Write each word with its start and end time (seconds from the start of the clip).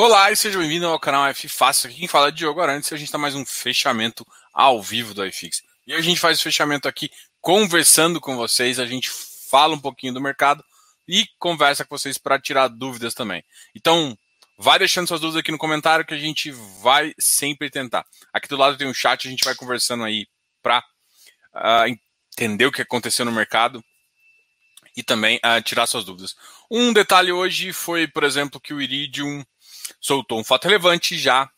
Olá 0.00 0.30
e 0.30 0.36
seja 0.36 0.56
bem-vindo 0.60 0.86
ao 0.86 1.00
canal 1.00 1.26
F 1.26 1.48
Fácil. 1.48 1.88
Aqui 1.88 1.98
quem 1.98 2.06
fala 2.06 2.28
é 2.28 2.30
Diogo 2.30 2.60
Arantes 2.60 2.88
e 2.88 2.94
a 2.94 2.96
gente 2.96 3.08
está 3.08 3.18
mais 3.18 3.34
um 3.34 3.44
fechamento 3.44 4.24
ao 4.54 4.80
vivo 4.80 5.12
do 5.12 5.26
iFix. 5.26 5.60
E 5.88 5.92
a 5.92 6.00
gente 6.00 6.20
faz 6.20 6.38
o 6.38 6.42
fechamento 6.44 6.86
aqui 6.86 7.10
conversando 7.40 8.20
com 8.20 8.36
vocês, 8.36 8.78
a 8.78 8.86
gente 8.86 9.10
fala 9.10 9.74
um 9.74 9.80
pouquinho 9.80 10.14
do 10.14 10.20
mercado 10.20 10.64
e 11.08 11.26
conversa 11.36 11.84
com 11.84 11.98
vocês 11.98 12.16
para 12.16 12.40
tirar 12.40 12.68
dúvidas 12.68 13.12
também. 13.12 13.44
Então, 13.74 14.16
vai 14.56 14.78
deixando 14.78 15.08
suas 15.08 15.20
dúvidas 15.20 15.40
aqui 15.40 15.50
no 15.50 15.58
comentário 15.58 16.06
que 16.06 16.14
a 16.14 16.18
gente 16.18 16.52
vai 16.80 17.12
sempre 17.18 17.68
tentar. 17.68 18.06
Aqui 18.32 18.46
do 18.46 18.56
lado 18.56 18.78
tem 18.78 18.86
um 18.86 18.94
chat, 18.94 19.26
a 19.26 19.30
gente 19.32 19.44
vai 19.44 19.56
conversando 19.56 20.04
aí 20.04 20.28
para 20.62 20.78
uh, 20.78 20.84
ah, 21.54 21.86
entender 22.36 22.66
o 22.66 22.72
que 22.72 22.82
aconteceu 22.82 23.24
no 23.24 23.32
mercado 23.32 23.82
e 24.96 25.02
também 25.02 25.38
uh, 25.38 25.60
tirar 25.60 25.88
suas 25.88 26.04
dúvidas. 26.04 26.36
Um 26.70 26.92
detalhe 26.92 27.32
hoje 27.32 27.72
foi, 27.72 28.06
por 28.06 28.22
exemplo, 28.22 28.60
que 28.60 28.72
o 28.72 28.80
Iridium 28.80 29.44
soltou 30.00 30.38
um 30.38 30.44
fato 30.44 30.64
relevante 30.64 31.18
já 31.18 31.50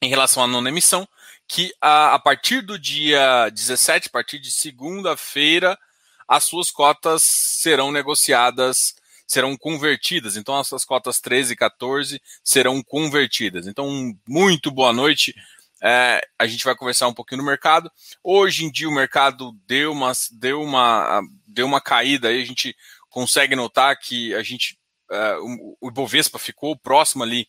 em 0.00 0.08
relação 0.08 0.42
à 0.42 0.46
nona 0.46 0.68
emissão, 0.68 1.08
que 1.46 1.72
a, 1.80 2.14
a 2.14 2.18
partir 2.18 2.60
do 2.60 2.78
dia 2.78 3.48
17, 3.50 4.08
a 4.08 4.10
partir 4.10 4.38
de 4.38 4.50
segunda-feira, 4.50 5.78
as 6.26 6.44
suas 6.44 6.70
cotas 6.70 7.24
serão 7.26 7.90
negociadas, 7.90 8.94
serão 9.26 9.56
convertidas. 9.56 10.36
Então, 10.36 10.58
essas 10.60 10.84
cotas 10.84 11.20
13 11.20 11.54
e 11.54 11.56
14 11.56 12.20
serão 12.44 12.82
convertidas. 12.82 13.66
Então, 13.66 14.14
muito 14.26 14.70
boa 14.70 14.92
noite. 14.92 15.34
É, 15.80 16.20
a 16.38 16.46
gente 16.46 16.64
vai 16.64 16.74
conversar 16.74 17.08
um 17.08 17.14
pouquinho 17.14 17.42
no 17.42 17.46
mercado. 17.46 17.90
Hoje 18.22 18.64
em 18.64 18.70
dia 18.70 18.88
o 18.88 18.94
mercado 18.94 19.52
deu 19.66 19.92
uma, 19.92 20.12
deu 20.32 20.60
uma, 20.60 21.22
deu 21.46 21.66
uma 21.66 21.80
caída 21.80 22.28
aí, 22.28 22.42
a 22.42 22.44
gente 22.44 22.76
consegue 23.08 23.54
notar 23.54 23.96
que 23.98 24.34
a 24.34 24.42
gente 24.42 24.78
uh, 25.10 25.76
o 25.80 25.88
Ibovespa 25.88 26.38
ficou 26.38 26.76
próximo 26.76 27.22
ali 27.22 27.46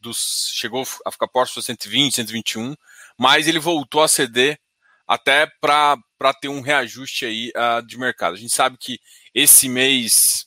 dos. 0.00 0.50
chegou 0.54 0.86
a 1.04 1.10
ficar 1.10 1.28
próximo 1.28 1.60
de 1.60 1.66
120, 1.66 2.14
121, 2.14 2.74
mas 3.18 3.48
ele 3.48 3.58
voltou 3.58 4.02
a 4.02 4.08
ceder 4.08 4.58
até 5.06 5.46
para 5.60 5.98
ter 6.40 6.48
um 6.48 6.60
reajuste 6.60 7.24
aí 7.24 7.52
uh, 7.56 7.86
de 7.86 7.96
mercado. 7.98 8.34
A 8.34 8.38
gente 8.38 8.52
sabe 8.52 8.76
que 8.76 8.98
esse 9.34 9.68
mês 9.68 10.46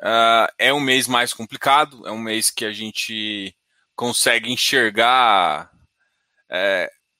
uh, 0.00 0.50
é 0.58 0.72
um 0.72 0.80
mês 0.80 1.06
mais 1.06 1.32
complicado, 1.32 2.06
é 2.06 2.10
um 2.10 2.18
mês 2.18 2.50
que 2.50 2.64
a 2.64 2.72
gente 2.72 3.54
consegue 3.94 4.50
enxergar. 4.50 5.70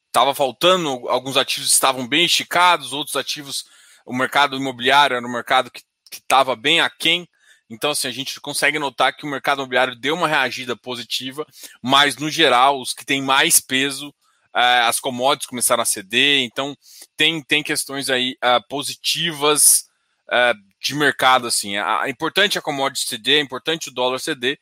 Estava 0.08 0.30
é, 0.30 0.34
faltando, 0.34 1.08
alguns 1.08 1.36
ativos 1.36 1.70
estavam 1.70 2.06
bem 2.06 2.24
esticados, 2.24 2.92
outros 2.92 3.16
ativos, 3.16 3.64
o 4.04 4.12
mercado 4.12 4.56
imobiliário 4.56 5.16
era 5.16 5.26
um 5.26 5.32
mercado 5.32 5.70
que 5.70 5.82
estava 6.10 6.56
bem 6.56 6.80
aquém 6.80 7.26
então, 7.72 7.90
assim, 7.90 8.06
a 8.06 8.10
gente 8.10 8.38
consegue 8.38 8.78
notar 8.78 9.16
que 9.16 9.24
o 9.24 9.28
mercado 9.28 9.60
imobiliário 9.60 9.96
deu 9.96 10.14
uma 10.14 10.28
reagida 10.28 10.76
positiva, 10.76 11.46
mas 11.80 12.16
no 12.16 12.28
geral, 12.28 12.78
os 12.78 12.92
que 12.92 13.02
têm 13.02 13.22
mais 13.22 13.60
peso, 13.60 14.14
é, 14.54 14.80
as 14.80 15.00
commodities 15.00 15.48
começaram 15.48 15.82
a 15.82 15.86
ceder, 15.86 16.42
então 16.42 16.76
tem, 17.16 17.42
tem 17.42 17.62
questões 17.62 18.10
aí 18.10 18.36
uh, 18.44 18.62
positivas 18.68 19.86
uh, 20.28 20.54
de 20.82 20.94
mercado, 20.94 21.46
assim. 21.46 21.78
É 21.78 22.10
importante 22.10 22.58
a 22.58 22.62
commodity 22.62 23.08
ceder, 23.08 23.38
é 23.38 23.42
importante 23.42 23.88
o 23.88 23.94
dólar 23.94 24.18
ceder, 24.18 24.60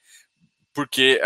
porque 0.73 1.21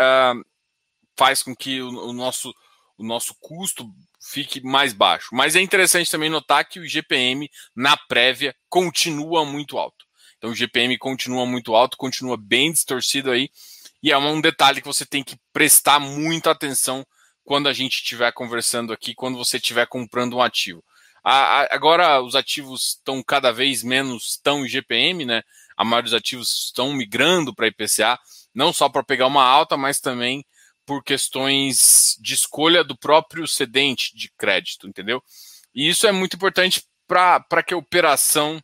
faz 1.19 1.42
com 1.42 1.54
que 1.54 1.82
o, 1.82 2.12
nosso, 2.14 2.50
o 2.96 3.04
nosso 3.04 3.34
custo 3.38 3.86
fique 4.19 4.62
mais 4.62 4.94
baixo. 4.94 5.28
Mas 5.32 5.54
é 5.54 5.60
interessante 5.60 6.10
também 6.10 6.30
notar 6.30 6.66
que 6.66 6.80
o 6.80 6.88
GPM 6.88 7.50
na 7.76 7.94
prévia 7.94 8.56
continua 8.70 9.44
muito 9.44 9.76
alto. 9.76 10.06
Então 10.45 10.53
o 10.53 10.55
GPM 10.55 10.98
continua 10.98 11.47
muito 11.47 11.75
alto, 11.75 11.97
continua 11.97 12.37
bem 12.37 12.70
distorcido 12.70 13.31
aí. 13.31 13.48
E 14.03 14.12
é 14.12 14.19
um 14.19 14.42
detalhe 14.42 14.83
que 14.83 14.87
você 14.87 15.06
tem 15.06 15.25
que 15.25 15.39
prestar 15.55 15.98
muita 15.98 16.50
atenção 16.50 17.03
quando 17.42 17.67
a 17.67 17.73
gente 17.73 17.95
estiver 17.95 18.31
conversando 18.31 18.92
aqui, 18.92 19.15
quando 19.15 19.39
você 19.39 19.56
estiver 19.56 19.87
comprando 19.87 20.37
um 20.37 20.42
ativo. 20.42 20.84
agora 21.25 22.21
os 22.21 22.34
ativos 22.34 22.88
estão 22.88 23.22
cada 23.22 23.53
vez 23.53 23.83
menos 23.83 24.38
tão 24.43 24.69
GPM, 24.69 25.25
né? 25.25 25.43
A 25.78 25.83
maioria 25.83 26.10
dos 26.10 26.21
ativos 26.21 26.66
estão 26.66 26.93
migrando 26.93 27.54
para 27.54 27.69
IPCA, 27.69 28.19
não 28.54 28.71
só 28.71 28.91
para 28.91 29.03
pegar 29.03 29.27
uma 29.28 29.43
alta, 29.43 29.78
mas 29.78 29.99
também 29.99 30.44
por 30.84 31.03
questões 31.03 32.19
de 32.21 32.34
escolha 32.34 32.84
do 32.84 32.94
próprio 32.94 33.49
cedente 33.49 34.15
de 34.15 34.31
crédito, 34.37 34.87
entendeu? 34.87 35.22
E 35.75 35.88
isso 35.88 36.06
é 36.06 36.12
muito 36.12 36.37
importante 36.37 36.84
para 37.09 37.62
que 37.66 37.72
a 37.72 37.78
operação 37.78 38.60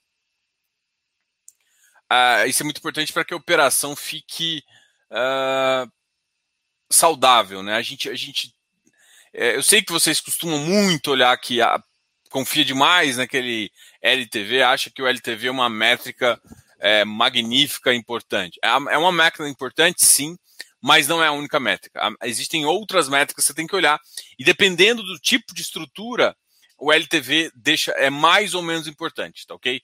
uh, 2.11 2.47
isso 2.47 2.63
é 2.63 2.65
muito 2.65 2.79
importante 2.79 3.13
para 3.13 3.25
que 3.25 3.35
a 3.35 3.37
operação 3.37 3.95
fique 3.95 4.63
uh, 5.11 5.91
saudável, 6.91 7.63
né? 7.63 7.77
A 7.77 7.83
gente, 7.83 8.09
a 8.09 8.15
gente, 8.15 8.55
é, 9.33 9.57
eu 9.57 9.63
sei 9.63 9.83
que 9.83 9.93
vocês 9.93 10.21
costumam 10.21 10.59
muito 10.59 11.11
olhar 11.11 11.37
que 11.39 11.63
a, 11.63 11.83
confia 12.31 12.65
demais 12.65 13.17
naquele 13.17 13.71
LTV, 14.03 14.63
acha 14.63 14.91
que 14.91 15.03
o 15.03 15.07
LTV 15.07 15.49
é 15.49 15.51
uma 15.51 15.69
métrica 15.69 16.41
é, 16.79 17.05
magnífica, 17.05 17.95
importante. 17.95 18.59
É, 18.63 18.69
é 18.69 18.99
uma 18.99 19.13
métrica 19.13 19.49
importante, 19.49 20.05
sim, 20.05 20.37
mas 20.81 21.07
não 21.07 21.23
é 21.23 21.29
a 21.29 21.33
única 21.33 21.61
métrica. 21.61 22.01
Existem 22.23 22.65
outras 22.65 23.09
métricas 23.09 23.45
que 23.45 23.49
você 23.49 23.55
tem 23.55 23.67
que 23.67 23.77
olhar 23.77 24.01
e 24.39 24.45
dependendo 24.45 25.03
do 25.03 25.19
tipo 25.19 25.55
de 25.55 25.63
estrutura, 25.63 26.37
o 26.79 26.93
LTV 26.93 27.53
deixa 27.55 27.93
é 27.93 28.09
mais 28.09 28.55
ou 28.55 28.63
menos 28.63 28.87
importante, 28.87 29.47
tá 29.47 29.55
ok? 29.55 29.83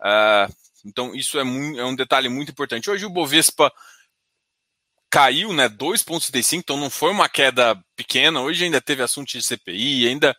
Uh, 0.00 0.54
então, 0.84 1.14
isso 1.14 1.38
é, 1.38 1.44
muito, 1.44 1.80
é 1.80 1.84
um 1.84 1.94
detalhe 1.94 2.28
muito 2.28 2.50
importante. 2.50 2.90
Hoje 2.90 3.04
o 3.06 3.10
Bovespa 3.10 3.72
caiu, 5.10 5.52
né, 5.52 5.68
2,75, 5.68 6.58
então 6.58 6.76
não 6.76 6.90
foi 6.90 7.10
uma 7.10 7.28
queda 7.28 7.80
pequena. 7.96 8.40
Hoje 8.40 8.64
ainda 8.64 8.80
teve 8.80 9.02
assunto 9.02 9.28
de 9.28 9.42
CPI, 9.42 10.08
ainda. 10.08 10.36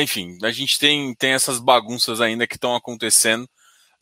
Enfim, 0.00 0.38
a 0.42 0.50
gente 0.50 0.78
tem, 0.78 1.14
tem 1.14 1.32
essas 1.32 1.58
bagunças 1.58 2.20
ainda 2.20 2.46
que 2.46 2.56
estão 2.56 2.74
acontecendo. 2.74 3.48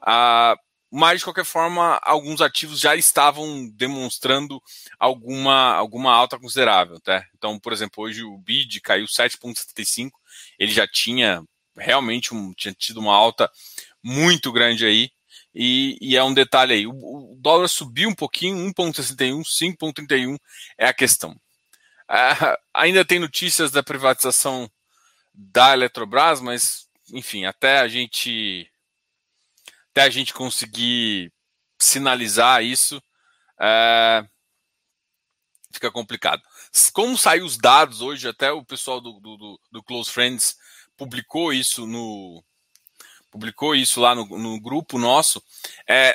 Ah, 0.00 0.56
mas, 0.92 1.20
de 1.20 1.24
qualquer 1.24 1.44
forma, 1.44 2.00
alguns 2.02 2.40
ativos 2.40 2.80
já 2.80 2.96
estavam 2.96 3.68
demonstrando 3.74 4.60
alguma, 4.98 5.74
alguma 5.74 6.12
alta 6.12 6.38
considerável. 6.38 6.98
Tá? 7.00 7.24
Então, 7.36 7.60
por 7.60 7.72
exemplo, 7.72 8.02
hoje 8.02 8.24
o 8.24 8.36
BID 8.38 8.80
caiu 8.80 9.06
7,75, 9.06 10.10
ele 10.58 10.72
já 10.72 10.86
tinha 10.88 11.44
realmente 11.76 12.34
um, 12.34 12.52
tinha 12.52 12.74
tido 12.74 12.98
uma 12.98 13.14
alta 13.14 13.48
muito 14.02 14.50
grande 14.50 14.84
aí. 14.84 15.10
E, 15.54 15.98
e, 16.00 16.16
é 16.16 16.22
um 16.22 16.32
detalhe 16.32 16.74
aí, 16.74 16.86
o, 16.86 16.92
o 16.92 17.36
dólar 17.40 17.68
subiu 17.68 18.08
um 18.08 18.14
pouquinho, 18.14 18.56
1,61, 18.72 19.42
5,31 19.42 20.38
é 20.78 20.86
a 20.86 20.94
questão. 20.94 21.34
Ah, 22.08 22.58
ainda 22.74 23.04
tem 23.04 23.18
notícias 23.18 23.70
da 23.70 23.82
privatização 23.82 24.70
da 25.34 25.72
Eletrobras, 25.72 26.40
mas 26.40 26.88
enfim, 27.12 27.44
até 27.44 27.78
a 27.80 27.88
gente 27.88 28.70
até 29.90 30.02
a 30.02 30.10
gente 30.10 30.32
conseguir 30.32 31.32
sinalizar 31.78 32.62
isso, 32.62 33.02
é, 33.60 34.24
fica 35.72 35.90
complicado. 35.90 36.42
Como 36.92 37.18
saiu 37.18 37.44
os 37.44 37.56
dados 37.56 38.00
hoje, 38.00 38.28
até 38.28 38.52
o 38.52 38.64
pessoal 38.64 39.00
do, 39.00 39.18
do, 39.20 39.60
do 39.72 39.82
Close 39.82 40.10
Friends 40.10 40.56
publicou 40.96 41.52
isso 41.52 41.86
no, 41.86 42.44
publicou 43.30 43.74
isso 43.74 44.00
lá 44.00 44.14
no, 44.14 44.26
no 44.26 44.60
grupo 44.60 44.98
nosso, 44.98 45.42
é, 45.88 46.14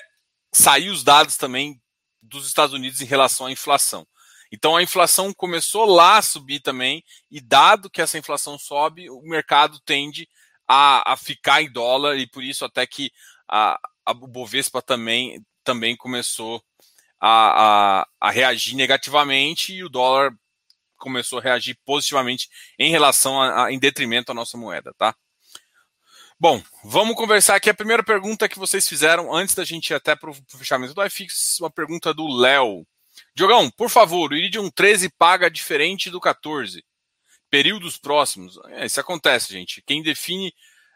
saiu 0.54 0.94
os 0.94 1.04
dados 1.04 1.38
também 1.38 1.82
dos 2.22 2.48
Estados 2.48 2.74
Unidos 2.74 3.02
em 3.02 3.06
relação 3.06 3.48
à 3.48 3.52
inflação. 3.52 4.06
Então 4.52 4.76
a 4.76 4.84
inflação 4.84 5.34
começou 5.34 5.86
lá 5.86 6.18
a 6.18 6.22
subir 6.22 6.60
também, 6.60 7.04
e 7.30 7.42
dado 7.42 7.90
que 7.90 8.02
essa 8.02 8.18
inflação 8.18 8.58
sobe, 8.58 9.10
o 9.10 9.22
mercado 9.22 9.80
tende 9.86 10.28
a, 10.68 11.14
a 11.14 11.18
ficar 11.18 11.62
em 11.62 11.72
dólar, 11.72 12.18
e 12.18 12.28
por 12.28 12.44
isso 12.44 12.66
até 12.66 12.86
que 12.86 13.12
a, 13.48 13.80
a, 14.06 14.14
Bovespa 14.14 14.82
também, 14.82 15.44
também 15.64 15.96
começou 15.96 16.64
a, 17.20 18.02
a, 18.02 18.08
a 18.20 18.32
reagir 18.32 18.76
negativamente 18.76 19.74
e 19.74 19.84
o 19.84 19.90
dólar 19.90 20.32
começou 20.98 21.40
a 21.40 21.42
reagir 21.42 21.78
positivamente 21.86 22.50
em 22.80 22.90
relação 22.90 23.42
a, 23.42 23.66
a, 23.66 23.72
em 23.72 23.80
detrimento 23.80 24.32
à 24.32 24.36
nossa 24.36 24.58
moeda, 24.58 24.94
tá? 24.98 25.16
Bom, 26.38 26.62
vamos 26.84 27.16
conversar 27.16 27.56
aqui. 27.56 27.70
A 27.70 27.74
primeira 27.74 28.04
pergunta 28.04 28.50
que 28.50 28.60
vocês 28.60 28.88
fizeram 28.90 29.34
antes 29.34 29.56
da 29.56 29.64
gente 29.64 29.92
ir 29.92 29.94
até 29.94 30.18
para 30.18 30.30
o 30.30 30.34
fechamento 30.58 30.94
do 30.94 31.06
iFix, 31.06 31.58
uma 31.62 31.70
pergunta 31.70 32.14
do 32.14 32.28
Léo. 32.28 32.86
Diogão, 33.34 33.72
por 33.72 33.90
favor, 33.90 34.32
o 34.32 34.36
Iridium 34.36 34.70
13 34.70 35.10
paga 35.18 35.50
diferente 35.50 36.10
do 36.10 36.20
14. 36.20 36.84
Períodos 37.50 37.98
próximos. 37.98 38.60
É, 38.68 38.86
isso 38.86 39.00
acontece, 39.00 39.54
gente. 39.54 39.82
Quem 39.84 40.04
define. 40.04 40.54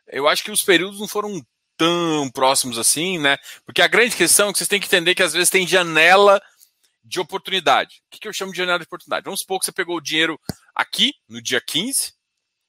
Eu 0.08 0.28
acho 0.28 0.44
que 0.44 0.52
os 0.52 0.62
períodos 0.62 1.00
não 1.00 1.08
foram 1.08 1.42
tão 1.78 2.30
próximos 2.32 2.78
assim, 2.78 3.18
né? 3.18 3.38
Porque 3.66 3.82
a 3.82 3.88
grande 3.88 4.18
questão 4.18 4.50
é 4.50 4.52
que 4.52 4.58
vocês 4.58 4.68
têm 4.68 4.80
que 4.80 4.88
entender 4.88 5.16
que 5.16 5.24
às 5.24 5.32
vezes 5.32 5.50
tem 5.50 5.66
janela 5.66 6.42
de 7.02 7.18
oportunidade. 7.18 8.02
O 8.08 8.10
que, 8.12 8.20
que 8.20 8.28
eu 8.28 8.34
chamo 8.34 8.52
de 8.52 8.58
janela 8.58 8.80
de 8.80 8.84
oportunidade? 8.84 9.24
Vamos 9.24 9.40
supor 9.40 9.60
que 9.60 9.66
você 9.66 9.72
pegou 9.72 9.96
o 9.96 10.02
dinheiro 10.02 10.38
aqui, 10.76 11.14
no 11.30 11.42
dia 11.42 11.62
15, 11.62 12.14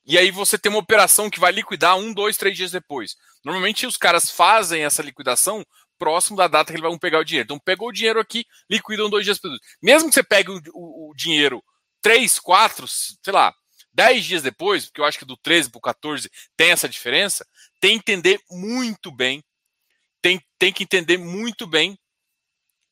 e 0.04 0.18
aí 0.18 0.30
você 0.30 0.58
tem 0.58 0.70
uma 0.70 0.78
operação 0.78 1.30
que 1.30 1.40
vai 1.40 1.52
liquidar 1.52 1.96
um, 1.96 2.12
dois, 2.12 2.36
três 2.36 2.56
dias 2.56 2.70
depois. 2.70 3.16
Normalmente 3.44 3.86
os 3.86 3.96
caras 3.96 4.30
fazem 4.30 4.84
essa 4.84 5.02
liquidação 5.02 5.64
próximo 5.98 6.36
da 6.36 6.48
data 6.48 6.72
que 6.72 6.78
eles 6.78 6.88
vão 6.88 6.98
pegar 6.98 7.18
o 7.18 7.24
dinheiro. 7.24 7.44
Então, 7.44 7.58
pegou 7.58 7.88
o 7.88 7.92
dinheiro 7.92 8.18
aqui, 8.18 8.46
liquidam 8.70 9.10
dois 9.10 9.24
dias 9.24 9.38
depois. 9.38 9.60
Mesmo 9.82 10.08
que 10.08 10.14
você 10.14 10.22
pegue 10.22 10.50
o, 10.50 10.60
o, 10.72 11.10
o 11.10 11.14
dinheiro 11.14 11.62
3, 12.02 12.38
4, 12.38 12.86
sei 12.88 13.32
lá, 13.32 13.54
10 13.92 14.24
dias 14.24 14.42
depois, 14.42 14.86
porque 14.86 15.00
eu 15.00 15.04
acho 15.04 15.18
que 15.18 15.24
do 15.24 15.36
13 15.36 15.70
para 15.70 15.78
o 15.78 15.82
14 15.82 16.30
tem 16.56 16.70
essa 16.70 16.88
diferença, 16.88 17.46
tem 17.78 17.98
que 17.98 18.12
entender 18.12 18.40
muito 18.50 19.10
bem, 19.10 19.42
tem, 20.22 20.40
tem 20.58 20.72
que 20.72 20.84
entender 20.84 21.18
muito 21.18 21.66
bem 21.66 21.98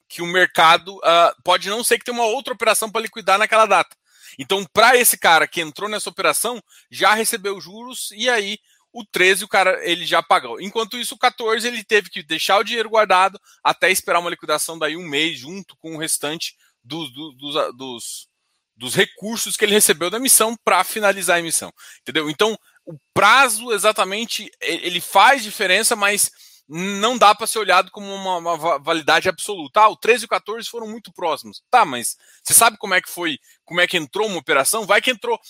que 0.08 0.22
o 0.22 0.26
mercado 0.26 0.96
uh, 0.99 1.43
pode 1.44 1.69
não 1.69 1.84
ser 1.84 1.99
que 1.99 2.05
tenha 2.05 2.16
uma 2.16 2.26
outra 2.26 2.52
operação 2.52 2.90
para 2.90 3.02
liquidar 3.02 3.38
naquela 3.38 3.66
data. 3.66 3.94
Então, 4.39 4.65
para 4.73 4.97
esse 4.97 5.17
cara 5.17 5.47
que 5.47 5.61
entrou 5.61 5.89
nessa 5.89 6.11
operação, 6.11 6.63
já 6.91 7.15
recebeu 7.15 7.61
juros 7.61 8.11
e 8.13 8.29
aí 8.29 8.59
o 8.93 9.05
13 9.05 9.45
o 9.45 9.49
cara 9.49 9.79
ele 9.89 10.05
já 10.07 10.23
pagou. 10.23 10.61
Enquanto 10.61 10.99
isso, 10.99 11.15
o 11.15 11.19
14 11.19 11.67
ele 11.67 11.85
teve 11.85 12.11
que 12.11 12.23
deixar 12.23 12.59
o 12.59 12.65
dinheiro 12.65 12.91
guardado 12.91 13.41
até 13.63 13.91
esperar 13.91 14.19
uma 14.19 14.31
liquidação 14.31 14.79
daí 14.79 14.97
um 14.97 15.07
mês 15.07 15.39
junto 15.39 15.77
com 15.77 15.95
o 15.95 15.99
restante 15.99 16.57
do, 16.83 17.09
do, 17.09 17.33
dos, 17.33 17.77
dos, 17.77 18.29
dos 18.77 18.95
recursos 18.95 19.57
que 19.57 19.65
ele 19.65 19.75
recebeu 19.75 20.11
da 20.11 20.17
emissão 20.17 20.57
para 20.65 20.83
finalizar 20.85 21.37
a 21.37 21.41
emissão. 21.41 21.73
Entendeu? 22.01 22.31
Então, 22.31 22.59
o 22.85 22.99
prazo 23.13 23.73
exatamente 23.73 24.51
ele 24.61 25.01
faz 25.01 25.43
diferença, 25.43 25.95
mas 25.95 26.31
não 26.69 27.17
dá 27.17 27.35
para 27.35 27.47
ser 27.47 27.59
olhado 27.59 27.91
como 27.91 28.12
uma, 28.12 28.37
uma, 28.37 28.79
validade 28.79 29.29
absoluta. 29.29 29.81
Ah, 29.81 29.88
o 29.88 29.97
13 29.97 30.25
e 30.25 30.26
o 30.26 30.29
14 30.29 30.69
foram 30.69 30.87
muito 30.87 31.12
próximos. 31.12 31.62
Tá, 31.70 31.85
mas 31.85 32.17
você 32.43 32.53
sabe 32.53 32.76
como 32.76 32.94
é 32.94 33.00
que 33.00 33.09
foi, 33.09 33.38
como 33.65 33.81
é 33.81 33.87
que 33.87 33.97
entrou 33.97 34.29
uma 34.29 34.38
operação? 34.38 34.85
Vai 34.85 35.00
que 35.00 35.11
entrou. 35.11 35.41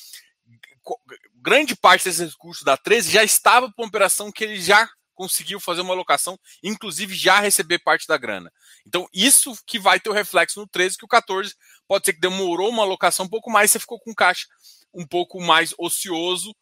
Grande 1.35 1.75
parte 1.75 2.05
desse 2.05 2.25
recurso 2.25 2.65
da 2.65 2.77
13 2.77 3.11
já 3.11 3.25
estava 3.25 3.71
para 3.71 3.83
uma 3.83 3.89
operação 3.89 4.31
que 4.31 4.45
ele 4.45 4.61
já 4.61 4.89
conseguiu 5.13 5.59
fazer 5.59 5.81
uma 5.81 5.93
alocação, 5.93 6.39
inclusive 6.63 7.13
já 7.17 7.41
receber 7.41 7.81
parte 7.81 8.07
da 8.07 8.17
grana. 8.17 8.53
Então, 8.87 9.09
isso 9.13 9.53
que 9.67 9.77
vai 9.77 9.99
ter 9.99 10.09
o 10.09 10.13
reflexo 10.13 10.61
no 10.61 10.69
13, 10.69 10.97
que 10.97 11.05
o 11.05 11.09
14 11.09 11.55
pode 11.89 12.05
ser 12.05 12.13
que 12.13 12.21
demorou 12.21 12.69
uma 12.69 12.85
alocação 12.85 13.27
um 13.27 13.29
pouco 13.29 13.51
mais, 13.51 13.73
você 13.73 13.81
ficou 13.81 13.99
com 13.99 14.15
caixa 14.15 14.47
um 14.95 15.05
pouco 15.05 15.41
mais 15.41 15.75
ocioso, 15.77 16.55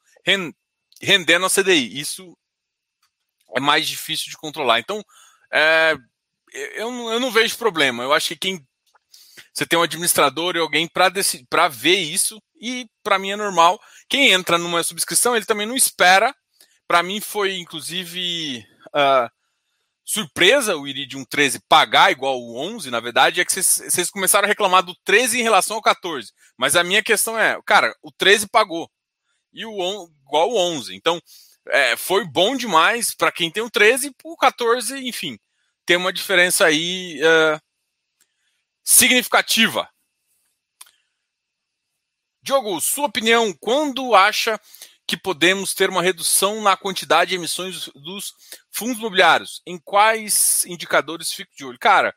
rendendo 1.00 1.44
a 1.44 1.50
CDI. 1.50 2.00
Isso 2.00 2.37
é 3.54 3.60
mais 3.60 3.87
difícil 3.87 4.31
de 4.31 4.37
controlar. 4.37 4.81
Então, 4.81 5.02
é, 5.52 5.94
eu, 6.52 6.90
eu 7.10 7.20
não 7.20 7.31
vejo 7.31 7.58
problema. 7.58 8.02
Eu 8.02 8.12
acho 8.12 8.28
que 8.28 8.37
quem 8.37 8.66
você 9.52 9.64
tem 9.64 9.78
um 9.78 9.82
administrador 9.82 10.54
e 10.54 10.58
alguém 10.58 10.87
para 10.87 11.69
ver 11.69 11.96
isso, 11.96 12.38
e 12.60 12.87
para 13.02 13.19
mim 13.19 13.31
é 13.31 13.37
normal. 13.37 13.81
Quem 14.06 14.31
entra 14.31 14.58
numa 14.58 14.82
subscrição, 14.82 15.34
ele 15.34 15.46
também 15.46 15.66
não 15.66 15.75
espera. 15.75 16.34
Para 16.87 17.02
mim 17.02 17.22
foi, 17.22 17.56
inclusive, 17.56 18.66
uh, 18.88 19.31
surpresa 20.04 20.76
o 20.76 20.87
Iridium 20.87 21.25
13 21.25 21.60
pagar 21.66 22.12
igual 22.12 22.38
o 22.38 22.56
11, 22.58 22.90
na 22.90 23.00
verdade, 23.00 23.40
é 23.40 23.44
que 23.46 23.52
vocês 23.52 24.10
começaram 24.10 24.44
a 24.44 24.48
reclamar 24.48 24.82
do 24.82 24.94
13 25.04 25.40
em 25.40 25.43
relação 25.43 25.76
ao 25.76 25.82
14. 25.82 26.31
Mas 26.56 26.76
a 26.76 26.84
minha 26.84 27.02
questão 27.02 27.38
é, 27.38 27.58
cara, 27.64 27.94
o 28.02 28.12
13 28.12 28.48
pagou 28.48 28.90
e 29.54 29.64
o 29.64 29.81
11, 29.81 30.12
igual 30.26 30.50
o 30.50 30.58
11. 30.58 30.94
Então, 30.94 31.19
é, 31.69 31.97
foi 31.97 32.25
bom 32.25 32.57
demais 32.57 33.15
para 33.15 33.33
quem 33.33 33.51
tem 33.51 33.63
o 33.63 33.71
13 33.71 34.15
o 34.25 34.37
14, 34.37 34.97
enfim, 35.07 35.39
tem 35.85 35.97
uma 35.97 36.13
diferença 36.13 36.67
aí 36.67 37.21
uh, 37.21 37.61
significativa. 38.83 39.89
Diogo, 42.43 42.81
sua 42.81 43.07
opinião, 43.07 43.53
quando 43.53 44.15
acha 44.15 44.61
que 45.07 45.17
podemos 45.17 45.75
ter 45.75 45.89
uma 45.89 46.03
redução 46.03 46.63
na 46.63 46.77
quantidade 46.77 47.31
de 47.31 47.37
emissões 47.37 47.89
dos 47.95 48.35
fundos 48.71 48.99
imobiliários? 48.99 49.63
Em 49.67 49.79
quais 49.79 50.65
indicadores 50.67 51.33
fico 51.33 51.55
de 51.57 51.65
olho? 51.65 51.79
Cara, 51.79 52.15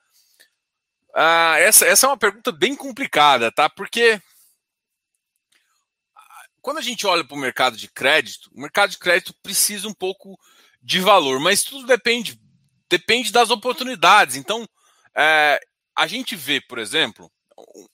uh, 1.15 1.55
essa, 1.59 1.85
essa 1.85 2.07
é 2.07 2.09
uma 2.09 2.17
pergunta 2.17 2.51
bem 2.51 2.75
complicada, 2.75 3.51
tá? 3.51 3.69
Porque 3.69 4.19
quando 6.61 6.77
a 6.77 6.81
gente 6.81 7.05
olha 7.07 7.23
para 7.23 7.35
o 7.35 7.39
mercado 7.39 7.77
de 7.77 7.87
crédito, 7.87 8.49
o 8.53 8.61
mercado 8.61 8.91
de 8.91 8.97
crédito 8.97 9.33
precisa 9.41 9.87
um 9.87 9.93
pouco 9.93 10.39
de 10.81 10.99
valor, 10.99 11.39
mas 11.39 11.63
tudo 11.63 11.85
depende, 11.85 12.39
depende 12.89 13.31
das 13.31 13.49
oportunidades. 13.49 14.35
Então, 14.35 14.67
é, 15.15 15.59
a 15.95 16.07
gente 16.07 16.35
vê, 16.35 16.61
por 16.61 16.79
exemplo, 16.79 17.31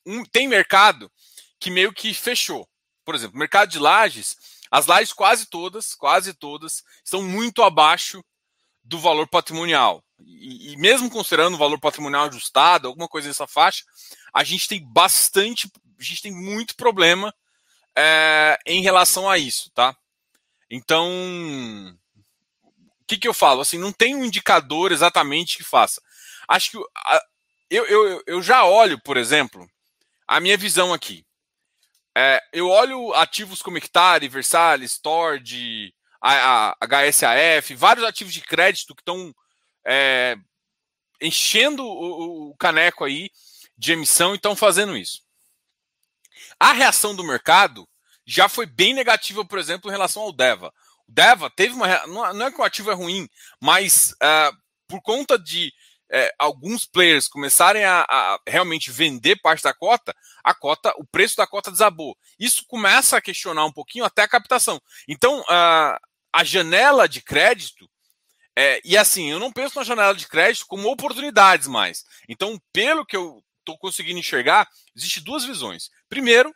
um, 0.05 0.23
tem 0.25 0.47
mercado 0.47 1.11
que 1.59 1.71
meio 1.71 1.91
que 1.91 2.13
fechou. 2.13 2.67
Por 3.03 3.15
exemplo, 3.15 3.37
mercado 3.37 3.69
de 3.69 3.79
lajes, 3.79 4.37
as 4.69 4.85
lajes 4.85 5.13
quase 5.13 5.47
todas, 5.47 5.95
quase 5.95 6.33
todas, 6.33 6.83
estão 7.03 7.23
muito 7.23 7.63
abaixo 7.63 8.23
do 8.83 8.99
valor 8.99 9.27
patrimonial. 9.27 10.03
E, 10.19 10.73
e 10.73 10.77
mesmo 10.77 11.09
considerando 11.09 11.55
o 11.55 11.57
valor 11.57 11.79
patrimonial 11.79 12.27
ajustado, 12.27 12.87
alguma 12.87 13.07
coisa 13.07 13.27
nessa 13.27 13.47
faixa, 13.47 13.83
a 14.33 14.43
gente 14.43 14.67
tem 14.67 14.83
bastante, 14.83 15.69
a 15.99 16.03
gente 16.03 16.21
tem 16.21 16.31
muito 16.31 16.75
problema 16.75 17.33
é, 17.97 18.57
em 18.65 18.81
relação 18.81 19.29
a 19.29 19.37
isso, 19.37 19.71
tá? 19.71 19.95
Então, 20.69 21.09
o 23.01 23.05
que, 23.07 23.17
que 23.17 23.27
eu 23.27 23.33
falo? 23.33 23.61
Assim, 23.61 23.77
não 23.77 23.91
tem 23.91 24.15
um 24.15 24.25
indicador 24.25 24.91
exatamente 24.91 25.57
que 25.57 25.63
faça. 25.63 26.01
Acho 26.47 26.71
que 26.71 26.77
a, 26.77 27.21
eu, 27.69 27.85
eu, 27.85 28.23
eu 28.27 28.41
já 28.41 28.65
olho, 28.65 28.99
por 29.01 29.17
exemplo, 29.17 29.69
a 30.27 30.39
minha 30.39 30.57
visão 30.57 30.93
aqui. 30.93 31.25
É, 32.17 32.41
eu 32.53 32.69
olho 32.69 33.13
ativos 33.13 33.61
como 33.61 33.77
Hectare, 33.77 34.27
Versailles, 34.29 34.91
Stord, 34.91 35.93
a, 36.21 36.75
a, 36.79 36.87
HSAF, 36.87 37.75
vários 37.75 38.05
ativos 38.05 38.33
de 38.33 38.41
crédito 38.41 38.95
que 38.95 39.01
estão 39.01 39.35
é, 39.85 40.37
enchendo 41.21 41.83
o, 41.83 42.51
o, 42.51 42.55
caneco 42.55 43.03
aí 43.03 43.29
de 43.77 43.91
emissão 43.91 44.31
e 44.31 44.37
estão 44.37 44.55
fazendo 44.55 44.95
isso. 44.95 45.24
A 46.59 46.71
reação 46.71 47.15
do 47.15 47.23
mercado 47.23 47.87
já 48.25 48.49
foi 48.49 48.65
bem 48.65 48.93
negativa, 48.93 49.45
por 49.45 49.59
exemplo, 49.59 49.89
em 49.89 49.93
relação 49.93 50.23
ao 50.23 50.31
Deva. 50.31 50.73
O 51.07 51.11
Deva 51.11 51.49
teve 51.49 51.75
uma. 51.75 52.07
Não 52.07 52.47
é 52.47 52.51
que 52.51 52.59
o 52.59 52.63
ativo 52.63 52.91
é 52.91 52.93
ruim, 52.93 53.29
mas 53.61 54.11
uh, 54.13 54.57
por 54.87 55.01
conta 55.01 55.37
de 55.37 55.71
uh, 56.11 56.31
alguns 56.39 56.85
players 56.85 57.27
começarem 57.27 57.83
a, 57.83 58.05
a, 58.09 58.39
realmente 58.47 58.91
vender 58.91 59.35
parte 59.37 59.63
da 59.63 59.73
cota, 59.73 60.15
a 60.43 60.53
cota, 60.53 60.93
o 60.97 61.05
preço 61.05 61.37
da 61.37 61.45
cota 61.45 61.71
desabou. 61.71 62.17
Isso 62.39 62.65
começa 62.67 63.17
a 63.17 63.21
questionar 63.21 63.65
um 63.65 63.71
pouquinho 63.71 64.05
até 64.05 64.23
a 64.23 64.27
captação. 64.27 64.81
Então, 65.07 65.41
uh, 65.41 65.99
a 66.33 66.43
janela 66.43 67.07
de 67.07 67.21
crédito. 67.21 67.89
É, 68.57 68.79
e 68.85 68.97
assim, 68.97 69.29
eu 69.29 69.37
não 69.37 69.51
penso 69.51 69.77
na 69.77 69.83
janela 69.83 70.15
de 70.15 70.27
crédito 70.27 70.65
como 70.65 70.89
oportunidades 70.89 71.67
mais. 71.67 72.05
Então, 72.27 72.59
pelo 72.71 73.05
que 73.05 73.15
eu 73.15 73.43
estou 73.65 73.77
conseguindo 73.77 74.19
enxergar, 74.19 74.67
existe 74.95 75.19
duas 75.19 75.43
visões. 75.43 75.89
Primeiro, 76.07 76.53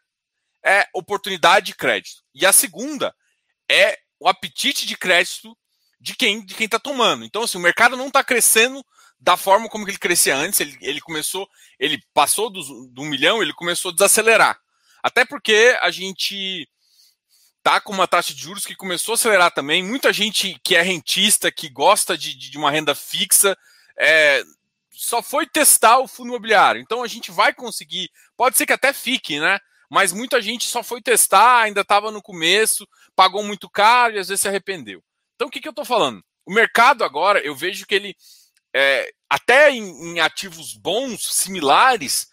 é 0.64 0.88
oportunidade 0.94 1.68
de 1.68 1.76
crédito. 1.76 2.22
E 2.34 2.46
a 2.46 2.54
segunda 2.54 3.16
é 3.70 3.98
o 4.20 4.28
apetite 4.28 4.86
de 4.86 4.98
crédito 4.98 5.58
de 6.00 6.16
quem 6.16 6.46
de 6.46 6.54
quem 6.54 6.66
está 6.66 6.80
tomando. 6.80 7.26
Então, 7.26 7.44
assim, 7.44 7.58
o 7.58 7.62
mercado 7.62 7.98
não 7.98 8.08
está 8.08 8.24
crescendo 8.24 8.86
da 9.20 9.36
forma 9.36 9.68
como 9.70 9.88
ele 9.88 9.98
crescia 9.98 10.36
antes. 10.36 10.60
Ele, 10.60 10.78
ele 10.82 11.02
começou, 11.02 11.48
ele 11.80 12.02
passou 12.14 12.50
do, 12.50 12.88
do 12.88 13.04
milhão, 13.04 13.42
ele 13.42 13.54
começou 13.54 13.92
a 13.92 13.94
desacelerar. 13.94 14.60
Até 15.02 15.26
porque 15.26 15.78
a 15.82 15.92
gente 15.92 16.68
tá 17.62 17.82
com 17.82 17.94
uma 17.94 18.08
taxa 18.08 18.34
de 18.34 18.42
juros 18.42 18.66
que 18.66 18.76
começou 18.76 19.14
a 19.14 19.16
acelerar 19.16 19.52
também. 19.52 19.84
Muita 19.84 20.14
gente 20.14 20.60
que 20.64 20.76
é 20.76 20.82
rentista, 20.82 21.52
que 21.52 21.70
gosta 21.70 22.18
de, 22.18 22.34
de 22.36 22.58
uma 22.58 22.72
renda 22.72 22.96
fixa, 22.96 23.58
é, 23.98 24.44
só 25.00 25.22
foi 25.22 25.48
testar 25.48 26.00
o 26.00 26.08
fundo 26.08 26.28
imobiliário. 26.28 26.82
Então 26.82 27.02
a 27.02 27.08
gente 27.08 27.32
vai 27.32 27.54
conseguir, 27.54 28.10
pode 28.36 28.58
ser 28.58 28.66
que 28.66 28.74
até 28.74 28.92
fique, 28.92 29.40
né? 29.40 29.58
Mas 29.90 30.12
muita 30.12 30.42
gente 30.42 30.68
só 30.68 30.84
foi 30.84 31.02
testar, 31.02 31.62
ainda 31.62 31.82
estava 31.82 32.12
no 32.12 32.22
começo, 32.22 32.86
pagou 33.16 33.42
muito 33.42 33.70
caro 33.70 34.16
e 34.16 34.20
às 34.20 34.28
vezes 34.28 34.42
se 34.42 34.48
arrependeu. 34.48 35.02
Então 35.36 35.48
o 35.48 35.52
que, 35.52 35.62
que 35.62 35.68
eu 35.68 35.72
estou 35.72 35.86
falando? 35.86 36.22
O 36.46 36.54
mercado 36.54 37.04
agora, 37.06 37.40
eu 37.40 37.56
vejo 37.56 37.86
que 37.86 37.96
ele, 37.96 38.14
é, 38.76 39.10
até 39.30 39.72
em, 39.72 39.84
em, 39.84 40.20
ativos 40.20 40.74
bons, 40.74 41.26
similares, 41.34 42.28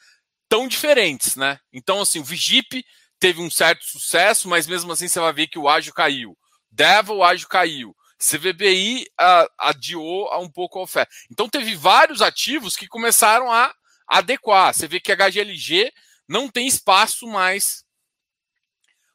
tão 0.49 0.67
diferentes, 0.67 1.37
né? 1.37 1.59
Então, 1.73 2.01
assim, 2.01 2.19
o 2.19 2.25
Vigip 2.25 2.85
teve 3.21 3.41
um 3.41 3.51
certo 3.51 3.85
sucesso, 3.85 4.49
mas 4.49 4.67
mesmo 4.67 4.93
assim 4.93 5.07
você 5.07 5.21
vai 5.21 5.33
ver 5.33 5.47
que 5.47 5.59
o 5.59 5.69
ágio 5.69 5.95
caiu. 5.95 6.37
Devil, 6.71 7.17
o 7.17 7.25
ágio 7.25 7.49
caiu. 7.49 7.95
CVBI 8.19 9.07
uh, 9.21 9.51
adiou 9.59 10.29
um 10.41 10.51
pouco 10.51 10.79
a 10.79 10.83
oferta. 10.83 11.15
Então 11.31 11.49
teve 11.49 11.75
vários 11.75 12.23
ativos 12.23 12.77
que 12.77 12.87
começaram 12.89 13.53
a 13.53 13.75
adequar. 14.07 14.75
Você 14.75 14.89
vê 14.89 15.01
que 15.01 15.13
a 15.13 15.17
HGLG 15.17 15.93
não 16.29 16.49
tem 16.49 16.67
espaço 16.67 17.27
mais 17.27 17.85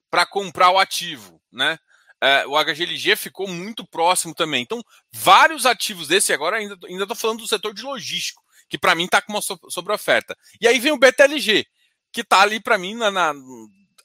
para 0.10 0.26
comprar 0.26 0.72
o 0.72 0.80
ativo, 0.80 1.42
né? 1.52 1.80
É, 2.24 2.46
o 2.46 2.56
HGLG 2.56 3.16
ficou 3.16 3.48
muito 3.48 3.86
próximo 3.88 4.36
também. 4.36 4.62
Então, 4.62 4.84
vários 5.12 5.66
ativos 5.66 6.08
desse, 6.08 6.32
agora 6.32 6.58
ainda 6.58 6.78
estou 6.86 7.16
falando 7.16 7.40
do 7.40 7.48
setor 7.48 7.74
de 7.74 7.82
logístico, 7.82 8.44
que 8.70 8.78
para 8.78 8.94
mim 8.94 9.06
está 9.06 9.20
com 9.22 9.34
uma 9.34 9.42
sobre 9.42 9.92
oferta. 9.92 10.38
E 10.60 10.68
aí 10.68 10.80
vem 10.80 10.92
o 10.92 11.00
BTLG, 11.00 11.66
que 12.12 12.22
está 12.22 12.42
ali 12.42 12.60
para 12.60 12.78
mim 12.78 12.94
na, 12.94 13.10
na, 13.10 13.34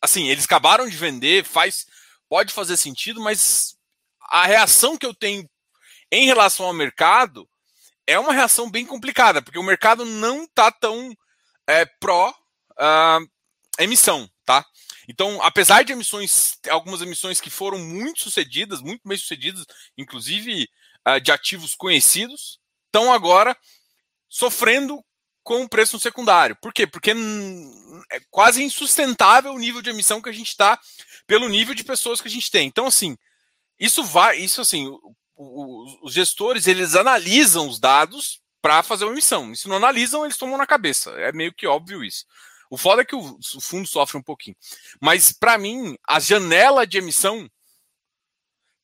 assim, 0.00 0.29
eles 0.29 0.47
acabaram 0.47 0.88
de 0.88 0.97
vender, 0.97 1.45
faz 1.45 1.85
pode 2.29 2.53
fazer 2.53 2.76
sentido, 2.76 3.21
mas 3.21 3.75
a 4.28 4.47
reação 4.47 4.97
que 4.97 5.06
eu 5.06 5.14
tenho 5.14 5.49
em 6.11 6.26
relação 6.26 6.66
ao 6.66 6.73
mercado 6.73 7.49
é 8.06 8.18
uma 8.18 8.33
reação 8.33 8.71
bem 8.71 8.87
complicada, 8.87 9.42
porque 9.42 9.59
o 9.59 9.62
mercado 9.62 10.04
não 10.04 10.45
está 10.45 10.71
tão 10.71 11.14
é, 11.66 11.85
pró 11.85 12.30
uh, 12.30 13.83
emissão, 13.83 14.30
tá? 14.45 14.64
Então, 15.09 15.40
apesar 15.42 15.83
de 15.85 15.92
emissões, 15.92 16.59
algumas 16.68 17.00
emissões 17.00 17.40
que 17.40 17.50
foram 17.50 17.78
muito 17.78 18.23
sucedidas, 18.23 18.80
muito 18.80 19.02
bem 19.04 19.18
sucedidas, 19.18 19.64
inclusive 19.97 20.68
uh, 21.09 21.21
de 21.21 21.33
ativos 21.33 21.75
conhecidos, 21.75 22.61
estão 22.87 23.12
agora 23.12 23.56
sofrendo 24.28 25.04
com 25.42 25.62
o 25.62 25.68
preço 25.68 25.95
no 25.95 26.00
secundário. 26.00 26.56
Por 26.61 26.73
quê? 26.73 26.88
Porque 26.88 27.12
é 28.11 28.21
quase 28.30 28.64
insustentável 28.64 29.52
o 29.52 29.59
nível 29.59 29.80
de 29.80 29.90
emissão 29.90 30.21
que 30.21 30.28
a 30.28 30.33
gente 30.33 30.49
está 30.49 30.78
pelo 31.25 31.49
nível 31.49 31.73
de 31.73 31.85
pessoas 31.85 32.21
que 32.21 32.26
a 32.26 32.30
gente 32.30 32.50
tem. 32.50 32.66
Então, 32.66 32.87
assim, 32.87 33.16
isso 33.78 34.02
vai, 34.04 34.38
isso 34.38 34.61
assim, 34.61 34.88
os 35.37 36.12
gestores 36.12 36.66
eles 36.66 36.95
analisam 36.95 37.68
os 37.68 37.78
dados 37.78 38.40
para 38.62 38.83
fazer 38.83 39.04
uma 39.04 39.12
emissão. 39.12 39.52
E 39.52 39.56
se 39.56 39.68
não 39.68 39.76
analisam, 39.76 40.25
eles 40.25 40.37
tomam 40.37 40.59
na 40.59 40.66
cabeça. 40.66 41.11
É 41.12 41.33
meio 41.33 41.52
que 41.52 41.66
óbvio 41.66 42.02
isso. 42.02 42.25
O 42.71 42.76
foda 42.76 43.02
é 43.02 43.04
que 43.04 43.14
o, 43.14 43.38
o 43.54 43.61
fundo 43.61 43.87
sofre 43.87 44.18
um 44.18 44.23
pouquinho. 44.23 44.56
Mas, 45.00 45.30
para 45.30 45.56
mim, 45.56 45.97
a 46.06 46.18
janela 46.18 46.87
de 46.87 46.99
emissão 46.99 47.49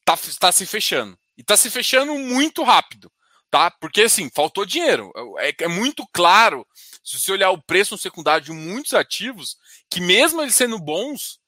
tá, 0.04 0.16
tá 0.38 0.52
se 0.52 0.66
fechando. 0.66 1.18
E 1.36 1.42
tá 1.42 1.56
se 1.56 1.70
fechando 1.70 2.14
muito 2.16 2.62
rápido. 2.62 3.10
Tá? 3.50 3.70
Porque, 3.70 4.02
assim, 4.02 4.30
faltou 4.32 4.64
dinheiro. 4.64 5.12
É, 5.38 5.64
é 5.64 5.68
muito 5.68 6.06
claro, 6.12 6.66
se 7.02 7.18
você 7.18 7.32
olhar 7.32 7.50
o 7.50 7.62
preço 7.62 7.94
no 7.94 7.98
secundário 7.98 8.44
de 8.44 8.52
muitos 8.52 8.94
ativos, 8.94 9.56
que 9.90 10.00
mesmo 10.00 10.40
eles 10.40 10.54
sendo 10.54 10.78
bons, 10.78 11.40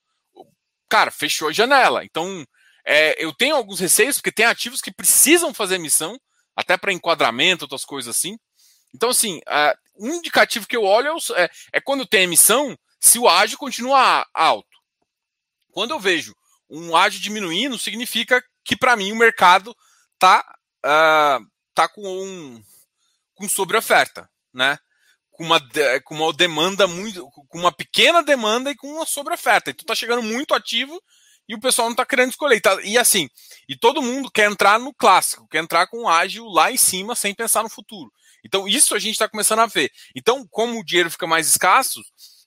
cara, 0.89 1.11
fechou 1.11 1.49
a 1.49 1.53
janela. 1.53 2.05
Então, 2.05 2.45
é, 2.85 3.23
eu 3.25 3.33
tenho 3.33 3.57
alguns 3.57 3.81
receios, 3.81 4.17
porque 4.17 4.33
tem 4.33 4.47
ativos 4.47 4.81
que 4.81 4.93
precisam 4.93 5.55
fazer 5.55 5.77
emissão, 5.77 6.19
até 6.55 6.77
para 6.77 6.93
enquadramento, 6.93 7.65
outras 7.65 7.85
coisas 7.85 8.15
assim. 8.15 8.39
Então, 8.95 9.11
assim, 9.11 9.41
um 9.97 10.15
indicativo 10.15 10.67
que 10.67 10.77
eu 10.77 10.85
olho 10.85 11.17
é, 11.35 11.51
é, 11.73 11.81
quando 11.81 12.07
tem 12.07 12.25
emissão, 12.25 12.79
se 13.01 13.19
o 13.19 13.29
ágio 13.29 13.59
continua 13.59 14.27
alto. 14.33 14.79
Quando 15.73 15.91
eu 15.91 15.99
vejo 15.99 16.35
um 16.71 16.97
ágio 16.97 17.21
diminuindo, 17.21 17.79
significa 17.79 18.43
que, 18.65 18.77
para 18.77 18.97
mim, 18.97 19.13
o 19.13 19.17
mercado 19.17 19.77
está 20.15 20.45
uh, 20.85 21.45
tá 21.75 21.89
com, 21.89 22.03
um, 22.03 22.63
com 23.35 23.49
sobreoferta, 23.49 24.31
né? 24.53 24.79
Com 25.33 25.45
uma, 25.45 25.61
com 26.05 26.15
uma 26.15 26.33
demanda 26.33 26.87
muito. 26.87 27.29
com 27.49 27.59
uma 27.59 27.73
pequena 27.73 28.23
demanda 28.23 28.71
e 28.71 28.77
com 28.77 28.87
uma 28.87 29.05
sobreoferta. 29.05 29.71
Então 29.71 29.83
está 29.83 29.95
chegando 29.95 30.23
muito 30.23 30.55
ativo 30.55 31.03
e 31.49 31.55
o 31.55 31.61
pessoal 31.61 31.89
não 31.89 31.93
está 31.93 32.07
querendo 32.07 32.31
escolher. 32.31 32.61
Tá, 32.61 32.81
e 32.83 32.97
assim, 32.99 33.29
e 33.69 33.77
todo 33.77 34.03
mundo 34.03 34.31
quer 34.31 34.51
entrar 34.51 34.79
no 34.79 34.95
clássico, 34.95 35.47
quer 35.49 35.59
entrar 35.59 35.87
com 35.87 36.03
o 36.03 36.09
ágil 36.09 36.47
lá 36.47 36.71
em 36.71 36.77
cima 36.77 37.15
sem 37.15 37.35
pensar 37.35 37.63
no 37.63 37.69
futuro. 37.69 38.11
Então, 38.45 38.69
isso 38.69 38.95
a 38.95 38.99
gente 38.99 39.13
está 39.13 39.29
começando 39.29 39.61
a 39.61 39.67
ver. 39.67 39.91
Então, 40.15 40.47
como 40.51 40.79
o 40.79 40.85
dinheiro 40.85 41.11
fica 41.11 41.27
mais 41.27 41.49
escasso, 41.49 42.01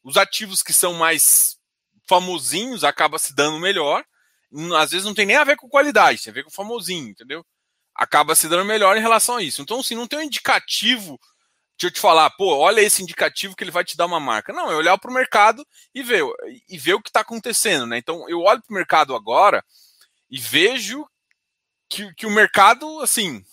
os 0.04 0.16
ativos 0.16 0.62
que 0.62 0.72
são 0.72 0.94
mais 0.94 1.58
famosinhos 2.08 2.84
acaba 2.84 3.18
se 3.18 3.36
dando 3.36 3.60
melhor. 3.60 4.04
Às 4.77 4.92
vezes 4.92 5.06
não 5.06 5.13
tem 5.13 5.25
nem 5.25 5.36
a 5.36 5.44
ver 5.44 5.58
com 5.58 5.68
qualidade, 5.68 6.24
tem 6.24 6.32
a 6.32 6.34
ver 6.34 6.44
com 6.44 6.51
famosinho, 6.51 7.10
entendeu? 7.10 7.46
Acaba 7.96 8.36
se 8.36 8.48
dando 8.48 8.63
melhor 8.63 8.96
em 8.96 9.01
relação 9.01 9.38
a 9.38 9.44
isso. 9.44 9.62
Então, 9.62 9.80
assim, 9.80 9.96
não 9.96 10.08
tem 10.08 10.20
um 10.20 10.24
indicativo 10.24 11.20
de 11.78 11.86
eu 11.86 11.92
te 11.92 12.00
falar, 12.00 12.30
pô, 12.32 12.58
olha 12.58 12.82
esse 12.82 13.04
indicativo 13.04 13.56
que 13.56 13.64
ele 13.64 13.72
vai 13.72 13.86
te 13.86 13.96
dar 13.96 14.08
uma 14.08 14.20
marca. 14.20 14.52
Não, 14.52 14.72
é 14.72 14.76
olhar 14.76 14.98
para 14.98 15.12
o 15.12 15.14
mercado 15.14 15.66
e 15.94 16.02
ver, 16.02 16.24
e 16.68 16.78
ver 16.78 16.96
o 16.96 17.02
que 17.02 17.10
está 17.10 17.20
acontecendo, 17.20 17.86
né? 17.86 17.98
Então, 17.98 18.28
eu 18.28 18.42
olho 18.42 18.62
para 18.62 18.74
o 18.74 18.76
mercado 18.76 19.16
agora 19.16 19.64
e 20.30 20.40
vejo 20.40 21.08
que, 21.88 22.12
que 22.16 22.26
o 22.26 22.32
mercado, 22.32 23.00
assim, 23.02 23.44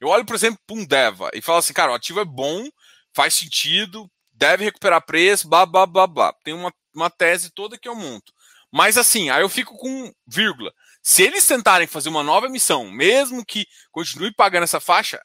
eu 0.00 0.08
olho, 0.08 0.24
por 0.24 0.34
exemplo, 0.34 0.58
para 0.66 0.76
um 0.76 0.84
Deva 0.86 1.30
e 1.34 1.42
falo 1.42 1.58
assim, 1.58 1.74
cara, 1.74 1.92
o 1.92 1.94
ativo 1.94 2.20
é 2.20 2.24
bom, 2.24 2.66
faz 3.14 3.34
sentido, 3.34 4.10
deve 4.32 4.64
recuperar 4.64 5.04
preço, 5.04 5.48
blá, 5.48 5.66
blá, 5.66 5.84
blá, 5.86 6.06
blá. 6.06 6.32
Tem 6.42 6.54
uma, 6.54 6.72
uma 6.94 7.10
tese 7.10 7.50
toda 7.50 7.78
que 7.78 7.88
eu 7.88 7.94
monto. 7.94 8.32
Mas 8.72 8.96
assim, 8.96 9.28
aí 9.28 9.42
eu 9.42 9.48
fico 9.48 9.76
com 9.76 10.12
vírgula. 10.26 10.72
Se 11.02 11.22
eles 11.22 11.46
tentarem 11.46 11.86
fazer 11.86 12.08
uma 12.08 12.22
nova 12.22 12.46
emissão, 12.46 12.90
mesmo 12.90 13.44
que 13.44 13.66
continue 13.90 14.32
pagando 14.32 14.64
essa 14.64 14.80
faixa, 14.80 15.20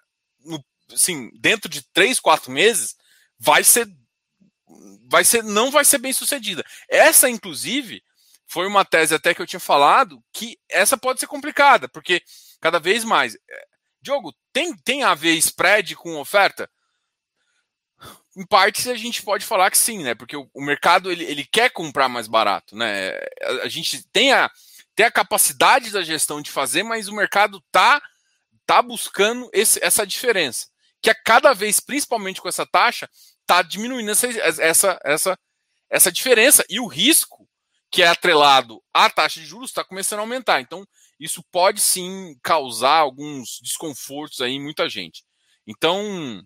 no, 0.45 0.63
assim, 0.91 1.29
dentro 1.35 1.69
de 1.69 1.81
três, 1.93 2.19
quatro 2.19 2.51
meses, 2.51 2.95
vai 3.39 3.63
ser, 3.63 3.87
vai 5.09 5.23
ser, 5.23 5.43
não 5.43 5.71
vai 5.71 5.85
ser 5.85 5.97
bem 5.97 6.13
sucedida. 6.13 6.65
Essa, 6.89 7.29
inclusive, 7.29 8.03
foi 8.47 8.67
uma 8.67 8.85
tese 8.85 9.15
até 9.15 9.33
que 9.33 9.41
eu 9.41 9.47
tinha 9.47 9.59
falado 9.59 10.23
que 10.31 10.59
essa 10.69 10.97
pode 10.97 11.19
ser 11.19 11.27
complicada, 11.27 11.87
porque 11.89 12.21
cada 12.61 12.79
vez 12.79 13.03
mais. 13.03 13.35
É, 13.35 13.65
Diogo, 14.01 14.33
tem, 14.51 14.75
tem 14.77 15.03
a 15.03 15.15
ver 15.15 15.33
spread 15.35 15.95
com 15.95 16.19
oferta? 16.19 16.69
Em 18.35 18.45
parte 18.45 18.89
a 18.89 18.95
gente 18.95 19.21
pode 19.21 19.45
falar 19.45 19.69
que 19.71 19.77
sim, 19.77 20.03
né? 20.03 20.13
Porque 20.15 20.35
o, 20.35 20.49
o 20.53 20.63
mercado 20.63 21.11
ele, 21.11 21.23
ele 21.23 21.45
quer 21.45 21.69
comprar 21.69 22.09
mais 22.09 22.27
barato, 22.27 22.75
né? 22.75 23.11
A, 23.41 23.63
a, 23.63 23.69
gente 23.69 24.03
tem 24.11 24.33
a, 24.33 24.51
tem 24.95 25.05
a 25.05 25.11
capacidade 25.11 25.91
da 25.91 26.01
gestão 26.01 26.41
de 26.41 26.51
fazer, 26.51 26.83
mas 26.83 27.07
o 27.07 27.15
mercado 27.15 27.63
tá, 27.71 28.01
tá 28.65 28.81
buscando 28.81 29.49
esse, 29.53 29.83
essa 29.83 30.05
diferença. 30.05 30.67
Que 31.03 31.11
a 31.11 31.15
cada 31.15 31.53
vez, 31.53 31.79
principalmente 31.79 32.41
com 32.41 32.49
essa 32.49 32.65
taxa, 32.65 33.07
tá 33.45 33.61
diminuindo 33.61 34.09
essa, 34.09 34.27
essa, 34.27 34.99
essa, 35.03 35.39
essa 35.89 36.11
diferença. 36.11 36.65
E 36.69 36.79
o 36.79 36.87
risco 36.87 37.47
que 37.91 38.01
é 38.01 38.07
atrelado 38.07 38.81
à 38.91 39.07
taxa 39.07 39.39
de 39.39 39.45
juros 39.45 39.69
está 39.69 39.83
começando 39.83 40.17
a 40.19 40.23
aumentar. 40.23 40.59
Então, 40.61 40.83
isso 41.19 41.43
pode 41.51 41.79
sim 41.79 42.35
causar 42.41 42.97
alguns 42.97 43.59
desconfortos 43.61 44.41
aí 44.41 44.53
em 44.53 44.63
muita 44.63 44.89
gente. 44.89 45.23
Então, 45.67 46.43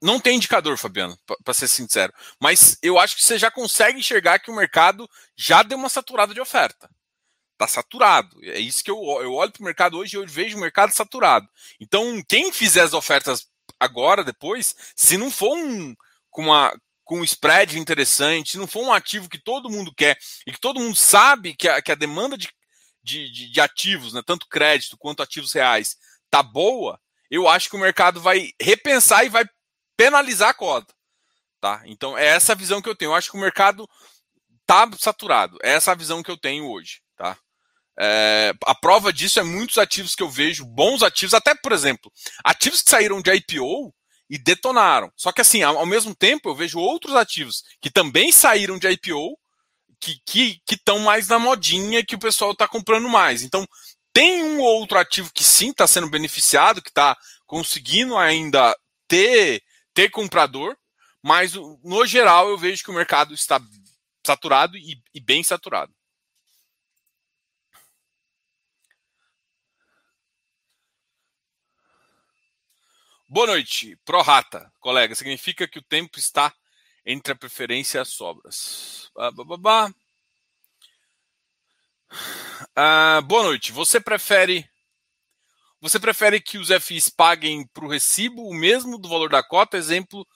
não 0.00 0.20
tem 0.20 0.36
indicador, 0.36 0.78
Fabiano, 0.78 1.18
para 1.44 1.54
ser 1.54 1.68
sincero. 1.68 2.12
Mas 2.40 2.78
eu 2.82 2.98
acho 2.98 3.16
que 3.16 3.24
você 3.24 3.36
já 3.36 3.50
consegue 3.50 3.98
enxergar 3.98 4.38
que 4.38 4.50
o 4.50 4.54
mercado 4.54 5.08
já 5.36 5.62
deu 5.62 5.76
uma 5.76 5.88
saturada 5.88 6.32
de 6.32 6.40
oferta. 6.40 6.88
Está 7.52 7.66
saturado. 7.66 8.38
É 8.42 8.58
isso 8.58 8.82
que 8.82 8.90
eu, 8.90 8.96
eu 9.20 9.34
olho 9.34 9.52
para 9.52 9.60
o 9.60 9.64
mercado 9.64 9.98
hoje 9.98 10.16
e 10.16 10.18
eu 10.20 10.26
vejo 10.26 10.56
o 10.56 10.60
mercado 10.60 10.92
saturado. 10.92 11.46
Então, 11.78 12.22
quem 12.26 12.50
fizer 12.52 12.82
as 12.82 12.94
ofertas 12.94 13.49
agora, 13.80 14.22
depois, 14.22 14.76
se 14.94 15.16
não 15.16 15.30
for 15.30 15.56
um, 15.56 15.96
com, 16.30 16.42
uma, 16.42 16.78
com 17.02 17.20
um 17.20 17.24
spread 17.24 17.78
interessante, 17.78 18.52
se 18.52 18.58
não 18.58 18.66
for 18.66 18.84
um 18.84 18.92
ativo 18.92 19.28
que 19.28 19.38
todo 19.38 19.70
mundo 19.70 19.92
quer 19.96 20.16
e 20.46 20.52
que 20.52 20.60
todo 20.60 20.78
mundo 20.78 20.94
sabe 20.94 21.56
que 21.56 21.68
a, 21.68 21.82
que 21.82 21.90
a 21.90 21.96
demanda 21.96 22.36
de 22.38 22.48
de, 23.02 23.50
de, 23.50 23.60
ativos, 23.60 24.12
né, 24.12 24.22
tanto 24.24 24.46
crédito 24.46 24.96
quanto 24.96 25.22
ativos 25.22 25.52
reais, 25.52 25.96
tá 26.30 26.42
boa, 26.42 27.00
eu 27.30 27.48
acho 27.48 27.68
que 27.68 27.76
o 27.76 27.80
mercado 27.80 28.20
vai 28.20 28.52
repensar 28.60 29.24
e 29.24 29.28
vai 29.28 29.44
penalizar 29.96 30.50
a 30.50 30.54
cota. 30.54 30.94
Tá? 31.60 31.82
Então, 31.86 32.16
é 32.16 32.26
essa 32.26 32.54
visão 32.54 32.80
que 32.80 32.88
eu 32.88 32.96
tenho. 32.96 33.10
Eu 33.10 33.14
acho 33.14 33.30
que 33.30 33.36
o 33.36 33.40
mercado 33.40 33.88
tá 34.66 34.88
saturado. 34.98 35.58
É 35.62 35.72
essa 35.72 35.92
a 35.92 35.94
visão 35.94 36.22
que 36.22 36.30
eu 36.30 36.36
tenho 36.36 36.66
hoje. 36.66 37.02
É, 38.02 38.54
a 38.64 38.74
prova 38.74 39.12
disso 39.12 39.38
é 39.38 39.42
muitos 39.42 39.76
ativos 39.76 40.14
que 40.14 40.22
eu 40.22 40.30
vejo, 40.30 40.64
bons 40.64 41.02
ativos, 41.02 41.34
até, 41.34 41.54
por 41.54 41.70
exemplo, 41.70 42.10
ativos 42.42 42.80
que 42.80 42.88
saíram 42.88 43.20
de 43.20 43.30
IPO 43.30 43.94
e 44.30 44.38
detonaram. 44.38 45.12
Só 45.14 45.30
que, 45.30 45.42
assim, 45.42 45.62
ao, 45.62 45.76
ao 45.76 45.84
mesmo 45.84 46.14
tempo, 46.14 46.48
eu 46.48 46.54
vejo 46.54 46.78
outros 46.78 47.14
ativos 47.14 47.62
que 47.78 47.90
também 47.90 48.32
saíram 48.32 48.78
de 48.78 48.88
IPO 48.90 49.38
que 50.24 50.58
estão 50.70 51.00
mais 51.00 51.28
na 51.28 51.38
modinha 51.38 52.02
que 52.02 52.14
o 52.14 52.18
pessoal 52.18 52.52
está 52.52 52.66
comprando 52.66 53.06
mais. 53.06 53.42
Então, 53.42 53.66
tem 54.14 54.42
um 54.42 54.60
outro 54.60 54.98
ativo 54.98 55.30
que 55.34 55.44
sim 55.44 55.68
está 55.70 55.86
sendo 55.86 56.08
beneficiado, 56.08 56.80
que 56.80 56.88
está 56.88 57.14
conseguindo 57.46 58.16
ainda 58.16 58.74
ter, 59.06 59.62
ter 59.92 60.08
comprador, 60.08 60.74
mas 61.22 61.52
no 61.84 62.06
geral 62.06 62.48
eu 62.48 62.56
vejo 62.56 62.82
que 62.82 62.90
o 62.90 62.94
mercado 62.94 63.34
está 63.34 63.60
saturado 64.26 64.74
e, 64.78 64.98
e 65.14 65.20
bem 65.20 65.44
saturado. 65.44 65.92
Boa 73.32 73.46
noite, 73.46 73.96
prorata, 74.04 74.72
colega. 74.80 75.14
Significa 75.14 75.68
que 75.68 75.78
o 75.78 75.82
tempo 75.82 76.18
está 76.18 76.52
entre 77.06 77.32
a 77.32 77.36
preferência 77.36 77.98
e 77.98 78.00
as 78.00 78.08
sobras. 78.08 79.08
Ah, 82.74 83.20
boa 83.20 83.44
noite. 83.44 83.70
Você 83.70 84.00
prefere 84.00 84.68
você 85.80 86.00
prefere 86.00 86.40
que 86.40 86.58
os 86.58 86.70
FIs 86.82 87.08
paguem 87.08 87.64
para 87.68 87.84
o 87.84 87.88
recibo 87.88 88.48
o 88.48 88.52
mesmo 88.52 88.98
do 88.98 89.08
valor 89.08 89.30
da 89.30 89.44
cota? 89.44 89.76
Exemplo, 89.76 90.26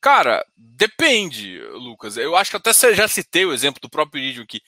cara, 0.00 0.42
depende, 0.56 1.60
Lucas. 1.60 2.16
Eu 2.16 2.34
acho 2.36 2.52
que 2.52 2.56
até 2.56 2.72
você 2.72 2.94
já 2.94 3.06
citei 3.06 3.44
o 3.44 3.52
exemplo 3.52 3.82
do 3.82 3.90
próprio 3.90 4.22
vídeo 4.22 4.44
aqui. 4.44 4.62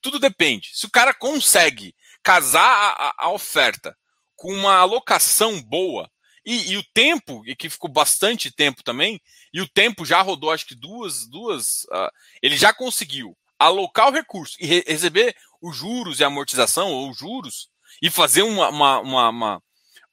Tudo 0.00 0.18
depende. 0.18 0.70
Se 0.72 0.86
o 0.86 0.90
cara 0.90 1.12
consegue 1.12 1.94
casar 2.22 2.94
a, 2.98 3.14
a 3.18 3.30
oferta 3.30 3.94
com 4.34 4.50
uma 4.50 4.76
alocação 4.76 5.60
boa, 5.60 6.10
e, 6.50 6.72
e, 6.72 6.76
o 6.76 6.84
tempo, 6.94 7.42
e 7.46 7.54
que 7.54 7.68
ficou 7.68 7.90
bastante 7.90 8.50
tempo 8.50 8.82
também, 8.82 9.20
e 9.52 9.60
o 9.60 9.68
tempo 9.68 10.04
já 10.04 10.22
rodou, 10.22 10.50
acho 10.50 10.66
que 10.66 10.74
duas, 10.74 11.26
duas. 11.26 11.84
Uh, 11.84 12.10
ele 12.42 12.56
já 12.56 12.72
conseguiu 12.72 13.36
alocar 13.58 14.08
o 14.08 14.12
recurso 14.12 14.56
e 14.58 14.66
re 14.66 14.84
receber 14.86 15.36
os 15.60 15.76
juros 15.76 16.20
e 16.20 16.24
amortização, 16.24 16.90
ou 16.90 17.12
juros, 17.12 17.68
e 18.00 18.10
fazer 18.10 18.42
uma, 18.42 18.68
uma, 18.68 19.00
uma, 19.00 19.28
uma 19.28 19.62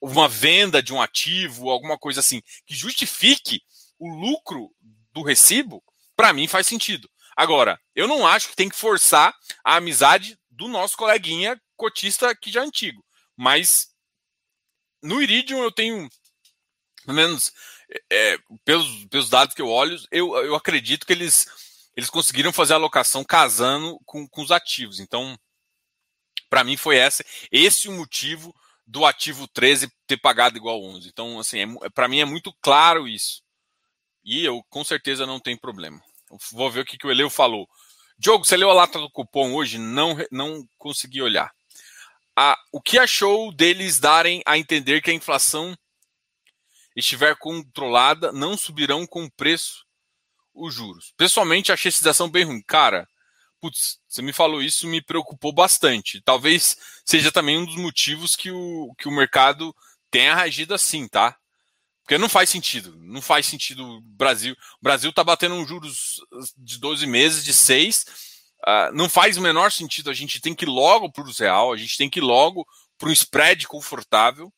uma 0.02 0.28
venda 0.28 0.84
de 0.84 0.94
um 0.94 1.02
ativo, 1.02 1.70
alguma 1.70 1.98
coisa 1.98 2.20
assim, 2.20 2.42
que 2.66 2.76
justifique 2.76 3.62
o 3.98 4.08
lucro 4.10 4.72
do 5.12 5.24
recibo, 5.24 5.84
para 6.16 6.34
mim 6.34 6.48
faz 6.48 6.68
sentido. 6.68 7.10
Agora, 7.36 7.80
eu 7.96 8.08
não 8.08 8.26
acho 8.26 8.50
que 8.50 8.56
tem 8.56 8.70
que 8.70 8.76
forçar 8.76 9.34
a 9.64 9.78
amizade 9.78 10.38
do 10.50 10.68
nosso 10.68 10.96
coleguinha 10.96 11.60
cotista 11.76 12.36
que 12.36 12.52
já 12.52 12.62
é 12.62 12.66
antigo. 12.66 13.04
Mas 13.36 13.88
no 15.02 15.22
Iridium 15.22 15.62
eu 15.64 15.72
tenho, 15.72 16.10
pelo 17.06 17.16
menos 17.16 17.54
é, 18.10 18.38
pelos, 18.64 19.06
pelos 19.06 19.30
dados 19.30 19.56
que 19.56 19.62
eu 19.62 19.70
olho, 19.70 19.98
eu, 20.12 20.36
eu 20.38 20.56
acredito 20.56 21.06
que 21.06 21.14
eles, 21.14 21.48
eles 21.96 22.10
conseguiram 22.10 22.52
fazer 22.52 22.74
a 22.74 22.78
alocação 22.78 23.24
casando 23.24 24.00
com, 24.06 24.28
com 24.28 24.42
os 24.42 24.52
ativos. 24.52 25.00
Então, 25.00 25.38
para 26.50 26.64
mim 26.64 26.78
foi 26.78 26.98
essa, 26.98 27.24
esse 27.52 27.88
o 27.88 27.92
motivo 27.92 28.56
do 28.86 29.06
ativo 29.06 29.48
13 29.48 29.92
ter 30.06 30.18
pagado 30.18 30.58
igual 30.58 30.82
11. 30.84 31.08
Então, 31.08 31.40
assim, 31.40 31.60
é, 31.60 31.90
para 31.90 32.08
mim 32.08 32.20
é 32.20 32.26
muito 32.26 32.54
claro 32.62 33.08
isso. 33.08 33.42
E 34.24 34.44
eu 34.44 34.64
com 34.70 34.84
certeza 34.84 35.26
não 35.26 35.40
tem 35.40 35.58
problema. 35.58 36.02
Vou 36.52 36.72
ver 36.72 36.82
o 36.82 36.86
que, 36.86 36.98
que 36.98 37.08
o 37.08 37.12
Eleu 37.12 37.30
falou. 37.30 37.68
Diogo, 38.18 38.46
você 38.46 38.58
leu 38.58 38.70
a 38.70 38.74
lata 38.74 39.00
do 39.00 39.10
cupom 39.10 39.54
hoje? 39.54 39.78
Não, 39.78 40.18
não 40.32 40.68
consegui 40.78 41.22
olhar. 41.22 41.52
Ah, 42.36 42.58
o 42.72 42.82
que 42.82 42.98
achou 42.98 43.52
deles 43.52 44.00
darem 44.00 44.42
a 44.46 44.58
entender 44.58 45.02
que 45.02 45.12
a 45.12 45.14
inflação 45.14 45.76
estiver 46.96 47.36
controlada, 47.38 48.32
não 48.32 48.58
subirão 48.58 49.06
com 49.06 49.26
o 49.26 49.32
preço 49.32 49.86
os 50.54 50.74
juros? 50.74 51.14
Pessoalmente, 51.18 51.72
achei 51.72 51.90
essa 51.90 51.98
situação 51.98 52.30
bem 52.30 52.46
ruim. 52.46 52.62
Cara, 52.66 53.08
putz, 53.60 54.00
você 54.08 54.22
me 54.22 54.32
falou 54.32 54.62
isso, 54.62 54.88
me 54.88 55.02
preocupou 55.02 55.52
bastante. 55.52 56.22
Talvez 56.22 56.78
seja 57.04 57.32
também 57.32 57.58
um 57.58 57.66
dos 57.66 57.76
motivos 57.76 58.36
que 58.36 58.52
o, 58.52 58.94
que 58.98 59.08
o 59.08 59.12
mercado 59.12 59.76
tenha 60.10 60.36
reagido 60.36 60.74
assim, 60.74 61.08
tá? 61.08 61.38
Porque 62.06 62.18
não 62.20 62.30
faz 62.30 62.50
sentido. 62.52 62.96
Não 63.00 63.22
faz 63.22 63.48
sentido 63.48 63.84
o 63.84 64.02
Brasil. 64.02 64.54
O 64.54 64.84
Brasil 64.84 65.10
está 65.10 65.24
batendo 65.24 65.56
um 65.56 65.66
juros 65.66 66.22
de 66.56 66.78
12 66.78 67.08
meses, 67.08 67.44
de 67.44 67.52
6. 67.52 68.04
Uh, 68.04 68.06
ah, 68.68 68.92
não 68.94 69.10
faz 69.10 69.38
o 69.38 69.42
menor 69.42 69.72
sentido. 69.72 70.12
A 70.12 70.14
gente 70.14 70.40
tem 70.40 70.54
que 70.54 70.66
ir 70.66 70.70
logo 70.70 71.12
para 71.12 71.24
o 71.24 71.32
real, 71.32 71.74
a 71.74 71.78
gente 71.78 71.98
tem 71.98 72.08
que 72.08 72.20
ir 72.20 72.22
logo 72.22 72.66
para 72.98 73.10
um 73.10 73.12
spread 73.12 73.68
confortável. 73.68 74.54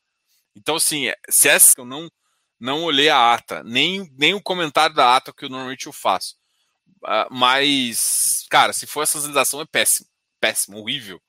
Então, 0.55 0.75
assim, 0.75 1.05
se 1.29 1.47
essa 1.47 1.73
eu 1.77 1.85
não, 1.85 2.09
não 2.59 2.83
olhei 2.83 3.09
a 3.09 3.33
ata, 3.33 3.63
nem, 3.63 4.11
nem 4.17 4.33
o 4.33 4.41
comentário 4.41 4.95
da 4.95 5.15
ata 5.15 5.33
que 5.33 5.45
eu 5.45 5.49
normalmente 5.49 5.87
eu 5.87 5.93
faço. 5.93 6.35
Uh, 7.03 7.27
mas, 7.29 8.45
cara, 8.49 8.73
se 8.73 8.87
for 8.87 9.03
essa 9.03 9.21
sensação, 9.21 9.61
é 9.61 9.65
péssimo. 9.65 10.07
Péssimo, 10.39 10.79
horrível. 10.79 11.21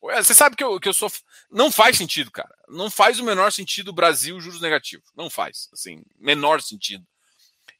Você 0.00 0.34
sabe 0.34 0.54
que 0.54 0.62
eu, 0.62 0.78
que 0.78 0.88
eu 0.88 0.92
sou. 0.92 1.10
Não 1.50 1.72
faz 1.72 1.96
sentido, 1.96 2.30
cara. 2.30 2.54
Não 2.68 2.90
faz 2.90 3.18
o 3.18 3.24
menor 3.24 3.50
sentido 3.50 3.88
o 3.88 3.94
Brasil 3.94 4.38
juros 4.38 4.60
negativos. 4.60 5.10
Não 5.16 5.30
faz. 5.30 5.68
Assim, 5.72 6.02
menor 6.18 6.60
sentido. 6.60 7.06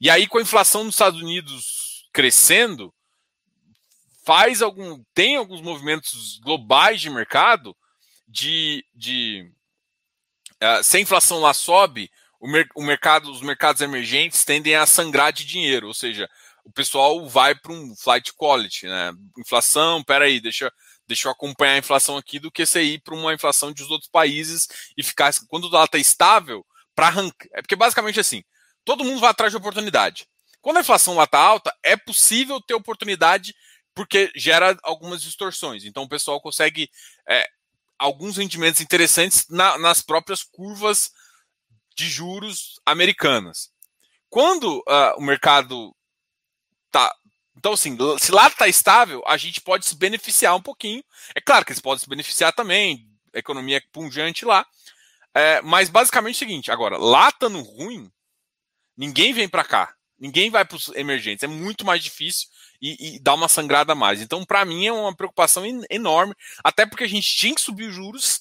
E 0.01 0.09
aí, 0.09 0.27
com 0.27 0.39
a 0.39 0.43
inflação 0.43 0.85
nos 0.85 0.95
Estados 0.95 1.21
Unidos 1.21 2.09
crescendo, 2.13 2.95
faz 4.25 4.63
algum. 4.63 5.05
Tem 5.13 5.37
alguns 5.37 5.61
movimentos 5.61 6.39
globais 6.43 7.01
de 7.01 7.11
mercado 7.11 7.77
de. 8.27 8.85
de 8.95 9.53
uh, 10.63 10.83
se 10.83 10.97
a 10.97 11.01
inflação 11.01 11.41
lá 11.41 11.53
sobe, 11.53 12.11
o, 12.45 12.47
mer 12.47 12.69
o 12.75 12.83
mercado, 12.83 13.31
os 13.31 13.41
mercados 13.41 13.81
emergentes 13.81 14.45
tendem 14.45 14.77
a 14.77 14.85
sangrar 14.85 15.33
de 15.33 15.47
dinheiro. 15.47 15.87
Ou 15.87 15.95
seja, 15.95 16.29
o 16.63 16.71
pessoal 16.71 17.27
vai 17.27 17.55
para 17.55 17.73
um 17.73 17.97
flight 17.97 18.35
quality, 18.35 18.87
né? 18.87 19.13
Inflação, 19.39 20.05
peraí, 20.05 20.41
deixa 20.41 20.71
deixa 21.07 21.29
eu 21.29 21.33
acompanhar 21.33 21.73
a 21.73 21.79
inflação 21.79 22.19
aqui 22.19 22.39
do 22.39 22.51
que 22.51 22.67
você 22.67 22.83
ir 22.83 23.01
para 23.01 23.15
uma 23.15 23.33
inflação 23.33 23.73
dos 23.73 23.91
outros 23.91 24.11
países 24.11 24.69
e 24.95 25.03
ficar. 25.03 25.33
Quando 25.49 25.75
ela 25.75 25.87
está 25.87 25.97
estável, 25.97 26.65
para 26.95 27.07
arrancar. 27.07 27.49
É 27.55 27.63
porque 27.63 27.77
basicamente 27.77 28.21
assim, 28.21 28.45
todo 28.85 29.05
mundo 29.05 29.21
vai 29.21 29.31
atrás 29.31 29.51
de 29.51 29.57
oportunidade. 29.57 30.29
Quando 30.61 30.77
a 30.77 30.81
inflação 30.81 31.23
está 31.23 31.39
alta, 31.39 31.75
é 31.83 31.97
possível 31.97 32.61
ter 32.61 32.75
oportunidade 32.75 33.55
porque 33.95 34.31
gera 34.37 34.77
algumas 34.83 35.23
distorções. 35.23 35.85
Então 35.85 36.03
o 36.03 36.09
pessoal 36.09 36.43
consegue 36.43 36.91
é, 37.27 37.49
alguns 37.99 38.37
rendimentos 38.37 38.83
interessantes 38.83 39.47
na, 39.49 39.79
nas 39.79 40.03
próprias 40.03 40.43
curvas 40.43 41.11
de 41.95 42.09
juros 42.09 42.81
americanas. 42.85 43.71
Quando 44.29 44.79
uh, 44.81 45.17
o 45.17 45.23
mercado 45.23 45.95
está 46.87 47.15
então, 47.57 47.73
assim, 47.73 47.97
se 48.19 48.33
lá 48.33 48.49
está 48.49 48.67
estável, 48.67 49.23
a 49.27 49.37
gente 49.37 49.61
pode 49.61 49.87
se 49.87 49.97
beneficiar 49.97 50.55
um 50.57 50.61
pouquinho. 50.61 51.03
É 51.35 51.41
claro 51.41 51.65
que 51.65 51.73
eles 51.73 51.81
podem 51.81 52.01
se 52.01 52.09
beneficiar 52.09 52.53
também, 52.53 53.09
a 53.35 53.39
economia 53.39 53.79
é 53.79 53.83
punjante 53.93 54.45
lá. 54.45 54.67
É, 55.35 55.61
mas 55.63 55.89
basicamente 55.89 56.35
é 56.35 56.37
o 56.37 56.39
seguinte: 56.39 56.71
agora, 56.71 56.97
lá 56.97 57.29
estando 57.29 57.61
ruim, 57.61 58.11
ninguém 58.97 59.33
vem 59.33 59.49
para 59.49 59.65
cá. 59.65 59.95
Ninguém 60.19 60.49
vai 60.49 60.65
para 60.65 60.77
os 60.77 60.89
emergentes. 60.95 61.43
É 61.43 61.47
muito 61.47 61.85
mais 61.85 62.03
difícil 62.03 62.49
e, 62.81 63.17
e 63.17 63.19
dá 63.19 63.35
uma 63.35 63.49
sangrada 63.49 63.93
a 63.93 63.97
mais. 63.97 64.23
Então, 64.23 64.45
para 64.45 64.65
mim, 64.65 64.87
é 64.87 64.93
uma 64.93 65.15
preocupação 65.15 65.65
enorme. 65.91 66.35
Até 66.63 66.87
porque 66.87 67.05
a 67.05 67.09
gente 67.09 67.27
tinha 67.37 67.55
que 67.55 67.61
subir 67.61 67.89
os 67.89 67.95
juros 67.95 68.39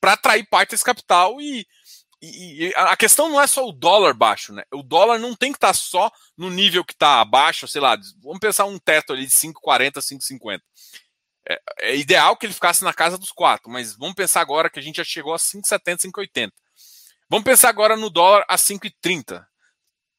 para 0.00 0.14
atrair 0.14 0.44
parte 0.48 0.70
desse 0.70 0.84
capital 0.84 1.40
e, 1.40 1.66
e, 2.22 2.68
e, 2.68 2.72
a 2.76 2.96
questão 2.96 3.28
não 3.28 3.40
é 3.40 3.48
só 3.48 3.66
o 3.66 3.72
dólar 3.72 4.14
baixo, 4.14 4.52
né? 4.52 4.62
O 4.72 4.82
dólar 4.82 5.18
não 5.18 5.34
tem 5.34 5.50
que 5.50 5.56
estar 5.56 5.68
tá 5.68 5.74
só 5.74 6.10
no 6.36 6.50
nível 6.50 6.84
que 6.84 6.92
está 6.92 7.20
abaixo, 7.20 7.66
sei 7.66 7.80
lá, 7.80 7.98
vamos 8.22 8.38
pensar 8.38 8.64
um 8.64 8.78
teto 8.78 9.12
ali 9.12 9.26
de 9.26 9.32
5,40, 9.32 9.94
5,50. 9.94 10.60
É, 11.48 11.60
é 11.80 11.96
ideal 11.96 12.36
que 12.36 12.46
ele 12.46 12.54
ficasse 12.54 12.84
na 12.84 12.94
casa 12.94 13.18
dos 13.18 13.32
4, 13.32 13.68
mas 13.68 13.96
vamos 13.96 14.14
pensar 14.14 14.40
agora 14.40 14.70
que 14.70 14.78
a 14.78 14.82
gente 14.82 14.96
já 14.96 15.04
chegou 15.04 15.34
a 15.34 15.36
5,70, 15.36 16.02
5,80. 16.12 16.52
Vamos 17.28 17.44
pensar 17.44 17.68
agora 17.68 17.96
no 17.96 18.08
dólar 18.08 18.44
a 18.48 18.56
5,30. 18.56 19.44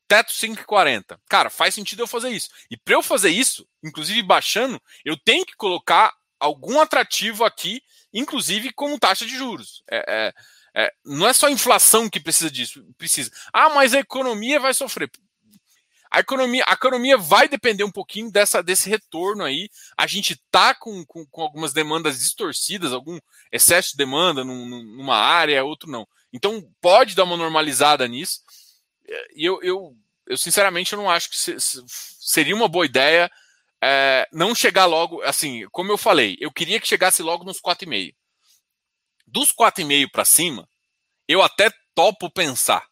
Teto 0.06 0.34
5,40. 0.34 1.18
Cara, 1.30 1.50
faz 1.50 1.74
sentido 1.74 2.02
eu 2.02 2.08
fazer 2.08 2.30
isso. 2.30 2.50
E 2.70 2.76
para 2.76 2.96
eu 2.96 3.02
fazer 3.02 3.30
isso, 3.30 3.66
inclusive 3.82 4.22
baixando, 4.22 4.82
eu 5.06 5.16
tenho 5.16 5.46
que 5.46 5.56
colocar 5.56 6.14
algum 6.38 6.82
atrativo 6.82 7.46
aqui, 7.46 7.82
inclusive 8.14 8.74
como 8.74 9.00
taxa 9.00 9.26
de 9.26 9.38
juros. 9.38 9.82
É, 9.90 10.04
é 10.28 10.34
é, 10.76 10.92
não 11.06 11.28
é 11.28 11.34
só 11.34 11.48
a 11.48 11.52
inflação 11.52 12.10
que 12.10 12.20
precisa 12.20 12.50
disso, 12.50 12.84
precisa. 12.98 13.32
Ah, 13.52 13.70
mas 13.70 13.94
a 13.94 14.00
economia 14.00 14.60
vai 14.60 14.74
sofrer. 14.74 15.10
A 16.10 16.20
economia, 16.20 16.64
a 16.68 16.74
economia 16.74 17.18
vai 17.18 17.48
depender 17.48 17.84
um 17.84 17.92
pouquinho 17.92 18.32
dessa, 18.32 18.62
desse 18.62 18.88
retorno 18.88 19.44
aí. 19.44 19.68
A 19.98 20.06
gente 20.06 20.40
tá 20.52 20.76
com, 20.76 21.04
com, 21.06 21.26
com 21.26 21.42
algumas 21.42 21.74
demandas 21.74 22.20
distorcidas, 22.20 22.94
algum 22.94 23.18
excesso 23.52 23.92
de 23.92 23.98
demanda 23.98 24.44
num, 24.44 24.68
numa 24.68 25.18
área, 25.18 25.64
outro 25.64 25.90
não. 25.90 26.08
Então 26.32 26.64
pode 26.80 27.16
dar 27.16 27.24
uma 27.24 27.36
normalizada 27.36 28.08
nisso. 28.08 28.42
É, 29.08 29.28
e 29.36 29.44
eu, 29.44 29.60
eu, 29.64 29.96
eu 30.28 30.38
sinceramente 30.38 30.94
eu 30.94 31.00
não 31.00 31.10
acho 31.10 31.30
que 31.32 31.38
se, 31.38 31.60
se, 31.60 31.84
seria 31.88 32.56
uma 32.56 32.68
boa 32.68 32.86
ideia 32.86 33.30
é, 33.84 34.28
não 34.32 34.56
chegar 34.56 34.86
logo, 34.86 35.22
assim, 35.24 35.68
como 35.72 35.92
eu 35.92 35.98
falei, 35.98 36.38
eu 36.40 36.52
queria 36.52 36.80
que 36.80 36.88
chegasse 36.88 37.22
logo 37.22 37.44
nos 37.44 37.60
4,5. 37.60 38.14
Dos 39.34 39.52
4,5 39.52 40.12
para 40.12 40.24
cima, 40.24 40.70
eu 41.28 41.42
até 41.42 41.74
topo 41.96 42.30
pensar, 42.30 42.88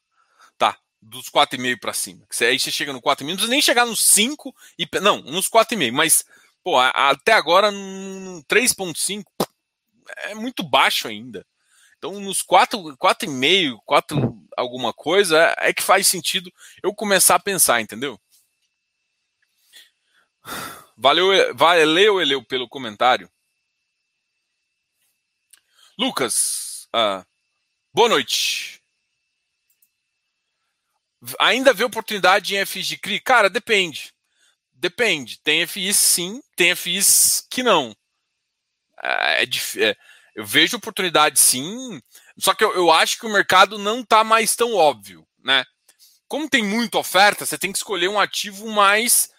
tá? 0.58 0.75
Dos 0.99 1.30
4,5 1.30 1.80
para 1.80 1.93
cima. 1.93 2.25
Aí 2.41 2.60
você 2.60 2.71
chega 2.71 2.91
no 2.91 2.99
4,5, 2.99 3.27
não 3.27 3.36
precisa 3.36 3.51
nem 3.51 3.62
chegar 3.62 3.86
nos 3.86 4.04
5 4.06 4.51
e 4.75 4.88
não, 4.99 5.21
nos 5.21 5.47
4,5, 5.47 5.91
mas 5.91 6.25
pô, 6.63 6.80
até 6.80 7.34
agora 7.34 7.71
3.5 7.71 9.23
é 10.17 10.34
muito 10.34 10.63
baixo 10.63 11.08
ainda. 11.08 11.45
Então, 11.99 12.19
nos 12.19 12.41
4, 12.41 12.97
4,5, 12.97 13.77
4 13.86 14.47
alguma 14.58 14.91
coisa, 14.91 15.54
é 15.60 15.71
que 15.71 15.84
faz 15.84 16.08
sentido 16.08 16.51
eu 16.82 16.91
começar 16.91 17.36
a 17.36 17.39
pensar, 17.39 17.82
entendeu? 17.82 18.19
Valeu, 20.97 21.56
valeu, 21.56 22.19
Eleu, 22.19 22.43
pelo 22.43 22.67
comentário. 22.67 23.30
Lucas, 26.01 26.87
uh, 26.95 27.23
boa 27.93 28.09
noite. 28.09 28.81
Ainda 31.39 31.75
vê 31.75 31.83
oportunidade 31.83 32.55
em 32.55 32.65
FIs 32.65 32.87
de 32.87 32.97
CRI? 32.97 33.19
Cara, 33.19 33.51
depende. 33.51 34.11
Depende. 34.73 35.39
Tem 35.43 35.67
FIs 35.67 35.99
sim, 35.99 36.41
tem 36.55 36.75
FIs 36.75 37.45
que 37.47 37.61
não. 37.61 37.95
É, 38.99 39.43
é, 39.43 39.95
eu 40.33 40.43
vejo 40.43 40.75
oportunidade 40.75 41.39
sim, 41.39 42.01
só 42.35 42.55
que 42.55 42.63
eu, 42.63 42.73
eu 42.73 42.91
acho 42.91 43.19
que 43.19 43.27
o 43.27 43.31
mercado 43.31 43.77
não 43.77 43.99
está 43.99 44.23
mais 44.23 44.55
tão 44.55 44.73
óbvio, 44.73 45.23
né? 45.37 45.63
Como 46.27 46.49
tem 46.49 46.63
muita 46.63 46.97
oferta, 46.97 47.45
você 47.45 47.59
tem 47.59 47.71
que 47.71 47.77
escolher 47.77 48.07
um 48.07 48.19
ativo 48.19 48.67
mais. 48.71 49.29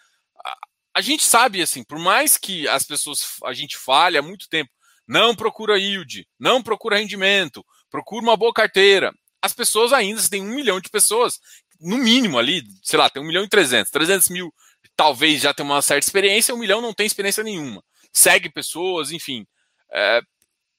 A, 0.46 0.58
a 0.94 1.00
gente 1.00 1.24
sabe, 1.24 1.60
assim, 1.60 1.82
por 1.82 1.98
mais 1.98 2.38
que 2.38 2.68
as 2.68 2.84
pessoas 2.84 3.38
a 3.42 3.52
gente 3.52 3.76
fale 3.76 4.16
há 4.16 4.22
muito 4.22 4.48
tempo, 4.48 4.70
não 5.06 5.34
procura 5.34 5.78
yield, 5.78 6.26
não 6.38 6.62
procura 6.62 6.98
rendimento, 6.98 7.64
procura 7.90 8.22
uma 8.22 8.36
boa 8.36 8.52
carteira. 8.52 9.12
As 9.40 9.52
pessoas 9.52 9.92
ainda, 9.92 10.22
tem 10.28 10.42
um 10.42 10.54
milhão 10.54 10.80
de 10.80 10.88
pessoas, 10.88 11.38
no 11.80 11.98
mínimo 11.98 12.38
ali, 12.38 12.62
sei 12.82 12.98
lá, 12.98 13.10
tem 13.10 13.22
um 13.22 13.26
milhão 13.26 13.44
e 13.44 13.48
trezentos, 13.48 13.90
trezentos 13.90 14.28
mil 14.28 14.52
talvez 14.96 15.40
já 15.40 15.54
tem 15.54 15.64
uma 15.64 15.82
certa 15.82 16.06
experiência, 16.06 16.54
um 16.54 16.58
milhão 16.58 16.80
não 16.80 16.92
tem 16.92 17.06
experiência 17.06 17.42
nenhuma. 17.42 17.82
Segue 18.12 18.50
pessoas, 18.50 19.10
enfim. 19.10 19.46
É, 19.90 20.20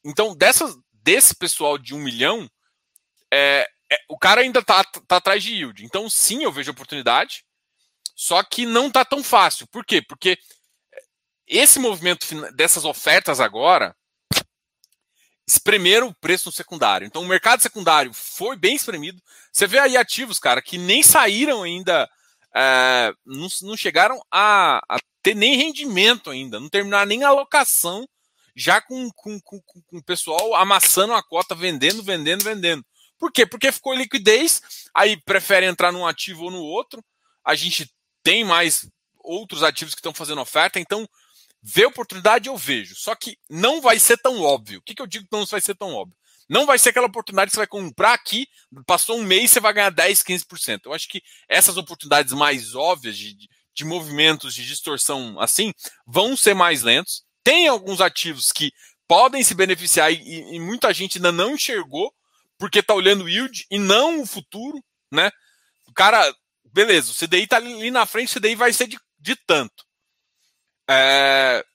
então, 0.04 0.36
dessas, 0.36 0.76
desse 0.92 1.36
pessoal 1.36 1.78
de 1.78 1.94
um 1.94 2.00
milhão, 2.00 2.50
é, 3.32 3.68
é, 3.92 3.98
o 4.10 4.18
cara 4.18 4.42
ainda 4.42 4.60
está 4.60 4.84
tá 4.84 5.18
atrás 5.18 5.44
de 5.44 5.54
yield. 5.54 5.84
Então, 5.84 6.10
sim, 6.10 6.44
eu 6.44 6.52
vejo 6.52 6.72
oportunidade, 6.72 7.44
só 8.16 8.44
que 8.44 8.66
não 8.66 8.88
está 8.88 9.04
tão 9.04 9.24
fácil. 9.24 9.68
Por 9.68 9.86
quê? 9.86 10.02
Porque 10.02 10.38
esse 11.48 11.80
movimento 11.80 12.26
dessas 12.54 12.86
ofertas 12.86 13.40
agora 13.40 13.96
espremeram 15.48 16.08
o 16.08 16.14
preço 16.14 16.48
no 16.48 16.52
secundário. 16.52 17.06
Então, 17.06 17.22
o 17.22 17.28
mercado 17.28 17.62
secundário 17.62 18.14
foi 18.14 18.56
bem 18.56 18.76
espremido. 18.76 19.22
Você 19.52 19.68
vê 19.68 19.80
aí 19.80 19.98
ativos, 19.98 20.40
cara, 20.40 20.62
que 20.62 20.78
nem 20.78 21.04
saíram 21.04 21.64
ainda, 21.64 22.10
é, 22.56 23.14
não, 23.26 23.48
não, 23.64 23.78
chegaram 23.78 24.22
a, 24.32 24.82
a, 24.90 24.98
ter 25.22 25.36
nem 25.36 25.58
rendimento 25.58 26.30
ainda, 26.30 26.60
não 26.60 26.70
terminaram 26.70 27.08
nem 27.08 27.24
alocação, 27.24 28.08
já 28.56 28.80
com, 28.80 29.10
com, 29.16 29.40
com, 29.42 29.62
com 29.62 29.98
o 29.98 30.04
pessoal 30.04 30.56
amassando 30.56 31.14
a 31.14 31.24
cota, 31.24 31.56
vendendo, 31.56 32.04
vendendo, 32.04 32.44
vendendo. 32.44 32.86
Por 33.18 33.32
quê? 33.32 33.46
Porque 33.46 33.72
ficou 33.72 33.94
liquidez, 33.94 34.62
aí 34.94 35.18
prefere 35.18 35.66
entrar 35.66 35.92
num 35.92 36.06
ativo 36.06 36.46
ou 36.46 36.52
no 36.52 36.62
outro. 36.62 37.04
A 37.44 37.56
gente 37.56 37.90
tem 38.22 38.44
mais 38.44 38.88
outros 39.18 39.64
ativos 39.64 39.94
que 39.94 40.00
estão 40.00 40.14
fazendo 40.14 40.42
oferta, 40.42 40.80
então 40.80 41.08
ver 41.64 41.86
oportunidade 41.86 42.50
eu 42.50 42.58
vejo. 42.58 42.96
Só 42.96 43.16
que 43.16 43.38
não 43.50 43.80
vai 43.80 43.98
ser 43.98 44.18
tão 44.18 44.42
óbvio. 44.42 44.80
O 44.80 44.82
que, 44.82 44.94
que 44.94 45.02
eu 45.02 45.08
digo 45.08 45.26
que 45.26 45.36
não 45.36 45.46
vai 45.46 45.62
ser 45.62 45.76
tão 45.76 45.94
óbvio? 45.94 46.18
Não 46.50 46.66
vai 46.66 46.78
ser 46.78 46.90
aquela 46.90 47.08
oportunidade 47.08 47.50
que 47.50 47.56
você 47.56 47.62
vai 47.62 47.68
comprar 47.68 48.14
aqui, 48.14 48.48
passou 48.86 49.18
um 49.18 49.24
mês 49.24 49.50
você 49.50 49.62
vai 49.62 49.74
ganhar 49.74 49.90
10, 49.90 50.24
15%. 50.24 50.82
Eu 50.86 50.94
acho 50.94 51.08
que 51.08 51.24
essas 51.48 51.78
oportunidades 51.78 52.34
mais 52.34 52.76
óbvias 52.76 53.18
de, 53.18 53.34
de 53.74 53.86
movimentos 53.86 54.54
de 54.54 54.66
distorção 54.66 55.40
assim 55.40 55.74
vão 56.06 56.36
ser 56.36 56.54
mais 56.54 56.84
lentos. 56.84 57.24
Tem 57.44 57.68
alguns 57.68 58.02
ativos 58.02 58.52
que 58.52 58.72
podem 59.08 59.42
se 59.42 59.56
beneficiar 59.56 60.12
e, 60.12 60.56
e 60.56 60.60
muita 60.60 60.94
gente 60.94 61.18
ainda 61.18 61.32
não 61.32 61.56
enxergou 61.56 62.14
porque 62.58 62.80
está 62.80 62.94
olhando 62.94 63.24
o 63.24 63.30
yield 63.30 63.66
e 63.72 63.80
não 63.80 64.22
o 64.22 64.26
futuro, 64.26 64.84
né? 65.12 65.32
O 65.88 65.94
cara, 65.94 66.34
beleza, 66.74 67.12
o 67.12 67.16
CDI 67.16 67.44
está 67.44 67.58
ali 67.58 67.90
na 67.90 68.06
frente, 68.06 68.38
o 68.38 68.40
CDI 68.40 68.56
vai 68.56 68.74
ser 68.74 68.88
de, 68.88 68.98
de 69.20 69.36
tanto. 69.36 69.86
É, 70.90 71.66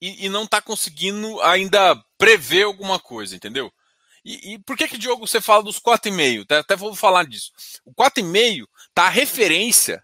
e, 0.00 0.26
e, 0.26 0.28
não 0.28 0.44
está 0.44 0.62
conseguindo 0.62 1.40
ainda 1.42 1.94
prever 2.16 2.62
alguma 2.62 2.98
coisa, 2.98 3.36
entendeu? 3.36 3.72
E, 4.24 4.54
e, 4.54 4.58
por 4.60 4.76
que 4.76 4.88
que, 4.88 4.98
Diogo, 4.98 5.26
você 5.26 5.40
fala 5.40 5.62
dos 5.62 5.78
4,5? 5.78 6.42
Até, 6.42 6.58
até 6.58 6.76
vou 6.76 6.94
falar 6.94 7.26
disso. 7.26 7.50
O 7.84 7.92
4,5 7.92 8.66
tá 8.94 9.04
a 9.06 9.10
referência, 9.10 10.02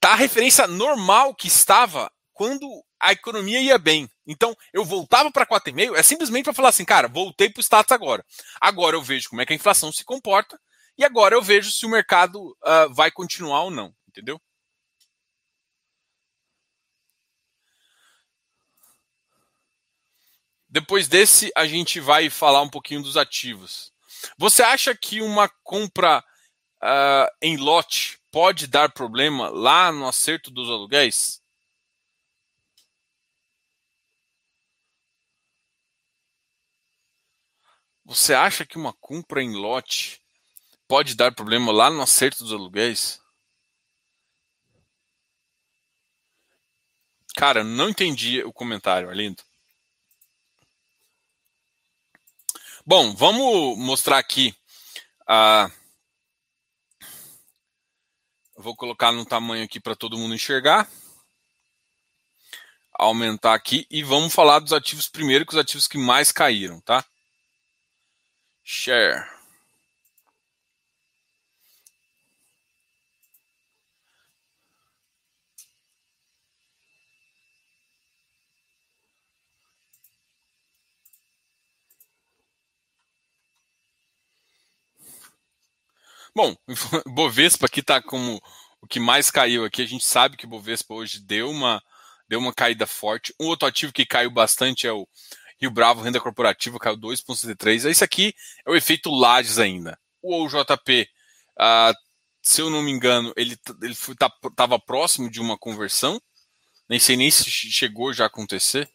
tá 0.00 0.12
a 0.12 0.16
referência 0.16 0.66
normal 0.66 1.34
que 1.34 1.48
estava 1.48 2.10
quando 2.32 2.84
a 3.00 3.12
economia 3.12 3.60
ia 3.60 3.78
bem. 3.78 4.08
Então, 4.26 4.56
eu 4.72 4.84
voltava 4.84 5.30
para 5.30 5.46
4,5, 5.46 5.96
é 5.96 6.02
simplesmente 6.02 6.44
para 6.44 6.54
falar 6.54 6.68
assim, 6.70 6.84
cara, 6.84 7.08
voltei 7.08 7.50
para 7.50 7.60
o 7.60 7.62
status 7.62 7.92
agora. 7.92 8.24
Agora 8.60 8.96
eu 8.96 9.02
vejo 9.02 9.28
como 9.28 9.40
é 9.40 9.46
que 9.46 9.52
a 9.52 9.56
inflação 9.56 9.92
se 9.92 10.04
comporta 10.04 10.58
e 10.96 11.04
agora 11.04 11.34
eu 11.34 11.42
vejo 11.42 11.70
se 11.70 11.86
o 11.86 11.88
mercado 11.88 12.40
uh, 12.42 12.92
vai 12.92 13.10
continuar 13.10 13.62
ou 13.62 13.70
não, 13.70 13.94
entendeu? 14.08 14.40
Depois 20.68 21.08
desse, 21.08 21.50
a 21.56 21.66
gente 21.66 21.98
vai 21.98 22.28
falar 22.28 22.60
um 22.60 22.68
pouquinho 22.68 23.02
dos 23.02 23.16
ativos. 23.16 23.90
Você 24.36 24.62
acha 24.62 24.94
que 24.94 25.22
uma 25.22 25.48
compra 25.62 26.22
uh, 26.82 27.26
em 27.40 27.56
lote 27.56 28.18
pode 28.30 28.66
dar 28.66 28.92
problema 28.92 29.48
lá 29.48 29.90
no 29.90 30.06
acerto 30.06 30.50
dos 30.50 30.68
aluguéis? 30.68 31.42
Você 38.04 38.34
acha 38.34 38.66
que 38.66 38.76
uma 38.76 38.92
compra 38.92 39.42
em 39.42 39.54
lote 39.54 40.20
pode 40.86 41.14
dar 41.14 41.34
problema 41.34 41.72
lá 41.72 41.90
no 41.90 42.02
acerto 42.02 42.42
dos 42.42 42.52
aluguéis? 42.52 43.20
Cara, 47.36 47.62
não 47.62 47.88
entendi 47.88 48.42
o 48.42 48.52
comentário, 48.52 49.08
Arlindo. 49.08 49.47
Bom, 52.88 53.14
vamos 53.14 53.76
mostrar 53.76 54.16
aqui. 54.16 54.56
Vou 58.56 58.74
colocar 58.74 59.12
no 59.12 59.26
tamanho 59.26 59.62
aqui 59.62 59.78
para 59.78 59.94
todo 59.94 60.16
mundo 60.16 60.34
enxergar. 60.34 60.90
Aumentar 62.94 63.52
aqui 63.52 63.86
e 63.90 64.02
vamos 64.02 64.32
falar 64.32 64.60
dos 64.60 64.72
ativos 64.72 65.06
primeiro, 65.06 65.44
que 65.44 65.52
os 65.52 65.58
ativos 65.58 65.86
que 65.86 65.98
mais 65.98 66.32
caíram, 66.32 66.80
tá? 66.80 67.04
Share. 68.64 69.37
Bom, 86.38 86.54
Bovespa 87.04 87.66
aqui 87.66 87.80
está 87.80 88.00
como 88.00 88.40
o 88.80 88.86
que 88.86 89.00
mais 89.00 89.28
caiu 89.28 89.64
aqui. 89.64 89.82
A 89.82 89.86
gente 89.86 90.04
sabe 90.04 90.36
que 90.36 90.46
o 90.46 90.48
Bovespa 90.48 90.94
hoje 90.94 91.18
deu 91.18 91.50
uma, 91.50 91.82
deu 92.28 92.38
uma 92.38 92.54
caída 92.54 92.86
forte. 92.86 93.34
Um 93.40 93.46
outro 93.46 93.66
ativo 93.66 93.92
que 93.92 94.06
caiu 94.06 94.30
bastante 94.30 94.86
é 94.86 94.92
o 94.92 95.04
Rio 95.60 95.72
Bravo, 95.72 96.00
renda 96.00 96.20
corporativa, 96.20 96.78
caiu 96.78 96.96
2,73. 96.96 97.90
Esse 97.90 98.04
aqui 98.04 98.32
é 98.64 98.70
o 98.70 98.76
efeito 98.76 99.10
Lages 99.10 99.58
ainda. 99.58 99.98
O 100.22 100.44
OJP, 100.44 101.08
ah, 101.58 101.92
se 102.40 102.60
eu 102.60 102.70
não 102.70 102.82
me 102.82 102.92
engano, 102.92 103.32
ele 103.36 103.58
estava 103.82 104.32
tá, 104.54 104.78
próximo 104.78 105.28
de 105.28 105.40
uma 105.40 105.58
conversão. 105.58 106.22
Nem 106.88 107.00
sei 107.00 107.16
nem 107.16 107.32
se 107.32 107.50
chegou 107.50 108.12
já 108.12 108.22
a 108.22 108.26
acontecer. 108.28 108.88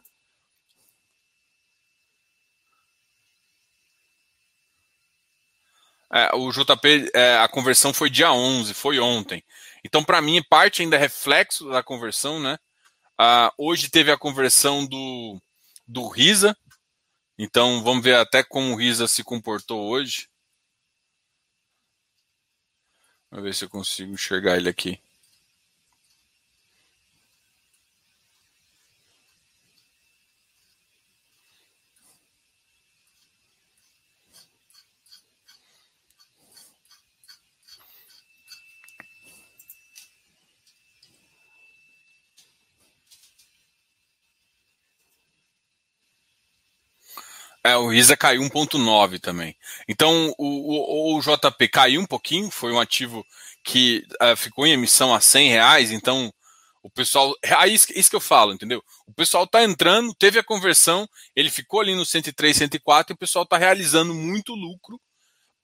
É, 6.13 6.35
o 6.35 6.51
JP, 6.51 7.09
é, 7.15 7.37
a 7.37 7.47
conversão 7.47 7.91
foi 7.91 8.07
dia 8.07 8.31
11, 8.31 8.73
foi 8.75 8.99
ontem. 8.99 9.43
Então, 9.83 10.03
para 10.03 10.21
mim, 10.21 10.43
parte 10.47 10.83
ainda 10.83 10.95
é 10.95 10.99
reflexo 10.99 11.67
da 11.69 11.81
conversão, 11.81 12.39
né? 12.39 12.57
Ah, 13.17 13.51
hoje 13.57 13.89
teve 13.89 14.11
a 14.11 14.17
conversão 14.17 14.85
do, 14.85 15.41
do 15.87 16.07
Risa. 16.07 16.55
Então, 17.37 17.83
vamos 17.83 18.03
ver 18.03 18.15
até 18.15 18.43
como 18.43 18.73
o 18.73 18.75
Risa 18.75 19.07
se 19.07 19.23
comportou 19.23 19.89
hoje. 19.89 20.29
Vamos 23.31 23.45
ver 23.45 23.55
se 23.55 23.65
eu 23.65 23.69
consigo 23.69 24.13
enxergar 24.13 24.57
ele 24.57 24.69
aqui. 24.69 25.02
É, 47.65 47.77
o 47.77 47.87
Risa 47.87 48.17
caiu 48.17 48.41
1,9 48.41 49.19
também. 49.19 49.55
Então, 49.87 50.33
o, 50.37 51.15
o, 51.15 51.17
o, 51.17 51.21
JP 51.21 51.69
caiu 51.69 52.01
um 52.01 52.05
pouquinho, 52.05 52.51
foi 52.51 52.73
um 52.73 52.79
ativo 52.79 53.25
que 53.63 54.03
uh, 54.21 54.35
ficou 54.35 54.67
em 54.67 54.73
emissão 54.73 55.13
a 55.13 55.21
100 55.21 55.49
reais, 55.49 55.91
então 55.91 56.29
o 56.83 56.89
pessoal. 56.89 57.33
Aí 57.57 57.71
é 57.71 57.73
isso, 57.73 57.87
isso 57.95 58.09
que 58.09 58.15
eu 58.17 58.21
falo, 58.21 58.53
entendeu? 58.53 58.83
O 59.07 59.13
pessoal 59.13 59.45
está 59.45 59.63
entrando, 59.63 60.13
teve 60.13 60.37
a 60.37 60.43
conversão, 60.43 61.07
ele 61.33 61.49
ficou 61.49 61.79
ali 61.79 61.95
no 61.95 62.05
103, 62.05 62.57
104 62.57 63.13
e 63.13 63.15
o 63.15 63.17
pessoal 63.17 63.43
está 63.43 63.57
realizando 63.57 64.13
muito 64.13 64.53
lucro 64.53 64.99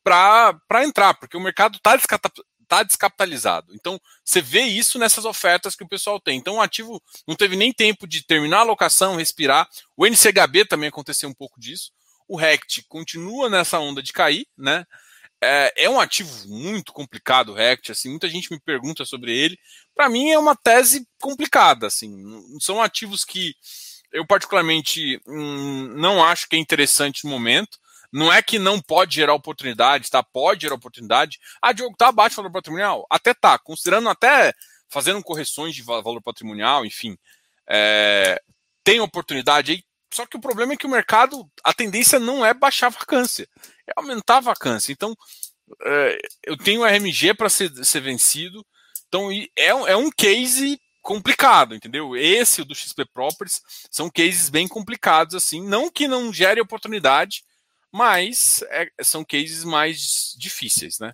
para 0.02 0.86
entrar, 0.86 1.14
porque 1.16 1.36
o 1.36 1.42
mercado 1.42 1.76
está 1.76 2.00
está 2.70 2.84
descapitalizado. 2.84 3.74
Então, 3.74 4.00
você 4.24 4.42
vê 4.42 4.62
isso 4.62 5.00
nessas 5.00 5.26
ofertas 5.26 5.76
que 5.76 5.84
o 5.84 5.88
pessoal 5.88 6.20
tem. 6.20 6.38
Então, 6.38 6.56
o 6.56 6.62
ativo 6.62 7.02
não 7.28 7.36
teve 7.36 7.56
nem 7.56 7.74
tempo 7.74 8.08
de 8.08 8.24
terminar 8.24 8.60
a 8.60 8.64
locação, 8.64 9.16
respirar. 9.16 9.68
O 9.98 10.06
NCHB 10.06 10.66
também 10.66 10.90
aconteceu 10.90 11.28
um 11.28 11.34
pouco 11.34 11.60
disso. 11.60 11.92
O 12.28 12.38
RECT 12.38 12.86
continua 12.88 13.50
nessa 13.50 13.80
onda 13.80 14.04
de 14.04 14.14
cair, 14.14 14.46
né? 14.56 14.86
É, 15.42 15.86
é 15.86 15.90
um 15.90 16.00
ativo 16.00 16.48
muito 16.48 16.94
complicado, 16.94 17.50
o 17.50 17.56
RECT. 17.56 17.92
Assim, 17.92 18.10
muita 18.10 18.30
gente 18.30 18.52
me 18.52 18.60
pergunta 18.60 19.04
sobre 19.04 19.36
ele. 19.36 19.58
Para 19.96 20.08
mim, 20.08 20.30
é 20.30 20.38
uma 20.38 20.56
tese 20.56 21.08
complicada. 21.20 21.88
Assim, 21.88 22.14
são 22.60 22.82
ativos 22.82 23.26
que 23.26 23.56
eu 24.12 24.26
particularmente 24.28 25.20
hum, 25.28 25.94
não 25.96 26.24
acho 26.24 26.48
que 26.48 26.56
é 26.56 26.60
interessante 26.60 27.24
no 27.26 27.32
momento. 27.32 27.80
Não 28.12 28.32
é 28.32 28.42
que 28.42 28.58
não 28.58 28.82
pode 28.82 29.16
gerar 29.16 29.34
oportunidade, 29.34 30.10
tá? 30.10 30.24
Pode 30.24 30.62
gerar 30.62 30.76
oportunidade. 30.76 31.40
Ah, 31.62 31.72
Diogo, 31.72 31.96
tá 31.98 32.08
abaixo 32.08 32.36
do 32.36 32.44
valor 32.44 32.52
patrimonial? 32.52 33.06
Até 33.10 33.34
tá, 33.34 33.58
considerando 33.60 34.10
até 34.10 34.54
fazendo 34.90 35.22
correções 35.24 35.76
de 35.76 35.84
valor 35.84 36.22
patrimonial, 36.22 36.86
enfim. 36.86 37.18
É, 37.68 38.42
tem 38.84 39.00
oportunidade 39.00 39.72
aí? 39.72 39.84
só 40.12 40.26
que 40.26 40.38
o 40.38 40.42
problema 40.42 40.74
é 40.74 40.78
que 40.78 40.86
o 40.86 40.90
mercado, 40.90 41.50
a 41.64 41.74
tendência 41.74 42.20
não 42.20 42.46
é 42.46 42.54
baixar 42.54 42.88
a 42.88 42.92
vacância, 42.92 43.48
é 43.88 43.94
aumentar 43.96 44.38
a 44.38 44.42
vacância. 44.42 44.92
Então, 44.92 45.16
é, 45.84 46.18
eu 46.44 46.58
tenho 46.58 46.84
RMG 46.84 47.34
para 47.36 47.50
ser, 47.50 47.72
ser 47.86 48.02
vencido, 48.02 48.66
então 49.08 49.32
é, 49.32 49.68
é 49.68 49.96
um 49.96 50.10
case 50.10 50.80
complicado, 51.02 51.76
entendeu? 51.76 52.16
Esse, 52.16 52.64
do 52.64 52.76
XP 52.76 53.06
Properties, 53.14 53.62
são 53.90 54.10
cases 54.10 54.50
bem 54.50 54.68
complicados, 54.68 55.36
assim, 55.36 55.66
não 55.66 55.90
que 55.90 56.08
não 56.08 56.34
gere 56.34 56.60
oportunidade, 56.60 57.44
mas 57.92 58.62
é, 58.70 58.90
são 59.04 59.24
cases 59.26 59.64
mais 59.64 60.36
difíceis, 60.38 61.00
né? 61.00 61.14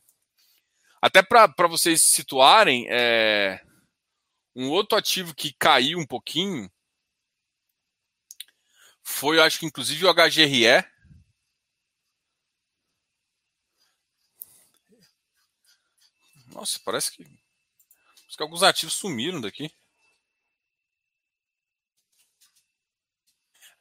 Até 1.01 1.21
para 1.21 1.67
vocês 1.67 2.01
situarem, 2.01 2.87
é, 2.89 3.61
um 4.55 4.69
outro 4.69 4.97
ativo 4.97 5.35
que 5.35 5.53
caiu 5.53 5.99
um 5.99 6.05
pouquinho 6.05 6.69
foi, 9.03 9.39
acho 9.39 9.59
que 9.59 9.65
inclusive 9.65 10.03
o 10.05 10.13
HGRE. 10.13 10.83
Nossa, 16.47 16.79
parece 16.83 17.11
que, 17.11 17.23
parece 17.23 18.37
que 18.37 18.43
alguns 18.43 18.63
ativos 18.63 18.95
sumiram 18.95 19.39
daqui. 19.39 19.71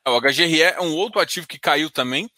É, 0.04 0.11
o 0.11 0.20
HGRE 0.20 0.61
é 0.61 0.80
um 0.80 0.94
outro 0.94 1.20
ativo 1.20 1.46
que 1.46 1.59
caiu 1.59 1.90
também. 1.90 2.30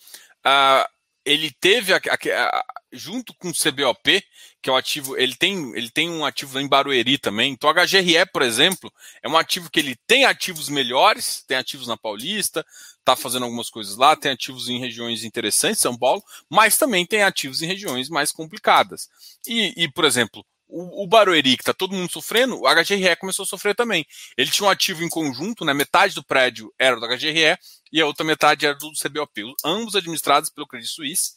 Uh, 0.46 0.86
ele 1.24 1.50
teve 1.50 1.92
a, 1.92 1.96
a, 1.96 2.56
a, 2.56 2.64
junto 2.92 3.34
com 3.34 3.48
o 3.48 3.52
CBOP, 3.52 4.22
que 4.62 4.70
é 4.70 4.72
o 4.72 4.76
ativo, 4.76 5.16
ele 5.16 5.34
tem, 5.34 5.76
ele 5.76 5.90
tem 5.90 6.08
um 6.08 6.24
ativo 6.24 6.60
em 6.60 6.68
Barueri 6.68 7.18
também. 7.18 7.52
Então, 7.52 7.68
HGRE, 7.68 8.24
por 8.32 8.42
exemplo, 8.42 8.92
é 9.20 9.28
um 9.28 9.36
ativo 9.36 9.68
que 9.68 9.80
ele 9.80 9.96
tem 10.06 10.24
ativos 10.24 10.68
melhores, 10.68 11.42
tem 11.48 11.56
ativos 11.56 11.88
na 11.88 11.96
Paulista, 11.96 12.64
está 13.00 13.16
fazendo 13.16 13.42
algumas 13.44 13.68
coisas 13.68 13.96
lá, 13.96 14.14
tem 14.14 14.30
ativos 14.30 14.68
em 14.68 14.78
regiões 14.78 15.24
interessantes, 15.24 15.80
São 15.80 15.98
Paulo, 15.98 16.22
mas 16.48 16.78
também 16.78 17.04
tem 17.04 17.24
ativos 17.24 17.60
em 17.60 17.66
regiões 17.66 18.08
mais 18.08 18.30
complicadas. 18.30 19.08
E, 19.46 19.74
e 19.76 19.90
por 19.90 20.04
exemplo, 20.04 20.46
o, 20.68 21.06
Barueri, 21.06 21.56
que 21.56 21.62
está 21.62 21.72
todo 21.72 21.94
mundo 21.94 22.10
sofrendo, 22.10 22.60
o 22.60 22.66
HGRE 22.66 23.16
começou 23.16 23.44
a 23.44 23.46
sofrer 23.46 23.74
também. 23.74 24.04
Ele 24.36 24.50
tinha 24.50 24.66
um 24.66 24.70
ativo 24.70 25.02
em 25.04 25.08
conjunto, 25.08 25.64
né, 25.64 25.72
metade 25.72 26.14
do 26.14 26.24
prédio 26.24 26.72
era 26.78 26.96
do 26.96 27.06
HGRE 27.06 27.56
e 27.92 28.00
a 28.00 28.06
outra 28.06 28.24
metade 28.24 28.66
era 28.66 28.74
do 28.74 28.90
CBOP. 28.92 29.42
Ambos 29.64 29.94
administrados 29.94 30.50
pelo 30.50 30.66
Credit 30.66 30.90
Suisse, 30.90 31.34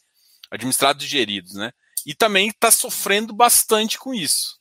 administrados 0.50 1.04
e 1.04 1.08
geridos. 1.08 1.54
Né? 1.54 1.72
E 2.04 2.14
também 2.14 2.48
está 2.48 2.70
sofrendo 2.70 3.32
bastante 3.32 3.98
com 3.98 4.12
isso. 4.12 4.58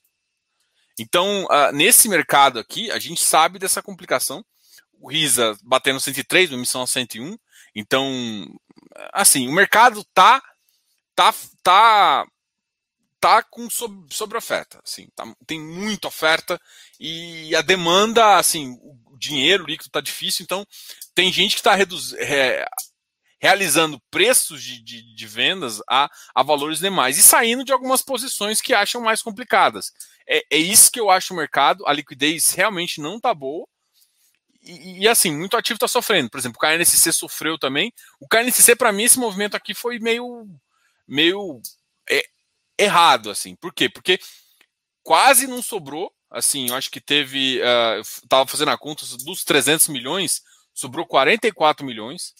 Então, 1.00 1.46
uh, 1.46 1.72
nesse 1.74 2.10
mercado 2.10 2.60
aqui, 2.60 2.92
a 2.92 3.00
gente 3.00 3.22
sabe 3.22 3.58
dessa 3.58 3.82
complicação. 3.82 4.46
O 5.00 5.10
RISA 5.10 5.58
batendo 5.64 6.00
103, 6.00 6.52
uma 6.52 6.58
emissão 6.58 6.82
a 6.82 6.88
101. 6.88 7.38
Então, 7.74 8.46
assim, 9.14 9.48
o 9.48 9.52
mercado 9.52 10.04
tá 10.14 10.42
tá 11.16 11.34
tá 11.64 12.26
tá 13.20 13.44
com 13.44 13.70
sobre, 13.70 14.14
sobre 14.14 14.38
oferta, 14.38 14.80
assim, 14.84 15.08
tá, 15.16 15.26
tem 15.46 15.60
muita 15.60 16.08
oferta 16.08 16.60
e 17.00 17.56
a 17.56 17.62
demanda, 17.62 18.38
assim, 18.38 18.78
o 18.82 19.18
dinheiro 19.18 19.66
líquido 19.66 19.90
tá 19.90 20.02
difícil, 20.02 20.44
então 20.44 20.66
tem 21.14 21.32
gente 21.32 21.56
que 21.56 21.60
está 21.60 21.76
re, 21.76 21.86
realizando 23.40 24.02
preços 24.12 24.62
de, 24.64 24.82
de, 24.82 25.16
de, 25.16 25.28
vendas 25.28 25.82
a, 25.90 26.10
a 26.36 26.44
valores 26.44 26.80
demais 26.80 27.18
e 27.18 27.24
saindo 27.24 27.64
de 27.64 27.72
algumas 27.72 28.02
posições 28.02 28.62
que 28.62 28.74
acham 28.74 29.02
mais 29.02 29.22
complicadas. 29.22 29.92
É, 30.28 30.44
é 30.52 30.58
isso 30.58 30.92
que 30.92 31.00
eu 31.00 31.10
acho 31.10 31.34
o 31.34 31.38
mercado, 31.38 31.86
a 31.88 31.94
liquidez 31.94 32.52
realmente 32.52 33.02
não 33.02 33.20
tá 33.20 33.34
boa. 33.34 33.68
E, 34.62 35.04
e 35.04 35.08
assim, 35.08 35.36
muito 35.36 35.56
ativo 35.56 35.78
está 35.78 35.88
sofrendo. 35.88 36.30
Por 36.30 36.38
exemplo, 36.38 36.58
o 36.58 36.60
KNSC 36.60 37.14
sofreu 37.14 37.58
também. 37.58 37.94
O 38.20 38.28
KNSC, 38.28 38.76
para 38.76 38.92
mim, 38.92 39.04
esse 39.04 39.18
movimento 39.18 39.56
aqui 39.56 39.74
foi 39.74 40.00
meio, 40.00 40.46
meio 41.08 41.62
é, 42.10 42.24
errado, 42.80 43.30
assim. 43.30 43.56
Por 43.56 43.74
quê? 43.74 43.90
Porque 43.90 44.20
quase 45.04 45.48
não 45.48 45.62
sobrou. 45.62 46.12
Assim, 46.32 46.70
eu 46.70 46.76
acho 46.76 46.92
que 46.92 47.02
teve. 47.02 47.60
Uh, 47.60 48.28
tava 48.28 48.48
fazendo 48.48 48.70
a 48.70 48.78
conta 48.78 49.06
dos 49.26 49.44
300 49.44 49.88
milhões, 49.88 50.42
sobrou 50.74 51.06
44 51.06 51.86
milhões. 51.86 52.34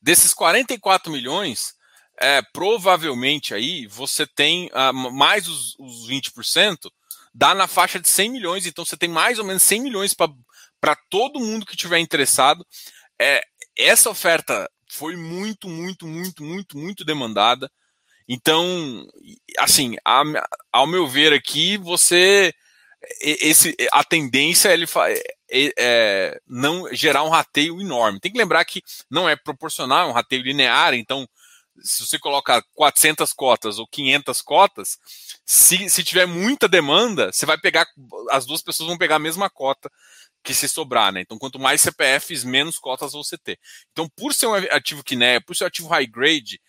Desses 0.00 0.34
44 0.34 1.10
milhões, 1.12 1.74
é, 2.20 2.42
provavelmente 2.52 3.54
aí 3.54 3.86
você 3.86 4.26
tem 4.26 4.68
uh, 4.68 4.92
mais 4.92 5.48
os, 5.48 5.74
os 5.78 6.08
20%, 6.08 6.90
dá 7.34 7.54
na 7.54 7.66
faixa 7.66 8.00
de 8.00 8.08
100 8.08 8.30
milhões. 8.30 8.66
Então 8.66 8.84
você 8.84 8.96
tem 8.96 9.08
mais 9.08 9.38
ou 9.38 9.44
menos 9.44 9.62
100 9.62 9.82
milhões 9.82 10.14
para 10.14 10.96
todo 11.10 11.40
mundo 11.40 11.66
que 11.66 11.76
tiver 11.76 11.98
interessado. 11.98 12.66
É, 13.20 13.42
essa 13.76 14.08
oferta 14.08 14.70
foi 14.88 15.16
muito, 15.16 15.68
muito, 15.68 16.06
muito, 16.06 16.42
muito, 16.42 16.78
muito 16.78 17.04
demandada. 17.04 17.70
Então, 18.28 19.06
assim, 19.58 19.96
a, 20.04 20.22
ao 20.72 20.86
meu 20.86 21.06
ver 21.06 21.32
aqui, 21.32 21.76
você 21.76 22.52
esse 23.20 23.76
a 23.92 24.02
tendência 24.02 24.72
ele 24.72 24.86
é, 25.50 25.72
é, 25.78 26.40
não 26.46 26.88
gerar 26.94 27.22
um 27.22 27.28
rateio 27.28 27.80
enorme. 27.80 28.18
Tem 28.18 28.32
que 28.32 28.38
lembrar 28.38 28.64
que 28.64 28.82
não 29.10 29.28
é 29.28 29.36
proporcional, 29.36 30.08
é 30.08 30.10
um 30.10 30.14
rateio 30.14 30.42
linear, 30.42 30.94
então 30.94 31.28
se 31.82 32.06
você 32.06 32.18
coloca 32.18 32.62
400 32.74 33.32
cotas 33.32 33.78
ou 33.78 33.86
500 33.86 34.42
cotas, 34.42 34.98
se, 35.44 35.88
se 35.90 36.04
tiver 36.04 36.26
muita 36.26 36.68
demanda, 36.68 37.32
você 37.32 37.44
vai 37.44 37.58
pegar, 37.58 37.86
as 38.30 38.46
duas 38.46 38.62
pessoas 38.62 38.88
vão 38.88 38.98
pegar 38.98 39.16
a 39.16 39.20
mesma 39.20 39.50
cota 39.50 39.90
que 40.42 40.54
se 40.54 40.68
sobrar, 40.68 41.10
né? 41.12 41.22
Então, 41.22 41.38
quanto 41.38 41.58
mais 41.58 41.80
CPFs, 41.80 42.44
menos 42.44 42.78
cotas 42.78 43.12
você 43.12 43.36
ter. 43.38 43.58
Então, 43.92 44.08
por 44.14 44.34
ser 44.34 44.46
um 44.46 44.54
ativo 44.54 45.02
KNE, 45.02 45.40
por 45.44 45.56
ser 45.56 45.64
um 45.64 45.66
ativo 45.66 45.88
high 45.88 46.06
grade, 46.06 46.60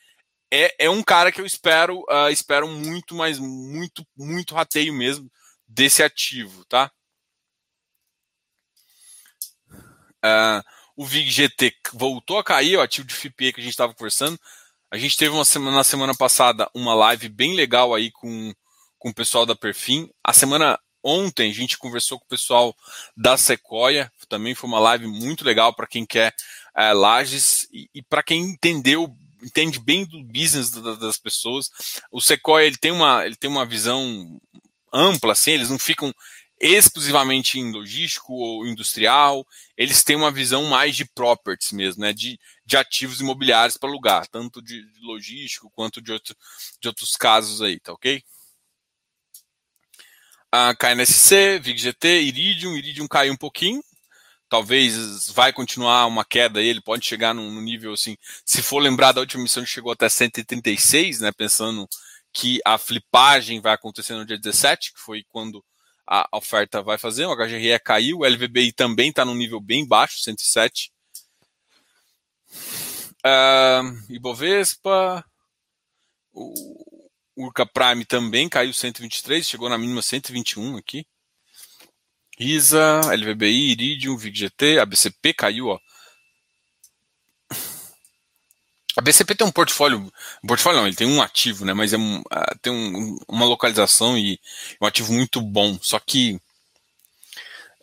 é, 0.55 0.75
é 0.79 0.89
um 0.89 1.03
cara 1.03 1.31
que 1.31 1.41
eu 1.41 1.45
espero, 1.45 1.99
uh, 2.09 2.29
espero 2.31 2.67
muito, 2.67 3.13
mas 3.13 3.37
muito, 3.39 4.05
muito 4.15 4.55
rateio 4.55 4.93
mesmo 4.93 5.29
desse 5.67 6.01
ativo, 6.01 6.63
tá? 6.65 6.89
Uh, 10.23 10.63
o 10.95 11.05
VIG 11.05 11.29
GT 11.29 11.75
voltou 11.93 12.37
a 12.37 12.43
cair, 12.43 12.77
o 12.77 12.81
ativo 12.81 13.05
de 13.05 13.13
FIPE 13.13 13.53
que 13.53 13.59
a 13.59 13.63
gente 13.63 13.73
estava 13.73 13.93
conversando. 13.93 14.39
A 14.89 14.97
gente 14.97 15.17
teve 15.17 15.35
uma 15.35 15.43
semana, 15.43 15.77
na 15.77 15.83
semana 15.83 16.15
passada 16.15 16.69
uma 16.73 16.93
live 16.95 17.27
bem 17.27 17.53
legal 17.53 17.93
aí 17.93 18.09
com, 18.11 18.53
com 18.97 19.09
o 19.09 19.13
pessoal 19.13 19.45
da 19.45 19.55
Perfim. 19.55 20.09
A 20.23 20.31
semana 20.31 20.79
ontem 21.03 21.51
a 21.51 21.53
gente 21.53 21.77
conversou 21.77 22.17
com 22.17 22.25
o 22.25 22.29
pessoal 22.29 22.73
da 23.15 23.35
Sequoia, 23.35 24.11
também 24.29 24.55
foi 24.55 24.69
uma 24.69 24.79
live 24.79 25.05
muito 25.05 25.43
legal 25.43 25.75
para 25.75 25.85
quem 25.85 26.05
quer 26.05 26.33
uh, 26.77 26.97
lajes 26.97 27.67
e, 27.71 27.89
e 27.93 28.01
para 28.01 28.23
quem 28.23 28.41
entendeu 28.41 29.13
entende 29.45 29.79
bem 29.79 30.05
do 30.05 30.23
business 30.23 30.71
das 30.71 31.17
pessoas. 31.17 31.69
O 32.11 32.19
Sequoia 32.19 32.65
ele 32.65 32.77
tem 32.77 32.91
uma, 32.91 33.25
ele 33.25 33.35
tem 33.35 33.49
uma 33.49 33.65
visão 33.65 34.39
ampla, 34.91 35.33
assim, 35.33 35.51
eles 35.51 35.69
não 35.69 35.77
ficam 35.77 36.13
exclusivamente 36.59 37.59
em 37.59 37.71
logístico 37.71 38.33
ou 38.33 38.65
industrial, 38.65 39.45
eles 39.75 40.03
têm 40.03 40.15
uma 40.15 40.31
visão 40.31 40.65
mais 40.65 40.95
de 40.95 41.05
properties 41.05 41.73
mesmo, 41.73 42.01
né, 42.01 42.13
de, 42.13 42.39
de 42.65 42.77
ativos 42.77 43.19
imobiliários 43.19 43.77
para 43.77 43.89
alugar, 43.89 44.25
tanto 44.27 44.61
de, 44.61 44.81
de, 44.81 44.99
logístico 45.01 45.69
quanto 45.75 46.01
de, 46.01 46.13
outro, 46.13 46.35
de 46.79 46.87
outros 46.87 47.15
casos 47.17 47.61
aí, 47.61 47.79
tá 47.79 47.91
ok? 47.91 48.23
A 50.49 50.73
KNSC, 50.75 51.59
VIGGT, 51.59 52.07
Iridium, 52.21 52.77
Iridium 52.77 53.07
caiu 53.07 53.33
um 53.33 53.37
pouquinho, 53.37 53.83
talvez 54.49 55.29
vai 55.31 55.51
continuar 55.51 56.05
uma 56.05 56.23
queda 56.23 56.61
ele 56.61 56.81
pode 56.81 57.05
chegar 57.05 57.33
num, 57.33 57.61
nível 57.61 57.93
assim, 57.93 58.15
se 58.45 58.61
for 58.61 58.79
lembrar 58.79 59.11
da 59.11 59.21
última 59.21 59.43
missão 59.43 59.65
chegou 59.65 59.91
até 59.91 60.07
136, 60.07 61.21
né, 61.21 61.31
pensando 61.31 61.87
que 62.33 62.59
a 62.65 62.77
flipagem 62.77 63.61
vai 63.61 63.73
acontecer 63.73 64.13
no 64.13 64.25
dia 64.25 64.37
17, 64.37 64.93
que 64.93 64.99
foi 64.99 65.23
quando 65.29 65.63
a 66.07 66.27
oferta 66.33 66.81
vai 66.83 66.97
fazer, 66.97 67.25
o 67.25 67.35
HGRE 67.35 67.79
caiu, 67.83 68.19
o 68.19 68.25
LVBI 68.25 68.73
também 68.73 69.09
está 69.09 69.25
num 69.25 69.33
nível 69.33 69.59
bem 69.59 69.87
baixo, 69.87 70.19
107. 70.19 70.91
Uh, 73.25 74.13
Ibovespa, 74.13 75.25
o 76.31 76.99
Urca 77.35 77.65
Prime 77.65 78.05
também 78.05 78.47
caiu 78.47 78.73
123, 78.73 79.47
chegou 79.47 79.67
na 79.67 79.77
mínima 79.77 80.01
121 80.01 80.77
aqui. 80.77 81.07
ISA, 82.39 83.01
LVBI, 83.13 83.71
Iridium, 83.71 84.17
VIGGT, 84.17 84.79
ABCP 84.79 85.33
caiu, 85.33 85.67
ó. 85.67 85.79
A 88.97 89.01
BCP 89.01 89.35
tem 89.35 89.45
um 89.45 89.51
portfólio, 89.51 90.09
portfólio 90.47 90.79
não, 90.79 90.87
ele 90.87 90.95
tem 90.95 91.05
um 91.05 91.21
ativo, 91.21 91.65
né? 91.65 91.73
Mas 91.73 91.91
é 91.91 91.97
um, 91.97 92.19
uh, 92.19 92.59
tem 92.61 92.71
um, 92.71 93.17
uma 93.27 93.45
localização 93.45 94.17
e 94.17 94.39
um 94.81 94.85
ativo 94.85 95.11
muito 95.11 95.41
bom. 95.41 95.77
Só 95.81 95.99
que 95.99 96.39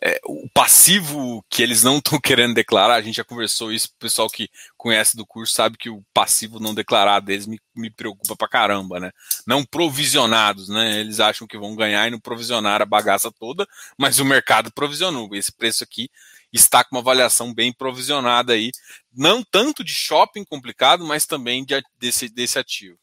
é, 0.05 0.19
o 0.25 0.49
passivo 0.49 1.45
que 1.49 1.63
eles 1.63 1.81
não 1.81 1.97
estão 1.99 2.19
querendo 2.19 2.53
declarar, 2.53 2.95
a 2.95 3.01
gente 3.01 3.15
já 3.15 3.23
conversou 3.23 3.71
isso, 3.71 3.87
o 3.87 3.99
pessoal 3.99 4.29
que 4.29 4.49
conhece 4.75 5.15
do 5.15 5.25
curso 5.25 5.53
sabe 5.53 5.77
que 5.77 5.89
o 5.89 6.03
passivo 6.13 6.59
não 6.59 6.75
declarado 6.75 7.27
deles 7.27 7.47
me, 7.47 7.57
me 7.73 7.89
preocupa 7.89 8.35
pra 8.35 8.49
caramba, 8.49 8.99
né? 8.99 9.11
Não 9.47 9.63
provisionados, 9.63 10.67
né? 10.67 10.99
Eles 10.99 11.21
acham 11.21 11.47
que 11.47 11.57
vão 11.57 11.73
ganhar 11.73 12.05
e 12.07 12.11
não 12.11 12.19
provisionar 12.19 12.81
a 12.81 12.85
bagaça 12.85 13.31
toda, 13.31 13.65
mas 13.97 14.19
o 14.19 14.25
mercado 14.25 14.71
provisionou. 14.73 15.33
Esse 15.33 15.53
preço 15.53 15.85
aqui 15.85 16.09
está 16.51 16.83
com 16.83 16.95
uma 16.95 17.01
avaliação 17.01 17.53
bem 17.53 17.71
provisionada 17.71 18.53
aí, 18.53 18.71
não 19.13 19.41
tanto 19.41 19.83
de 19.83 19.93
shopping 19.93 20.43
complicado, 20.43 21.05
mas 21.05 21.25
também 21.25 21.63
de, 21.63 21.81
desse, 21.97 22.27
desse 22.27 22.59
ativo. 22.59 22.97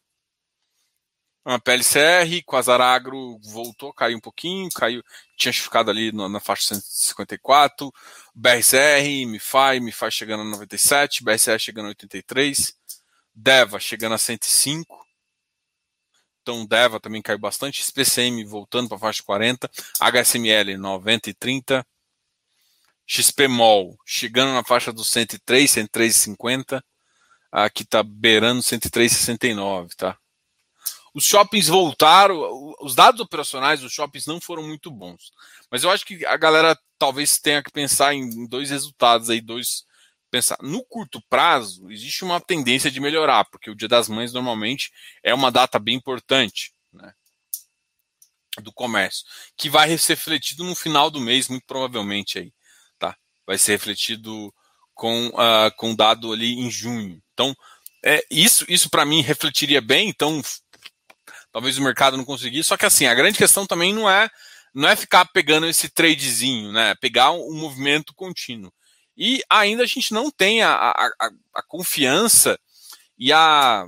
Uma 1.44 1.58
PLCR, 1.58 2.42
Quasaragro 2.44 3.38
voltou, 3.42 3.94
caiu 3.94 4.18
um 4.18 4.20
pouquinho, 4.20 4.68
caiu, 4.74 5.02
tinha 5.38 5.52
ficado 5.52 5.90
ali 5.90 6.12
na, 6.12 6.28
na 6.28 6.38
faixa 6.38 6.74
154, 6.74 7.90
BRCR, 8.34 9.26
MiFi, 9.26 9.80
MiFi 9.80 10.10
chegando 10.10 10.42
a 10.42 10.44
97, 10.44 11.24
BRCR 11.24 11.58
chegando 11.58 11.86
a 11.86 11.88
83, 11.88 12.76
Deva 13.34 13.80
chegando 13.80 14.14
a 14.14 14.18
105, 14.18 15.06
então 16.42 16.66
Deva 16.66 17.00
também 17.00 17.22
caiu 17.22 17.38
bastante, 17.38 17.80
SPCM 17.80 18.44
voltando 18.44 18.88
para 18.88 18.98
a 18.98 19.00
faixa 19.00 19.22
40, 19.22 19.70
HSML 19.98 20.76
90 20.76 21.30
e 21.30 21.34
30, 21.34 21.86
XPMOL 23.06 23.98
chegando 24.04 24.52
na 24.52 24.62
faixa 24.62 24.92
dos 24.92 25.10
103, 25.10 25.70
103,50, 25.70 26.82
aqui 27.50 27.82
está 27.82 28.02
beirando 28.02 28.60
103,69, 28.62 29.94
tá? 29.96 30.19
Os 31.14 31.24
shoppings 31.24 31.68
voltaram, 31.68 32.74
os 32.80 32.94
dados 32.94 33.20
operacionais 33.20 33.80
dos 33.80 33.92
shoppings 33.92 34.26
não 34.26 34.40
foram 34.40 34.62
muito 34.62 34.90
bons. 34.90 35.32
Mas 35.70 35.82
eu 35.82 35.90
acho 35.90 36.04
que 36.04 36.24
a 36.24 36.36
galera 36.36 36.78
talvez 36.98 37.38
tenha 37.38 37.62
que 37.62 37.70
pensar 37.70 38.14
em 38.14 38.46
dois 38.46 38.70
resultados 38.70 39.28
aí, 39.28 39.40
dois 39.40 39.84
pensar. 40.30 40.56
No 40.62 40.84
curto 40.84 41.20
prazo, 41.28 41.90
existe 41.90 42.24
uma 42.24 42.40
tendência 42.40 42.90
de 42.90 43.00
melhorar, 43.00 43.44
porque 43.46 43.70
o 43.70 43.74
Dia 43.74 43.88
das 43.88 44.08
Mães 44.08 44.32
normalmente 44.32 44.92
é 45.22 45.34
uma 45.34 45.50
data 45.50 45.78
bem 45.78 45.96
importante, 45.96 46.72
né? 46.92 47.12
Do 48.62 48.72
comércio, 48.72 49.24
que 49.56 49.68
vai 49.68 49.96
ser 49.98 50.14
refletido 50.14 50.64
no 50.64 50.74
final 50.74 51.10
do 51.10 51.20
mês, 51.20 51.48
muito 51.48 51.64
provavelmente 51.66 52.38
aí, 52.38 52.52
tá? 52.98 53.16
Vai 53.46 53.58
ser 53.58 53.72
refletido 53.72 54.52
com, 54.94 55.28
uh, 55.28 55.74
com 55.76 55.94
dado 55.94 56.32
ali 56.32 56.58
em 56.58 56.70
junho. 56.70 57.22
Então, 57.32 57.54
é, 58.04 58.24
isso, 58.30 58.64
isso 58.68 58.90
para 58.90 59.04
mim 59.04 59.22
refletiria 59.22 59.80
bem. 59.80 60.08
Então, 60.08 60.42
talvez 61.52 61.78
o 61.78 61.82
mercado 61.82 62.16
não 62.16 62.24
conseguisse. 62.24 62.68
Só 62.68 62.76
que 62.76 62.86
assim, 62.86 63.06
a 63.06 63.14
grande 63.14 63.38
questão 63.38 63.66
também 63.66 63.92
não 63.92 64.08
é 64.08 64.28
não 64.74 64.88
é 64.88 64.94
ficar 64.94 65.24
pegando 65.26 65.66
esse 65.66 65.88
tradezinho, 65.88 66.72
né? 66.72 66.94
Pegar 67.00 67.32
um, 67.32 67.50
um 67.50 67.56
movimento 67.56 68.14
contínuo. 68.14 68.72
E 69.16 69.42
ainda 69.50 69.82
a 69.82 69.86
gente 69.86 70.12
não 70.14 70.30
tem 70.30 70.62
a, 70.62 70.72
a, 70.72 71.06
a, 71.20 71.30
a 71.56 71.62
confiança 71.62 72.58
e 73.18 73.32
a, 73.32 73.84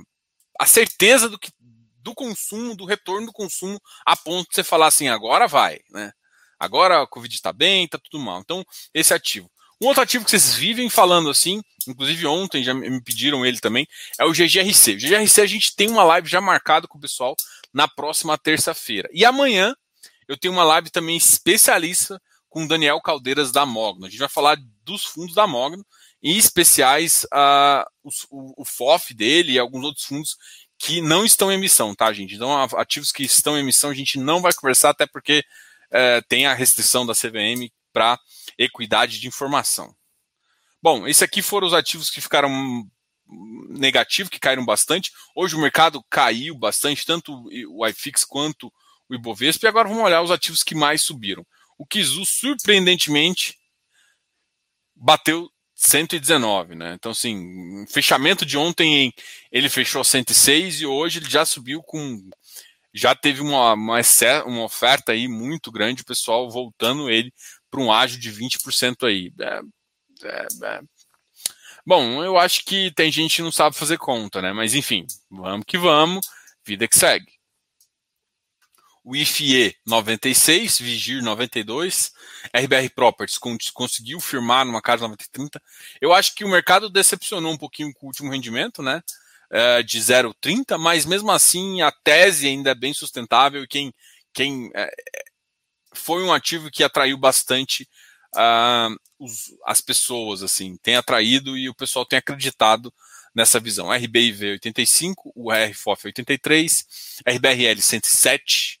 a 0.59 0.65
certeza 0.65 1.29
do, 1.29 1.39
que, 1.39 1.51
do 1.59 2.13
consumo, 2.13 2.75
do 2.75 2.85
retorno 2.85 3.27
do 3.27 3.33
consumo, 3.33 3.79
a 4.05 4.15
ponto 4.15 4.49
de 4.49 4.55
você 4.55 4.63
falar 4.63 4.87
assim, 4.87 5.07
agora 5.07 5.47
vai, 5.47 5.79
né? 5.89 6.11
Agora 6.59 7.01
a 7.01 7.07
Covid 7.07 7.33
está 7.33 7.51
bem, 7.51 7.85
está 7.85 7.97
tudo 7.97 8.23
mal. 8.23 8.39
Então, 8.39 8.63
esse 8.93 9.13
ativo. 9.13 9.49
Um 9.83 9.87
outro 9.87 10.01
ativo 10.01 10.23
que 10.23 10.31
vocês 10.31 10.55
vivem 10.55 10.89
falando 10.89 11.29
assim, 11.29 11.61
inclusive 11.85 12.25
ontem 12.25 12.63
já 12.63 12.73
me 12.73 13.01
pediram 13.01 13.45
ele 13.45 13.59
também, 13.59 13.85
é 14.17 14.23
o 14.23 14.31
GGRC. 14.31 14.93
O 14.93 14.97
GGRC 14.97 15.41
a 15.41 15.45
gente 15.45 15.75
tem 15.75 15.89
uma 15.89 16.05
live 16.05 16.29
já 16.29 16.39
marcada 16.39 16.87
com 16.87 16.97
o 16.97 17.01
pessoal 17.01 17.35
na 17.73 17.85
próxima 17.85 18.37
terça-feira. 18.37 19.09
E 19.11 19.25
amanhã 19.25 19.75
eu 20.25 20.37
tenho 20.37 20.53
uma 20.53 20.63
live 20.63 20.89
também 20.89 21.17
especialista 21.17 22.17
com 22.47 22.63
o 22.63 22.67
Daniel 22.67 23.01
Caldeiras 23.01 23.51
da 23.51 23.65
Mogno. 23.65 24.05
A 24.05 24.09
gente 24.09 24.19
vai 24.19 24.29
falar 24.29 24.57
dos 24.85 25.03
fundos 25.03 25.35
da 25.35 25.45
Mogno, 25.45 25.85
em 26.21 26.37
especiais 26.37 27.25
uh, 27.25 27.85
o, 28.31 28.61
o 28.61 28.65
FOF 28.65 29.13
dele 29.13 29.51
e 29.51 29.59
alguns 29.59 29.83
outros 29.83 30.05
fundos 30.05 30.37
que 30.79 31.01
não 31.01 31.25
estão 31.25 31.51
em 31.51 31.55
emissão, 31.55 31.93
tá, 31.93 32.13
gente? 32.13 32.35
Então, 32.35 32.53
ativos 32.77 33.11
que 33.11 33.23
estão 33.23 33.57
em 33.57 33.59
emissão 33.59 33.89
a 33.89 33.93
gente 33.93 34.17
não 34.17 34.41
vai 34.41 34.53
conversar, 34.53 34.91
até 34.91 35.05
porque 35.05 35.43
uh, 35.89 36.25
tem 36.29 36.45
a 36.45 36.53
restrição 36.53 37.05
da 37.05 37.13
CVM 37.13 37.69
para 37.91 38.17
equidade 38.57 39.19
de 39.19 39.27
informação. 39.27 39.95
Bom, 40.81 41.07
esse 41.07 41.23
aqui 41.23 41.41
foram 41.41 41.67
os 41.67 41.73
ativos 41.73 42.09
que 42.09 42.19
ficaram 42.19 42.51
negativos, 43.69 44.29
que 44.29 44.39
caíram 44.39 44.65
bastante. 44.65 45.11
Hoje 45.35 45.55
o 45.55 45.59
mercado 45.59 46.03
caiu 46.09 46.55
bastante, 46.55 47.05
tanto 47.05 47.47
o 47.69 47.87
iFix 47.87 48.23
quanto 48.23 48.71
o 49.09 49.15
Ibovespa. 49.15 49.65
E 49.65 49.69
agora 49.69 49.87
vamos 49.87 50.03
olhar 50.03 50.21
os 50.21 50.31
ativos 50.31 50.63
que 50.63 50.75
mais 50.75 51.01
subiram. 51.01 51.45
O 51.77 51.85
Kizu, 51.85 52.25
surpreendentemente, 52.25 53.57
bateu 54.95 55.49
119, 55.75 56.75
né? 56.75 56.93
Então, 56.93 57.11
assim, 57.11 57.85
fechamento 57.87 58.45
de 58.45 58.57
ontem 58.57 59.13
ele 59.51 59.69
fechou 59.69 60.03
106 60.03 60.81
e 60.81 60.85
hoje 60.85 61.19
ele 61.19 61.29
já 61.29 61.45
subiu 61.45 61.81
com. 61.81 62.29
Já 62.93 63.15
teve 63.15 63.41
uma, 63.41 63.73
uma, 63.73 63.99
uma 64.45 64.63
oferta 64.63 65.13
aí 65.13 65.27
muito 65.27 65.71
grande, 65.71 66.03
o 66.03 66.05
pessoal 66.05 66.49
voltando 66.49 67.09
ele 67.09 67.33
para 67.73 67.81
um 67.81 67.91
ágio 67.91 68.19
de 68.19 68.31
20% 68.31 69.07
aí. 69.07 69.33
É, 69.39 69.61
é, 70.23 70.47
é. 70.63 70.81
Bom, 71.83 72.23
eu 72.23 72.37
acho 72.37 72.63
que 72.63 72.91
tem 72.91 73.11
gente 73.11 73.37
que 73.37 73.41
não 73.41 73.51
sabe 73.51 73.75
fazer 73.75 73.97
conta, 73.97 74.41
né? 74.43 74.53
Mas 74.53 74.75
enfim, 74.75 75.07
vamos 75.29 75.65
que 75.67 75.77
vamos, 75.77 76.25
vida 76.63 76.87
que 76.87 76.95
segue. 76.95 77.33
O 79.03 79.15
IFE 79.15 79.75
96, 79.85 80.79
Vigir 80.79 81.21
92, 81.21 82.13
RBR 82.55 82.89
Properties 82.95 83.39
conseguiu 83.73 84.21
firmar 84.21 84.65
numa 84.65 84.81
casa 84.81 85.07
9030. 85.07 85.61
Eu 85.99 86.13
acho 86.13 86.35
que 86.35 86.45
o 86.45 86.49
mercado 86.49 86.89
decepcionou 86.89 87.51
um 87.51 87.57
pouquinho 87.57 87.91
com 87.93 88.05
o 88.05 88.09
último 88.09 88.31
rendimento, 88.31 88.81
né? 88.83 89.01
É, 89.51 89.83
de 89.83 89.99
0,30, 89.99 90.77
mas 90.77 91.05
mesmo 91.05 91.31
assim 91.31 91.81
a 91.81 91.91
tese 91.91 92.47
ainda 92.47 92.71
é 92.71 92.75
bem 92.75 92.93
sustentável 92.93 93.63
e 93.63 93.67
quem, 93.67 93.93
quem 94.33 94.71
é, 94.73 94.89
foi 95.93 96.23
um 96.23 96.33
ativo 96.33 96.69
que 96.71 96.83
atraiu 96.83 97.17
bastante 97.17 97.87
uh, 98.35 98.95
os, 99.19 99.53
as 99.65 99.81
pessoas, 99.81 100.43
assim, 100.43 100.77
tem 100.77 100.95
atraído 100.95 101.57
e 101.57 101.69
o 101.69 101.75
pessoal 101.75 102.05
tem 102.05 102.19
acreditado 102.19 102.93
nessa 103.33 103.59
visão. 103.59 103.91
RBIV 103.91 104.51
85, 104.51 105.31
o 105.35 105.51
RFOF 105.51 106.07
83, 106.07 106.85
RBRL 107.27 107.81
107. 107.81 108.79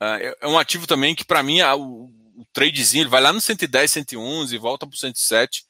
Uh, 0.00 0.36
é 0.40 0.48
um 0.48 0.58
ativo 0.58 0.86
também 0.86 1.14
que, 1.14 1.24
para 1.24 1.42
mim, 1.42 1.62
o, 1.62 2.10
o, 2.36 2.46
tradezinho 2.52 3.08
vai 3.08 3.20
lá 3.20 3.32
no 3.32 3.40
110, 3.40 3.90
111, 3.90 4.58
volta 4.58 4.86
para 4.86 4.94
o 4.94 4.98
107. 4.98 5.64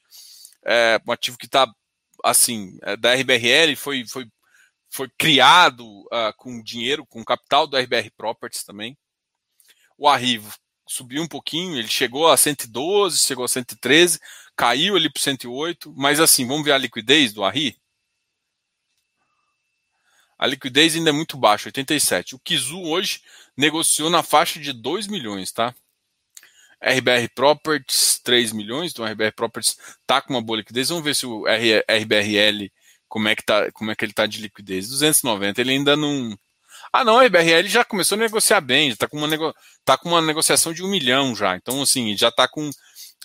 É 0.65 0.99
um 1.07 1.11
ativo 1.11 1.37
que 1.37 1.45
está, 1.45 1.67
assim, 2.23 2.77
é, 2.81 2.97
da 2.97 3.13
RBRL, 3.13 3.75
foi, 3.77 4.03
foi, 4.07 4.25
foi 4.89 5.09
criado 5.17 5.85
uh, 6.05 6.33
com 6.37 6.61
dinheiro, 6.61 7.05
com 7.05 7.23
capital 7.23 7.67
do 7.67 7.77
RBR 7.77 8.09
Properties 8.17 8.63
também. 8.63 8.97
O 9.97 10.07
Arrivo 10.07 10.53
subiu 10.87 11.23
um 11.23 11.27
pouquinho, 11.27 11.77
ele 11.77 11.87
chegou 11.87 12.27
a 12.27 12.37
112, 12.37 13.19
chegou 13.19 13.45
a 13.45 13.47
113, 13.47 14.19
caiu 14.55 14.95
ali 14.95 15.09
para 15.09 15.21
108, 15.21 15.93
mas 15.95 16.19
assim, 16.19 16.45
vamos 16.45 16.63
ver 16.63 16.73
a 16.73 16.77
liquidez 16.77 17.33
do 17.33 17.43
Arri? 17.43 17.77
A 20.37 20.45
liquidez 20.47 20.95
ainda 20.95 21.09
é 21.09 21.13
muito 21.13 21.37
baixa, 21.37 21.69
87. 21.69 22.35
O 22.35 22.39
Kizu 22.39 22.81
hoje 22.81 23.21
negociou 23.55 24.09
na 24.09 24.21
faixa 24.21 24.59
de 24.59 24.73
2 24.73 25.07
milhões, 25.07 25.51
tá? 25.51 25.73
RBR 26.81 27.29
Properties, 27.33 28.19
3 28.23 28.51
milhões, 28.51 28.91
então 28.91 29.05
o 29.05 29.07
RBR 29.07 29.31
Properties 29.31 29.77
tá 30.05 30.21
com 30.21 30.33
uma 30.33 30.41
boa 30.41 30.57
liquidez. 30.57 30.89
Vamos 30.89 31.03
ver 31.05 31.15
se 31.15 31.25
o 31.25 31.45
RBRL, 31.47 32.69
como 33.07 33.29
é 33.29 33.35
que, 33.35 33.43
tá, 33.43 33.71
como 33.71 33.91
é 33.91 33.95
que 33.95 34.03
ele 34.03 34.13
tá 34.13 34.25
de 34.25 34.41
liquidez. 34.41 34.89
290, 34.89 35.61
ele 35.61 35.71
ainda 35.71 35.95
não 35.95 36.37
ah, 36.91 37.03
não, 37.03 37.19
a 37.19 37.25
IBRL 37.25 37.67
já 37.67 37.83
começou 37.83 38.15
a 38.15 38.19
negociar 38.19 38.61
bem, 38.61 38.91
já 38.91 38.95
tá 38.95 39.07
com 39.07 39.17
uma, 39.17 39.27
nego... 39.27 39.53
tá 39.85 39.97
com 39.97 40.09
uma 40.09 40.21
negociação 40.21 40.73
de 40.73 40.83
um 40.83 40.89
milhão 40.89 41.35
já. 41.35 41.55
Então, 41.55 41.81
assim, 41.81 42.17
já 42.17 42.29
está 42.29 42.47
com 42.47 42.69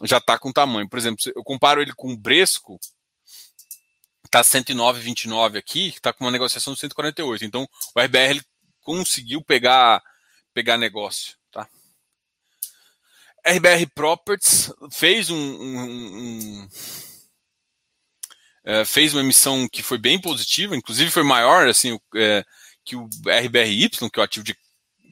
já 0.02 0.20
tá 0.20 0.38
com 0.38 0.52
tamanho. 0.52 0.88
Por 0.88 0.98
exemplo, 0.98 1.18
eu 1.34 1.42
comparo 1.42 1.82
ele 1.82 1.92
com 1.94 2.12
o 2.12 2.16
Bresco, 2.16 2.78
tá 4.30 4.42
109,29 4.42 5.58
aqui, 5.58 5.88
está 5.88 6.12
com 6.12 6.24
uma 6.24 6.30
negociação 6.30 6.72
de 6.74 6.80
148. 6.80 7.44
Então, 7.44 7.68
o 7.94 8.00
RBR 8.00 8.42
conseguiu 8.82 9.42
pegar 9.42 10.02
pegar 10.52 10.76
negócio, 10.76 11.36
tá? 11.50 11.68
RBR 13.46 13.86
Properties 13.94 14.72
fez 14.92 15.30
um, 15.30 15.36
um, 15.36 15.84
um 15.84 16.68
é, 18.64 18.84
fez 18.84 19.14
uma 19.14 19.22
emissão 19.22 19.68
que 19.68 19.82
foi 19.82 19.96
bem 19.96 20.20
positiva, 20.20 20.76
inclusive 20.76 21.10
foi 21.10 21.22
maior, 21.22 21.66
assim, 21.68 21.98
é, 22.14 22.44
que 22.84 22.96
o 22.96 23.08
RBRY, 23.26 23.88
que 23.88 24.04
é 24.18 24.20
o 24.20 24.22
ativo 24.22 24.44
de 24.44 24.56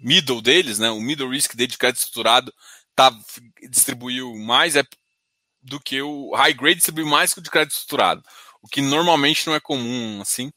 middle 0.02 0.40
deles, 0.42 0.78
né, 0.78 0.90
o 0.90 1.00
middle 1.00 1.30
risk 1.30 1.54
de 1.54 1.78
crédito 1.78 2.00
estruturado, 2.00 2.52
tá, 2.94 3.12
distribuiu 3.70 4.34
mais 4.36 4.76
é, 4.76 4.82
do 5.62 5.80
que 5.80 6.00
o 6.02 6.34
high 6.34 6.54
grade 6.54 6.76
distribuiu 6.76 7.06
mais 7.06 7.32
que 7.32 7.40
o 7.40 7.42
de 7.42 7.50
crédito 7.50 7.72
estruturado, 7.72 8.22
o 8.62 8.68
que 8.68 8.80
normalmente 8.80 9.46
não 9.46 9.54
é 9.54 9.60
comum 9.60 10.20
assim. 10.20 10.50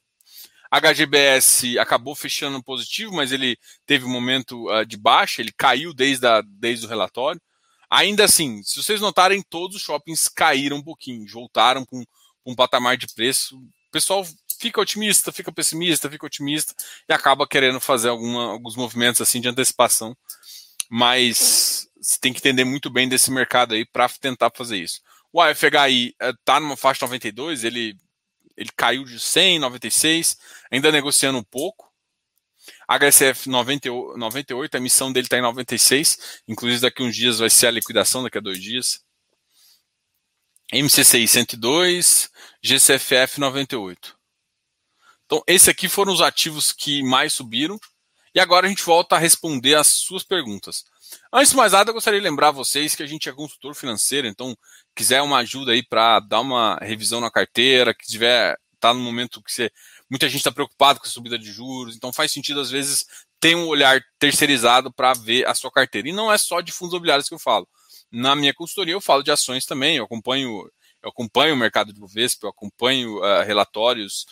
HGBS 0.72 1.78
acabou 1.78 2.16
fechando 2.16 2.64
positivo, 2.64 3.14
mas 3.14 3.34
ele 3.34 3.58
teve 3.86 4.06
um 4.06 4.10
momento 4.10 4.72
uh, 4.72 4.86
de 4.86 4.96
baixa, 4.96 5.42
ele 5.42 5.52
caiu 5.52 5.94
desde, 5.94 6.26
a, 6.26 6.42
desde 6.42 6.86
o 6.86 6.90
relatório. 6.90 7.42
Ainda 7.90 8.24
assim, 8.24 8.64
se 8.64 8.82
vocês 8.82 9.02
notarem, 9.02 9.44
todos 9.50 9.76
os 9.76 9.82
shoppings 9.82 10.30
caíram 10.30 10.78
um 10.78 10.84
pouquinho, 10.84 11.28
voltaram 11.30 11.86
com 11.86 12.02
um 12.46 12.56
patamar 12.56 12.96
de 12.96 13.06
preço. 13.14 13.58
O 13.58 13.92
pessoal 13.92 14.26
fica 14.62 14.80
otimista, 14.80 15.32
fica 15.32 15.52
pessimista, 15.52 16.10
fica 16.10 16.26
otimista 16.26 16.76
e 17.10 17.14
acaba 17.14 17.48
querendo 17.48 17.80
fazer 17.80 18.10
alguma, 18.10 18.52
alguns 18.52 18.76
movimentos 18.76 19.20
assim 19.20 19.42
de 19.42 19.50
antecipação. 19.50 20.16
Mas 20.90 21.88
você 22.00 22.20
tem 22.20 22.32
que 22.32 22.40
entender 22.40 22.64
muito 22.64 22.90
bem 22.90 23.10
desse 23.10 23.32
mercado 23.32 23.74
aí 23.74 23.86
para 23.86 24.08
tentar 24.10 24.52
fazer 24.54 24.78
isso. 24.78 25.02
O 25.34 25.42
AFHI 25.42 26.16
está 26.20 26.60
numa 26.60 26.78
faixa 26.78 27.06
92, 27.06 27.64
ele, 27.64 27.98
ele 28.56 28.70
caiu 28.76 29.04
de 29.04 29.20
100, 29.20 29.60
96, 29.60 30.38
ainda 30.70 30.92
negociando 30.92 31.40
um 31.40 31.44
pouco. 31.44 31.90
HSF 32.88 33.50
98, 33.50 34.76
a 34.76 34.78
emissão 34.78 35.12
dele 35.12 35.26
está 35.26 35.38
em 35.38 35.42
96, 35.42 36.42
inclusive 36.48 36.82
daqui 36.82 37.02
uns 37.02 37.16
dias 37.16 37.40
vai 37.40 37.50
ser 37.50 37.68
a 37.68 37.72
liquidação, 37.72 38.22
daqui 38.22 38.38
a 38.38 38.42
dois 38.42 38.62
dias. 38.62 39.02
MCCI 40.72 41.28
102, 41.28 42.30
GCFF 42.62 43.40
98. 43.40 44.21
Então, 45.32 45.42
esses 45.48 45.70
aqui 45.70 45.88
foram 45.88 46.12
os 46.12 46.20
ativos 46.20 46.74
que 46.74 47.02
mais 47.02 47.32
subiram. 47.32 47.80
E 48.36 48.40
agora 48.40 48.66
a 48.66 48.70
gente 48.70 48.84
volta 48.84 49.16
a 49.16 49.20
responder 49.20 49.76
as 49.76 49.88
suas 49.88 50.24
perguntas. 50.24 50.84
Antes 51.32 51.52
de 51.52 51.56
mais 51.56 51.72
nada, 51.72 51.90
eu 51.90 51.94
gostaria 51.94 52.20
de 52.20 52.28
lembrar 52.28 52.52
vocês 52.52 52.96
que 52.96 53.04
a 53.04 53.06
gente 53.06 53.30
é 53.30 53.32
consultor 53.32 53.74
financeiro, 53.74 54.28
então 54.28 54.58
quiser 54.94 55.22
uma 55.22 55.38
ajuda 55.38 55.72
aí 55.72 55.84
para 55.84 56.20
dar 56.20 56.42
uma 56.42 56.78
revisão 56.82 57.22
na 57.22 57.32
carteira, 57.32 57.94
que 57.94 58.06
tiver 58.06 58.58
tá 58.80 58.94
no 58.94 59.00
momento 59.00 59.42
que 59.42 59.52
você, 59.52 59.72
muita 60.10 60.28
gente 60.28 60.40
está 60.40 60.52
preocupado 60.52 61.00
com 61.00 61.06
a 61.06 61.10
subida 61.10 61.38
de 61.38 61.52
juros, 61.52 61.96
então 61.96 62.12
faz 62.12 62.32
sentido 62.32 62.60
às 62.60 62.72
vezes 62.72 63.06
ter 63.40 63.56
um 63.56 63.68
olhar 63.68 64.02
terceirizado 64.18 64.92
para 64.92 65.14
ver 65.14 65.46
a 65.48 65.54
sua 65.54 65.72
carteira. 65.72 66.10
E 66.10 66.14
não 66.14 66.32
é 66.32 66.38
só 66.38 66.62
de 66.62 66.72
fundos 66.72 66.94
imobiliários 66.94 67.30
que 67.30 67.36
eu 67.36 67.40
falo. 67.40 67.68
Na 68.12 68.36
minha 68.36 68.54
consultoria 68.54 68.94
eu 68.94 69.02
falo 69.02 69.24
de 69.24 69.32
ações 69.32 69.66
também, 69.66 69.98
eu 69.98 70.06
acompanho 70.06 70.70
eu 71.04 71.10
acompanho 71.10 71.56
o 71.56 71.58
mercado 71.58 71.92
de 71.92 72.00
Bovespa, 72.00 72.46
eu 72.46 72.52
acompanho 72.52 73.18
uh, 73.18 73.44
relatórios 73.44 74.26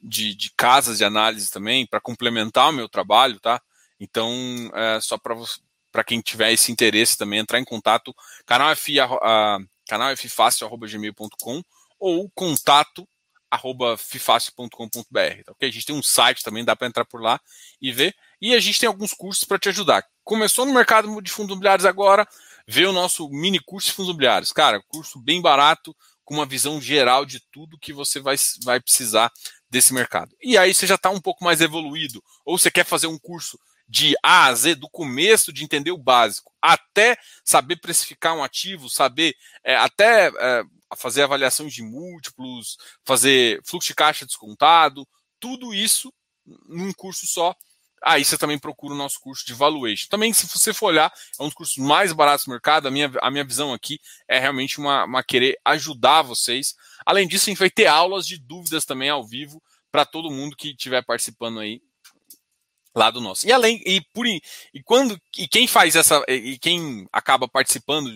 de, 0.00 0.34
de, 0.34 0.50
casas 0.56 0.98
de 0.98 1.04
análise 1.04 1.50
também 1.50 1.86
para 1.86 2.00
complementar 2.00 2.70
o 2.70 2.72
meu 2.72 2.88
trabalho, 2.88 3.40
tá? 3.40 3.60
Então, 3.98 4.30
é, 4.74 5.00
só 5.00 5.18
para 5.18 6.04
quem 6.04 6.20
tiver 6.20 6.52
esse 6.52 6.70
interesse 6.70 7.16
também 7.16 7.38
entrar 7.38 7.58
em 7.58 7.64
contato, 7.64 8.14
canal 8.44 8.70
F, 8.70 9.00
a, 9.00 9.58
canalffácil.gmail.com 9.88 11.62
ou 11.98 12.30
contato 12.34 13.08
arroba 13.50 13.96
tá 13.96 15.52
ok? 15.52 15.68
A 15.68 15.72
gente 15.72 15.86
tem 15.86 15.96
um 15.96 16.02
site 16.02 16.42
também, 16.42 16.64
dá 16.64 16.74
para 16.76 16.88
entrar 16.88 17.04
por 17.04 17.22
lá 17.22 17.40
e 17.80 17.92
ver. 17.92 18.14
E 18.40 18.54
a 18.54 18.60
gente 18.60 18.78
tem 18.78 18.86
alguns 18.86 19.14
cursos 19.14 19.44
para 19.44 19.58
te 19.58 19.68
ajudar. 19.68 20.04
Começou 20.24 20.66
no 20.66 20.74
mercado 20.74 21.22
de 21.22 21.30
fundos 21.30 21.52
imobiliários 21.52 21.86
agora, 21.86 22.28
vê 22.66 22.84
o 22.84 22.92
nosso 22.92 23.28
mini 23.30 23.60
curso 23.60 23.88
de 23.88 23.94
fundos 23.94 24.10
imobiliários. 24.10 24.52
Cara, 24.52 24.82
curso 24.88 25.18
bem 25.20 25.40
barato, 25.40 25.96
com 26.24 26.34
uma 26.34 26.46
visão 26.46 26.80
geral 26.80 27.24
de 27.24 27.40
tudo 27.52 27.78
que 27.78 27.92
você 27.92 28.20
vai, 28.20 28.36
vai 28.64 28.80
precisar 28.80 29.32
desse 29.76 29.92
mercado. 29.92 30.34
E 30.42 30.56
aí 30.56 30.74
você 30.74 30.86
já 30.86 30.94
está 30.94 31.10
um 31.10 31.20
pouco 31.20 31.44
mais 31.44 31.60
evoluído, 31.60 32.24
ou 32.44 32.58
você 32.58 32.70
quer 32.70 32.84
fazer 32.84 33.06
um 33.06 33.18
curso 33.18 33.58
de 33.86 34.14
A 34.22 34.46
a 34.46 34.54
Z, 34.54 34.74
do 34.74 34.88
começo 34.88 35.52
de 35.52 35.62
entender 35.62 35.92
o 35.92 35.98
básico, 35.98 36.50
até 36.60 37.16
saber 37.44 37.76
precificar 37.76 38.34
um 38.34 38.42
ativo, 38.42 38.88
saber 38.88 39.36
é, 39.62 39.76
até 39.76 40.28
é, 40.28 40.64
fazer 40.96 41.22
avaliações 41.22 41.74
de 41.74 41.82
múltiplos, 41.82 42.78
fazer 43.04 43.60
fluxo 43.64 43.88
de 43.88 43.94
caixa 43.94 44.24
descontado, 44.24 45.06
tudo 45.38 45.74
isso 45.74 46.12
num 46.66 46.92
curso 46.92 47.26
só 47.26 47.54
Aí 48.06 48.24
você 48.24 48.36
também 48.36 48.58
procura 48.58 48.94
o 48.94 48.96
nosso 48.96 49.18
curso 49.20 49.44
de 49.44 49.54
valuation. 49.54 50.06
Também, 50.08 50.32
se 50.32 50.46
você 50.46 50.72
for 50.72 50.86
olhar, 50.86 51.12
é 51.38 51.42
um 51.42 51.46
dos 51.46 51.54
cursos 51.54 51.76
mais 51.76 52.12
baratos 52.12 52.44
do 52.44 52.50
mercado. 52.50 52.86
A 52.86 52.90
minha, 52.90 53.10
a 53.20 53.30
minha 53.30 53.44
visão 53.44 53.72
aqui 53.72 53.98
é 54.28 54.38
realmente 54.38 54.78
uma, 54.78 55.04
uma 55.04 55.24
querer 55.24 55.58
ajudar 55.64 56.22
vocês. 56.22 56.76
Além 57.06 57.28
disso, 57.28 57.44
a 57.48 57.50
gente 57.50 57.58
vai 57.58 57.70
ter 57.70 57.86
aulas 57.86 58.26
de 58.26 58.36
dúvidas 58.36 58.84
também 58.84 59.08
ao 59.08 59.24
vivo 59.24 59.62
para 59.90 60.04
todo 60.04 60.30
mundo 60.30 60.56
que 60.56 60.70
estiver 60.70 61.04
participando 61.04 61.60
aí 61.60 61.80
lá 62.94 63.10
do 63.10 63.20
nosso. 63.20 63.46
E 63.46 63.52
além 63.52 63.80
e 63.86 64.00
por 64.12 64.26
e 64.26 64.42
quando 64.84 65.16
e 65.38 65.46
quem 65.46 65.68
faz 65.68 65.94
essa 65.94 66.22
e 66.28 66.58
quem 66.58 67.06
acaba 67.12 67.46
participando 67.46 68.10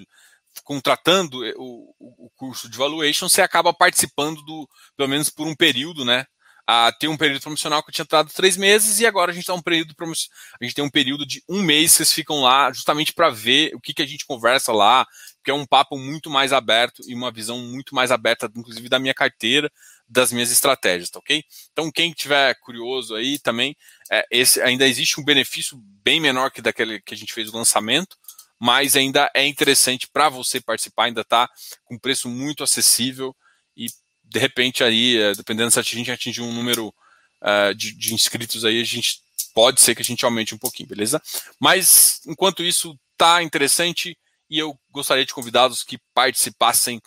contratando 0.64 1.38
o, 1.56 1.94
o 1.98 2.30
curso 2.34 2.68
de 2.68 2.76
valuation, 2.76 3.28
você 3.28 3.40
acaba 3.40 3.72
participando 3.72 4.42
do 4.42 4.68
pelo 4.96 5.08
menos 5.08 5.30
por 5.30 5.46
um 5.46 5.54
período, 5.54 6.04
né? 6.04 6.26
a 6.66 6.92
ter 6.92 7.08
um 7.08 7.16
período 7.16 7.42
promocional 7.42 7.82
que 7.82 7.90
tinha 7.90 8.06
dado 8.08 8.30
três 8.32 8.56
meses 8.56 9.00
e 9.00 9.06
agora 9.06 9.32
a 9.32 9.34
gente 9.34 9.44
tá 9.44 9.54
um 9.54 9.60
período 9.60 9.92
a 9.98 10.64
gente 10.64 10.74
tem 10.74 10.84
um 10.84 10.90
período 10.90 11.26
de 11.26 11.42
um 11.48 11.60
mês 11.62 11.90
que 11.90 11.96
vocês 11.96 12.12
ficam 12.12 12.42
lá 12.42 12.72
justamente 12.72 13.12
para 13.12 13.28
ver 13.28 13.74
o 13.74 13.80
que, 13.80 13.92
que 13.92 14.02
a 14.02 14.06
gente 14.06 14.24
conversa 14.24 14.72
lá, 14.72 15.04
que 15.42 15.50
é 15.50 15.54
um 15.54 15.66
papo 15.66 15.96
muito 15.96 16.28
mais 16.28 16.52
aberto 16.52 17.02
e 17.06 17.14
uma 17.14 17.30
visão 17.30 17.58
muito 17.58 17.94
mais 17.94 18.10
aberta, 18.10 18.50
inclusive 18.54 18.88
da 18.88 18.98
minha 18.98 19.14
carteira, 19.14 19.70
das 20.08 20.32
minhas 20.32 20.50
estratégias, 20.50 21.10
tá 21.10 21.18
ok? 21.18 21.42
Então 21.72 21.90
quem 21.90 22.12
tiver 22.12 22.54
curioso 22.60 23.14
aí 23.14 23.38
também, 23.38 23.76
é, 24.10 24.26
esse 24.30 24.60
ainda 24.60 24.86
existe 24.86 25.20
um 25.20 25.24
benefício 25.24 25.78
bem 26.02 26.20
menor 26.20 26.50
que 26.50 26.60
daquele 26.60 27.00
que 27.00 27.14
a 27.14 27.16
gente 27.16 27.32
fez 27.32 27.48
o 27.48 27.56
lançamento, 27.56 28.16
mas 28.58 28.96
ainda 28.96 29.30
é 29.34 29.46
interessante 29.46 30.06
para 30.06 30.28
você 30.28 30.60
participar, 30.60 31.04
ainda 31.04 31.22
está 31.22 31.48
com 31.84 31.98
preço 31.98 32.28
muito 32.28 32.62
acessível 32.62 33.34
e 33.76 33.86
de 34.22 34.38
repente 34.38 34.84
aí, 34.84 35.16
é, 35.16 35.32
dependendo 35.32 35.70
se 35.70 35.78
a 35.78 35.82
gente 35.82 36.10
atingir 36.10 36.42
um 36.42 36.52
número 36.52 36.94
uh, 37.42 37.74
de, 37.74 37.92
de, 37.92 38.14
inscritos 38.14 38.64
aí, 38.64 38.80
a 38.80 38.84
gente 38.84 39.20
pode 39.52 39.80
ser 39.80 39.94
que 39.94 40.02
a 40.02 40.04
gente 40.04 40.24
aumente 40.24 40.54
um 40.54 40.58
pouquinho, 40.58 40.88
beleza? 40.88 41.20
Mas 41.58 42.20
enquanto 42.26 42.62
isso 42.62 42.96
tá 43.16 43.42
interessante 43.42 44.16
e 44.50 44.58
eu 44.58 44.78
gostaria 44.90 45.24
de 45.24 45.32
convidá-los 45.32 45.84
que 45.84 45.96
participassem 46.12 47.00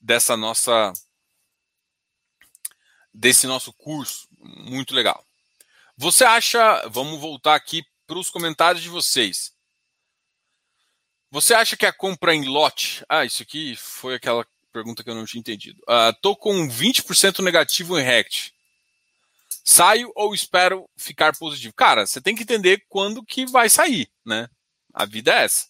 dessa 0.00 0.36
nossa 0.36 0.92
desse 3.12 3.46
nosso 3.46 3.72
curso, 3.72 4.28
muito 4.38 4.94
legal. 4.94 5.24
Você 5.96 6.24
acha, 6.24 6.86
vamos 6.88 7.20
voltar 7.20 7.56
aqui 7.56 7.82
para 8.06 8.18
os 8.18 8.30
comentários 8.30 8.82
de 8.82 8.88
vocês. 8.88 9.52
Você 11.30 11.54
acha 11.54 11.76
que 11.76 11.86
a 11.86 11.92
compra 11.92 12.34
em 12.34 12.44
lote, 12.44 13.04
ah, 13.08 13.24
isso 13.24 13.42
aqui 13.42 13.74
foi 13.76 14.14
aquela 14.14 14.46
pergunta 14.72 15.02
que 15.02 15.10
eu 15.10 15.14
não 15.14 15.24
tinha 15.24 15.40
entendido. 15.40 15.80
Uh, 15.82 16.12
tô 16.20 16.36
com 16.36 16.68
20% 16.68 17.42
negativo 17.42 17.98
em 17.98 18.02
Rect. 18.02 18.54
Saio 19.64 20.10
ou 20.14 20.34
espero 20.34 20.88
ficar 20.96 21.36
positivo? 21.36 21.74
Cara, 21.74 22.06
você 22.06 22.20
tem 22.20 22.34
que 22.34 22.42
entender 22.42 22.84
quando 22.88 23.24
que 23.24 23.46
vai 23.46 23.68
sair, 23.68 24.08
né? 24.24 24.48
A 24.92 25.04
vida 25.04 25.32
é 25.32 25.44
essa. 25.44 25.69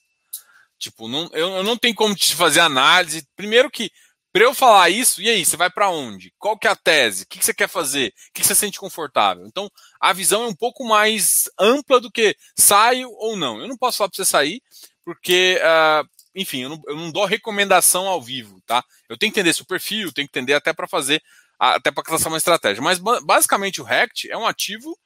Tipo, 0.80 1.06
não, 1.08 1.28
eu, 1.32 1.50
eu 1.56 1.62
não 1.62 1.76
tenho 1.76 1.94
como 1.94 2.14
te 2.14 2.34
fazer 2.34 2.60
análise. 2.60 3.26
Primeiro 3.36 3.70
que, 3.70 3.90
para 4.32 4.44
eu 4.44 4.54
falar 4.54 4.88
isso, 4.90 5.20
e 5.20 5.28
aí, 5.28 5.44
você 5.44 5.56
vai 5.56 5.70
para 5.70 5.90
onde? 5.90 6.32
Qual 6.38 6.58
que 6.58 6.66
é 6.66 6.70
a 6.70 6.76
tese? 6.76 7.24
O 7.24 7.26
que, 7.26 7.38
que 7.38 7.44
você 7.44 7.54
quer 7.54 7.68
fazer? 7.68 8.08
O 8.08 8.12
que, 8.34 8.40
que 8.40 8.46
você 8.46 8.54
sente 8.54 8.80
confortável? 8.80 9.46
Então, 9.46 9.70
a 10.00 10.12
visão 10.12 10.44
é 10.44 10.46
um 10.46 10.54
pouco 10.54 10.84
mais 10.84 11.50
ampla 11.58 12.00
do 12.00 12.10
que 12.10 12.34
saio 12.58 13.10
ou 13.12 13.36
não. 13.36 13.60
Eu 13.60 13.68
não 13.68 13.76
posso 13.76 13.98
falar 13.98 14.08
para 14.08 14.16
você 14.16 14.24
sair, 14.24 14.62
porque 15.04 15.60
uh, 15.60 16.08
enfim, 16.34 16.62
eu 16.62 16.68
não, 16.70 16.80
eu 16.86 16.96
não, 16.96 17.10
dou 17.10 17.24
recomendação 17.24 18.06
ao 18.06 18.22
vivo, 18.22 18.60
tá? 18.66 18.82
Eu 19.08 19.18
tenho 19.18 19.32
que 19.32 19.40
entender 19.40 19.52
seu 19.52 19.66
perfil, 19.66 20.12
tenho 20.12 20.28
que 20.28 20.38
entender 20.38 20.54
até 20.54 20.72
para 20.72 20.88
fazer, 20.88 21.22
até 21.58 21.90
para 21.90 22.04
traçar 22.04 22.28
uma 22.28 22.38
estratégia. 22.38 22.82
Mas 22.82 22.98
basicamente 22.98 23.80
o 23.80 23.84
Rect 23.84 24.30
é 24.30 24.36
um 24.36 24.46
ativo 24.46 24.96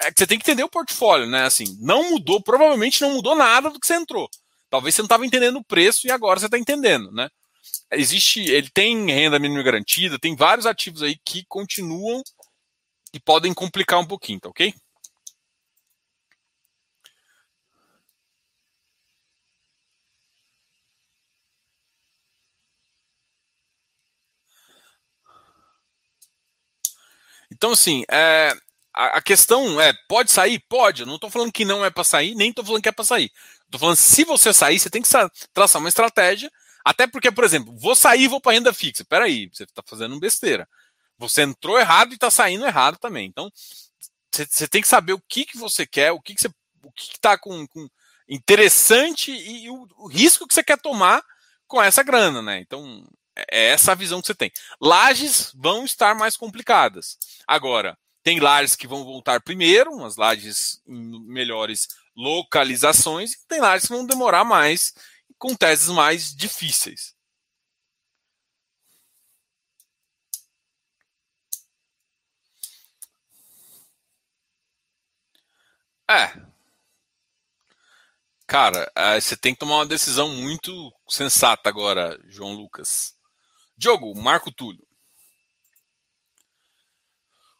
é 0.00 0.12
que 0.12 0.18
você 0.18 0.26
tem 0.26 0.38
que 0.38 0.44
entender 0.44 0.62
o 0.62 0.68
portfólio, 0.68 1.26
né? 1.26 1.44
Assim, 1.44 1.64
não 1.80 2.10
mudou, 2.10 2.42
provavelmente 2.42 3.00
não 3.00 3.14
mudou 3.14 3.34
nada 3.34 3.70
do 3.70 3.80
que 3.80 3.86
você 3.86 3.94
entrou. 3.94 4.28
Talvez 4.70 4.94
você 4.94 5.02
não 5.02 5.06
estava 5.06 5.26
entendendo 5.26 5.56
o 5.58 5.64
preço 5.64 6.06
e 6.06 6.10
agora 6.10 6.40
você 6.40 6.46
está 6.46 6.58
entendendo, 6.58 7.10
né? 7.12 7.28
Existe, 7.92 8.40
ele 8.40 8.68
tem 8.70 9.06
renda 9.06 9.38
mínima 9.38 9.62
garantida, 9.62 10.18
tem 10.18 10.36
vários 10.36 10.66
ativos 10.66 11.02
aí 11.02 11.16
que 11.24 11.44
continuam 11.48 12.22
e 13.12 13.20
podem 13.20 13.54
complicar 13.54 14.00
um 14.00 14.06
pouquinho, 14.06 14.40
tá 14.40 14.48
ok? 14.48 14.74
Então, 27.50 27.72
assim, 27.72 28.04
é, 28.10 28.52
a, 28.94 29.18
a, 29.18 29.22
questão 29.22 29.80
é: 29.80 29.92
pode 30.08 30.30
sair? 30.30 30.58
Pode. 30.68 31.02
Eu 31.02 31.06
não 31.06 31.14
estou 31.16 31.30
falando 31.30 31.52
que 31.52 31.64
não 31.64 31.84
é 31.84 31.90
para 31.90 32.04
sair, 32.04 32.34
nem 32.34 32.50
estou 32.50 32.64
falando 32.64 32.82
que 32.82 32.88
é 32.88 32.92
para 32.92 33.04
sair. 33.04 33.30
Estou 33.66 33.80
falando 33.80 33.96
se 33.96 34.24
você 34.24 34.52
sair, 34.52 34.78
você 34.78 34.90
tem 34.90 35.02
que 35.02 35.08
traçar 35.52 35.80
uma 35.80 35.88
estratégia. 35.88 36.50
Até 36.84 37.06
porque, 37.06 37.32
por 37.32 37.44
exemplo, 37.44 37.76
vou 37.76 37.96
sair 37.96 38.22
e 38.22 38.28
vou 38.28 38.40
para 38.40 38.52
renda 38.52 38.72
fixa. 38.72 39.04
Peraí, 39.04 39.50
você 39.52 39.64
está 39.64 39.82
fazendo 39.84 40.18
besteira. 40.20 40.68
Você 41.18 41.42
entrou 41.42 41.78
errado 41.78 42.12
e 42.12 42.14
está 42.14 42.30
saindo 42.30 42.64
errado 42.64 42.96
também. 42.98 43.26
Então, 43.26 43.50
você 44.30 44.68
tem 44.68 44.82
que 44.82 44.88
saber 44.88 45.12
o 45.12 45.22
que, 45.28 45.44
que 45.44 45.58
você 45.58 45.86
quer, 45.86 46.12
o 46.12 46.20
que, 46.20 46.34
que 46.34 46.40
você, 46.40 46.48
o 46.82 46.92
que 46.92 47.12
está 47.12 47.36
com, 47.36 47.66
com, 47.66 47.88
interessante 48.28 49.32
e, 49.32 49.68
o, 49.70 49.88
o 49.96 50.08
risco 50.08 50.46
que 50.46 50.54
você 50.54 50.62
quer 50.62 50.78
tomar 50.78 51.22
com 51.66 51.82
essa 51.82 52.02
grana, 52.02 52.42
né? 52.42 52.60
Então, 52.60 53.04
é 53.50 53.70
essa 53.70 53.92
a 53.92 53.94
visão 53.94 54.20
que 54.20 54.26
você 54.26 54.34
tem. 54.34 54.52
Lajes 54.80 55.52
vão 55.54 55.84
estar 55.84 56.14
mais 56.14 56.36
complicadas. 56.36 57.18
Agora, 57.46 57.98
tem 58.22 58.40
lajes 58.40 58.76
que 58.76 58.86
vão 58.86 59.04
voltar 59.04 59.40
primeiro, 59.40 59.92
umas 59.92 60.16
lajes 60.16 60.80
melhores 60.86 61.88
localizações, 62.16 63.34
e 63.34 63.46
tem 63.46 63.60
lajes 63.60 63.88
que 63.88 63.94
vão 63.94 64.06
demorar 64.06 64.44
mais, 64.44 64.94
com 65.38 65.54
teses 65.54 65.88
mais 65.88 66.34
difíceis. 66.34 67.14
É. 76.08 76.46
Cara, 78.46 78.90
é, 78.94 79.20
você 79.20 79.36
tem 79.36 79.52
que 79.52 79.58
tomar 79.60 79.76
uma 79.76 79.86
decisão 79.86 80.28
muito 80.28 80.92
sensata 81.08 81.68
agora, 81.68 82.18
João 82.28 82.52
Lucas. 82.54 83.14
Diogo, 83.76 84.14
Marco 84.14 84.52
Túlio. 84.52 84.86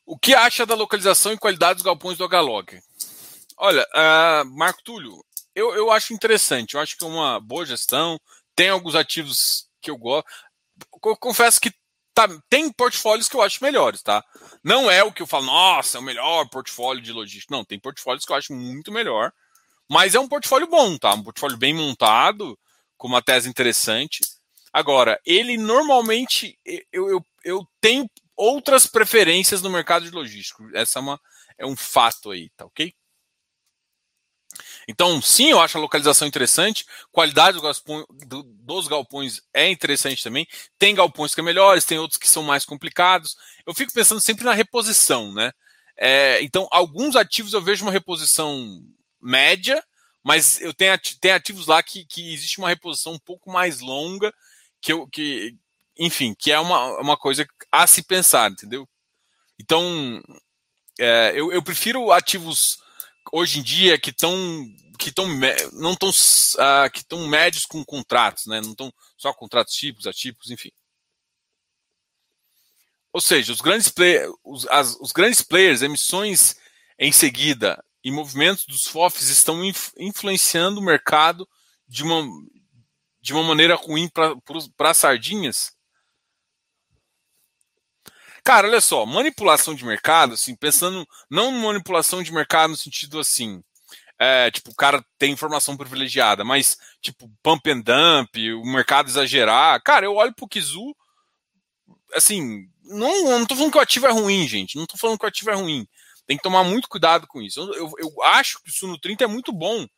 O 0.07 0.17
que 0.17 0.35
acha 0.35 0.65
da 0.65 0.77
localização 0.77 1.33
e 1.33 1.39
qualidade 1.39 1.75
dos 1.75 1.83
galpões 1.83 2.17
do 2.17 2.25
H-Log? 2.25 2.81
Olha, 3.57 3.87
uh, 3.95 4.45
Marco 4.57 4.83
Túlio, 4.83 5.25
eu, 5.55 5.75
eu 5.75 5.91
acho 5.91 6.13
interessante. 6.13 6.75
Eu 6.75 6.81
acho 6.81 6.97
que 6.97 7.05
é 7.05 7.09
uma 7.09 7.41
boa 7.41 7.65
gestão. 7.65 8.21
Tem 8.55 8.69
alguns 8.69 8.95
ativos 8.95 9.69
que 9.81 9.91
eu 9.91 9.97
gosto. 9.97 10.27
Confesso 11.21 11.61
que 11.61 11.73
tá, 12.13 12.29
tem 12.51 12.71
portfólios 12.71 13.29
que 13.29 13.37
eu 13.37 13.43
acho 13.43 13.65
melhores, 13.65 14.03
tá? 14.03 14.23
Não 14.63 14.91
é 14.91 15.03
o 15.03 15.13
que 15.13 15.23
eu 15.23 15.27
falo, 15.27 15.47
nossa, 15.47 15.97
é 15.97 16.01
o 16.01 16.05
melhor 16.05 16.49
portfólio 16.51 17.03
de 17.03 17.13
logística. 17.13 17.55
Não, 17.55 17.65
tem 17.65 17.79
portfólios 17.79 18.25
que 18.25 18.33
eu 18.33 18.37
acho 18.37 18.53
muito 18.53 18.93
melhor. 18.93 19.33
Mas 19.89 20.15
é 20.15 20.21
um 20.21 20.29
portfólio 20.29 20.67
bom, 20.67 20.99
tá? 20.99 21.15
Um 21.15 21.23
portfólio 21.23 21.57
bem 21.57 21.73
montado, 21.73 22.59
com 22.97 23.09
uma 23.09 23.23
tese 23.23 23.49
interessante. 23.49 24.21
Agora, 24.73 25.19
ele 25.25 25.57
normalmente 25.57 26.59
eu, 26.93 27.09
eu, 27.09 27.27
eu 27.45 27.69
tenho 27.81 28.11
outras 28.37 28.87
preferências 28.87 29.63
no 29.63 29.71
mercado 29.71 30.05
de 30.05 30.11
logístico. 30.11 30.69
Essa 30.75 30.99
é, 30.99 31.03
uma, 31.03 31.21
é 31.57 31.65
um 31.65 31.77
fato 31.77 32.31
aí, 32.31 32.51
tá 32.57 32.67
ok? 32.67 32.93
Então, 34.89 35.21
sim, 35.21 35.51
eu 35.51 35.61
acho 35.61 35.77
a 35.77 35.81
localização 35.81 36.29
interessante. 36.29 36.87
Qualidade 37.11 37.59
dos 38.63 38.89
galpões 38.89 39.43
é 39.53 39.71
interessante 39.71 40.23
também. 40.23 40.47
Tem 40.79 40.95
galpões 40.95 41.35
que 41.35 41.41
é 41.41 41.45
melhores, 41.45 41.85
tem 41.85 41.99
outros 41.99 42.19
que 42.19 42.29
são 42.29 42.43
mais 42.43 42.65
complicados. 42.65 43.37
Eu 43.67 43.75
fico 43.75 43.93
pensando 43.93 44.21
sempre 44.21 44.45
na 44.45 44.53
reposição, 44.53 45.33
né? 45.33 45.53
É, 45.97 46.43
então, 46.43 46.69
alguns 46.71 47.17
ativos 47.17 47.53
eu 47.53 47.63
vejo 47.63 47.85
uma 47.85 47.93
reposição 47.93 48.83
média, 49.21 49.83
mas 50.23 50.61
eu 50.61 50.75
tenho, 50.75 50.99
tenho 51.21 51.35
ativos 51.35 51.67
lá 51.67 51.83
que, 51.83 52.05
que 52.05 52.33
existe 52.35 52.59
uma 52.59 52.69
reposição 52.69 53.15
um 53.15 53.19
pouco 53.19 53.51
mais 53.51 53.81
longa, 53.81 54.33
que, 54.81 54.93
eu, 54.93 55.07
que 55.09 55.57
enfim, 55.99 56.35
que 56.39 56.53
é 56.53 56.61
uma, 56.61 57.01
uma 57.01 57.17
coisa 57.17 57.47
a 57.73 57.87
se 57.87 58.03
pensar, 58.03 58.51
entendeu? 58.51 58.87
Então, 59.59 60.23
é, 60.99 61.33
eu, 61.35 61.53
eu 61.53 61.63
prefiro 61.63 62.13
ativos 62.13 62.79
hoje 63.33 63.59
em 63.59 63.63
dia 63.63 63.99
que 63.99 64.11
estão 64.11 64.35
que 64.99 65.11
estão 65.11 65.27
não 65.73 65.93
estão 65.93 66.09
uh, 66.09 66.91
que 66.93 67.01
estão 67.01 67.27
médios 67.27 67.67
com 67.67 67.85
contratos, 67.85 68.47
né? 68.47 68.61
Não 68.61 68.71
estão 68.71 68.93
só 69.17 69.33
contratos 69.33 69.75
tipos, 69.75 70.07
atípicos, 70.07 70.51
enfim. 70.51 70.71
Ou 73.13 73.21
seja, 73.21 73.53
os 73.53 73.61
grandes, 73.63 73.89
play, 73.89 74.21
os, 74.45 74.67
as, 74.69 74.95
os 75.01 75.11
grandes 75.11 75.41
players, 75.41 75.81
emissões 75.83 76.57
em 76.99 77.11
seguida 77.11 77.83
e 78.05 78.11
movimentos 78.11 78.67
dos 78.67 78.87
FOFs 78.87 79.29
estão 79.29 79.65
inf, 79.65 79.91
influenciando 79.99 80.81
o 80.81 80.85
mercado 80.85 81.49
de 81.89 82.03
uma, 82.03 82.23
de 83.21 83.33
uma 83.33 83.43
maneira 83.43 83.75
ruim 83.75 84.09
para 84.09 84.91
as 84.91 84.97
sardinhas? 84.99 85.76
Cara, 88.47 88.69
olha 88.69 88.81
só, 88.81 89.05
manipulação 89.05 89.75
de 89.75 89.85
mercado, 89.85 90.35
assim, 90.35 90.55
pensando 90.55 91.05
não 91.29 91.51
manipulação 91.51 92.23
de 92.23 92.33
mercado 92.33 92.71
no 92.71 92.77
sentido 92.77 93.19
assim, 93.19 93.61
é, 94.21 94.53
tipo, 94.53 94.71
o 94.71 94.75
cara 94.77 95.05
tem 95.19 95.33
informação 95.33 95.77
privilegiada, 95.77 96.45
mas 96.45 96.79
tipo, 97.03 97.29
pump 97.43 97.69
and 97.69 97.81
dump, 97.81 98.37
o 98.53 98.65
mercado 98.65 99.09
exagerar. 99.09 99.83
Cara, 99.83 100.07
eu 100.07 100.15
olho 100.15 100.33
pro 100.33 100.47
Kizu, 100.47 100.95
assim, 102.15 102.69
não, 102.85 103.31
não 103.31 103.47
tô 103.47 103.57
falando 103.57 103.73
que 103.73 103.79
o 103.79 103.81
ativo 103.81 104.07
é 104.07 104.13
ruim, 104.13 104.47
gente, 104.47 104.79
não 104.79 104.87
tô 104.87 104.97
falando 104.97 105.19
que 105.19 105.25
o 105.25 105.29
ativo 105.29 105.51
é 105.51 105.55
ruim. 105.55 105.85
Tem 106.25 106.37
que 106.37 106.43
tomar 106.45 106.63
muito 106.63 106.89
cuidado 106.89 107.27
com 107.27 107.43
isso. 107.43 107.59
Eu, 107.59 107.75
eu, 107.75 107.93
eu 107.99 108.23
acho 108.23 108.63
que 108.63 108.71
o 108.71 108.73
Suno 108.73 108.97
30 108.97 109.25
é 109.25 109.27
muito 109.27 109.53
bom, 109.53 109.89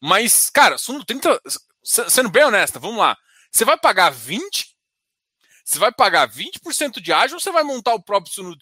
mas, 0.00 0.48
cara, 0.50 0.78
Suno 0.78 1.04
30, 1.04 1.40
sendo 1.82 2.30
bem 2.30 2.44
honesta, 2.44 2.78
vamos 2.78 2.98
lá, 2.98 3.16
você 3.50 3.64
vai 3.64 3.76
pagar 3.76 4.10
20 4.10 4.77
você 5.68 5.78
vai 5.78 5.92
pagar 5.92 6.26
20% 6.26 6.98
de 6.98 7.12
ágio 7.12 7.34
ou 7.34 7.40
você 7.40 7.52
vai 7.52 7.62
montar 7.62 7.94
o 7.94 8.02
próprio 8.02 8.32
Suno? 8.32 8.56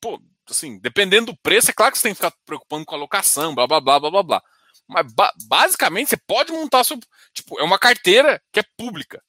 Pô, 0.00 0.18
assim, 0.48 0.78
dependendo 0.78 1.32
do 1.32 1.38
preço, 1.42 1.70
é 1.70 1.74
claro 1.74 1.92
que 1.92 1.98
você 1.98 2.04
tem 2.04 2.12
que 2.12 2.22
ficar 2.24 2.34
preocupando 2.46 2.86
com 2.86 2.94
a 2.94 2.98
locação, 2.98 3.54
blá 3.54 3.66
blá 3.66 3.80
blá 3.80 4.00
blá 4.00 4.10
blá 4.10 4.22
blá. 4.22 4.42
Mas 4.88 5.12
ba 5.12 5.30
basicamente 5.46 6.08
você 6.08 6.16
pode 6.16 6.50
montar 6.50 6.84
seu. 6.84 6.98
Tipo, 7.34 7.60
é 7.60 7.62
uma 7.62 7.78
carteira 7.78 8.40
que 8.50 8.60
é 8.60 8.64
pública. 8.78 9.22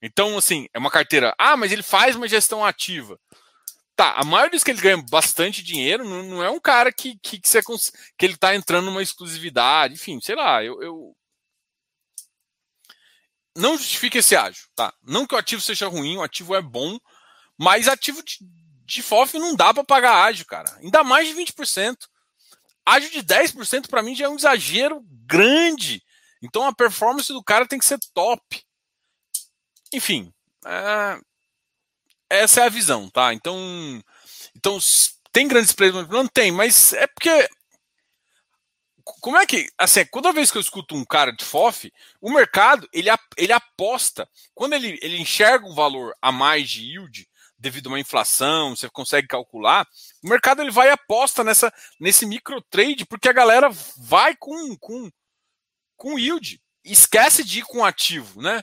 Então, 0.00 0.38
assim, 0.38 0.68
é 0.72 0.78
uma 0.78 0.92
carteira. 0.92 1.34
Ah, 1.36 1.56
mas 1.56 1.72
ele 1.72 1.82
faz 1.82 2.14
uma 2.14 2.28
gestão 2.28 2.64
ativa. 2.64 3.18
Tá, 3.96 4.12
a 4.12 4.24
maioria 4.24 4.52
dos 4.52 4.62
que 4.62 4.70
ele 4.70 4.80
ganha 4.80 5.02
bastante 5.10 5.60
dinheiro 5.60 6.04
não, 6.04 6.22
não 6.22 6.44
é 6.44 6.50
um 6.50 6.60
cara 6.60 6.92
que, 6.92 7.18
que, 7.20 7.40
que, 7.40 7.48
você, 7.48 7.60
que 8.16 8.26
ele 8.26 8.36
tá 8.36 8.54
entrando 8.54 8.84
numa 8.84 9.02
exclusividade, 9.02 9.94
enfim, 9.94 10.20
sei 10.20 10.36
lá, 10.36 10.62
eu, 10.62 10.80
eu, 10.82 11.16
não 13.56 13.76
justifica 13.76 14.18
esse 14.18 14.36
ágio, 14.36 14.64
tá? 14.74 14.92
Não 15.02 15.26
que 15.26 15.34
o 15.34 15.38
ativo 15.38 15.62
seja 15.62 15.88
ruim, 15.88 16.16
o 16.16 16.22
ativo 16.22 16.54
é 16.54 16.62
bom, 16.62 16.98
mas 17.58 17.88
ativo 17.88 18.22
de, 18.22 18.38
de 18.84 19.02
FOF 19.02 19.38
não 19.38 19.56
dá 19.56 19.72
para 19.72 19.82
pagar 19.82 20.24
ágio, 20.24 20.44
cara. 20.46 20.72
Ainda 20.80 21.02
mais 21.02 21.28
de 21.28 21.34
20%. 21.34 21.96
Ágio 22.84 23.10
de 23.10 23.22
10% 23.22 23.88
para 23.88 24.02
mim 24.02 24.14
já 24.14 24.26
é 24.26 24.28
um 24.28 24.36
exagero 24.36 25.02
grande. 25.26 26.02
Então 26.42 26.64
a 26.64 26.74
performance 26.74 27.32
do 27.32 27.42
cara 27.42 27.66
tem 27.66 27.78
que 27.78 27.84
ser 27.84 27.98
top. 28.14 28.62
Enfim, 29.92 30.32
é... 30.64 31.18
essa 32.28 32.60
é 32.60 32.66
a 32.66 32.70
visão, 32.70 33.08
tá? 33.08 33.32
Então, 33.32 33.56
então 34.54 34.78
tem 35.32 35.48
grandes 35.48 35.72
players, 35.72 36.08
não 36.08 36.26
tem, 36.26 36.52
mas 36.52 36.92
é 36.92 37.06
porque 37.06 37.48
como 39.26 39.38
é 39.38 39.44
que, 39.44 39.68
assim, 39.76 40.04
toda 40.04 40.32
vez 40.32 40.52
que 40.52 40.56
eu 40.56 40.62
escuto 40.62 40.94
um 40.94 41.04
cara 41.04 41.32
de 41.32 41.44
FOF, 41.44 41.92
o 42.20 42.30
mercado, 42.30 42.88
ele, 42.92 43.08
ele 43.36 43.52
aposta, 43.52 44.28
quando 44.54 44.74
ele, 44.74 45.00
ele 45.02 45.20
enxerga 45.20 45.66
um 45.66 45.74
valor 45.74 46.16
a 46.22 46.30
mais 46.30 46.70
de 46.70 46.84
yield, 46.84 47.28
devido 47.58 47.88
a 47.88 47.90
uma 47.90 47.98
inflação, 47.98 48.76
você 48.76 48.88
consegue 48.88 49.26
calcular, 49.26 49.84
o 50.22 50.28
mercado 50.28 50.62
ele 50.62 50.70
vai 50.70 50.86
e 50.86 50.92
aposta 50.92 51.42
nessa, 51.42 51.74
nesse 51.98 52.24
micro 52.24 52.62
trade, 52.70 53.04
porque 53.04 53.28
a 53.28 53.32
galera 53.32 53.68
vai 53.98 54.36
com, 54.36 54.76
com, 54.76 55.10
com 55.96 56.16
yield, 56.16 56.62
esquece 56.84 57.42
de 57.42 57.58
ir 57.58 57.64
com 57.64 57.84
ativo, 57.84 58.40
né? 58.40 58.62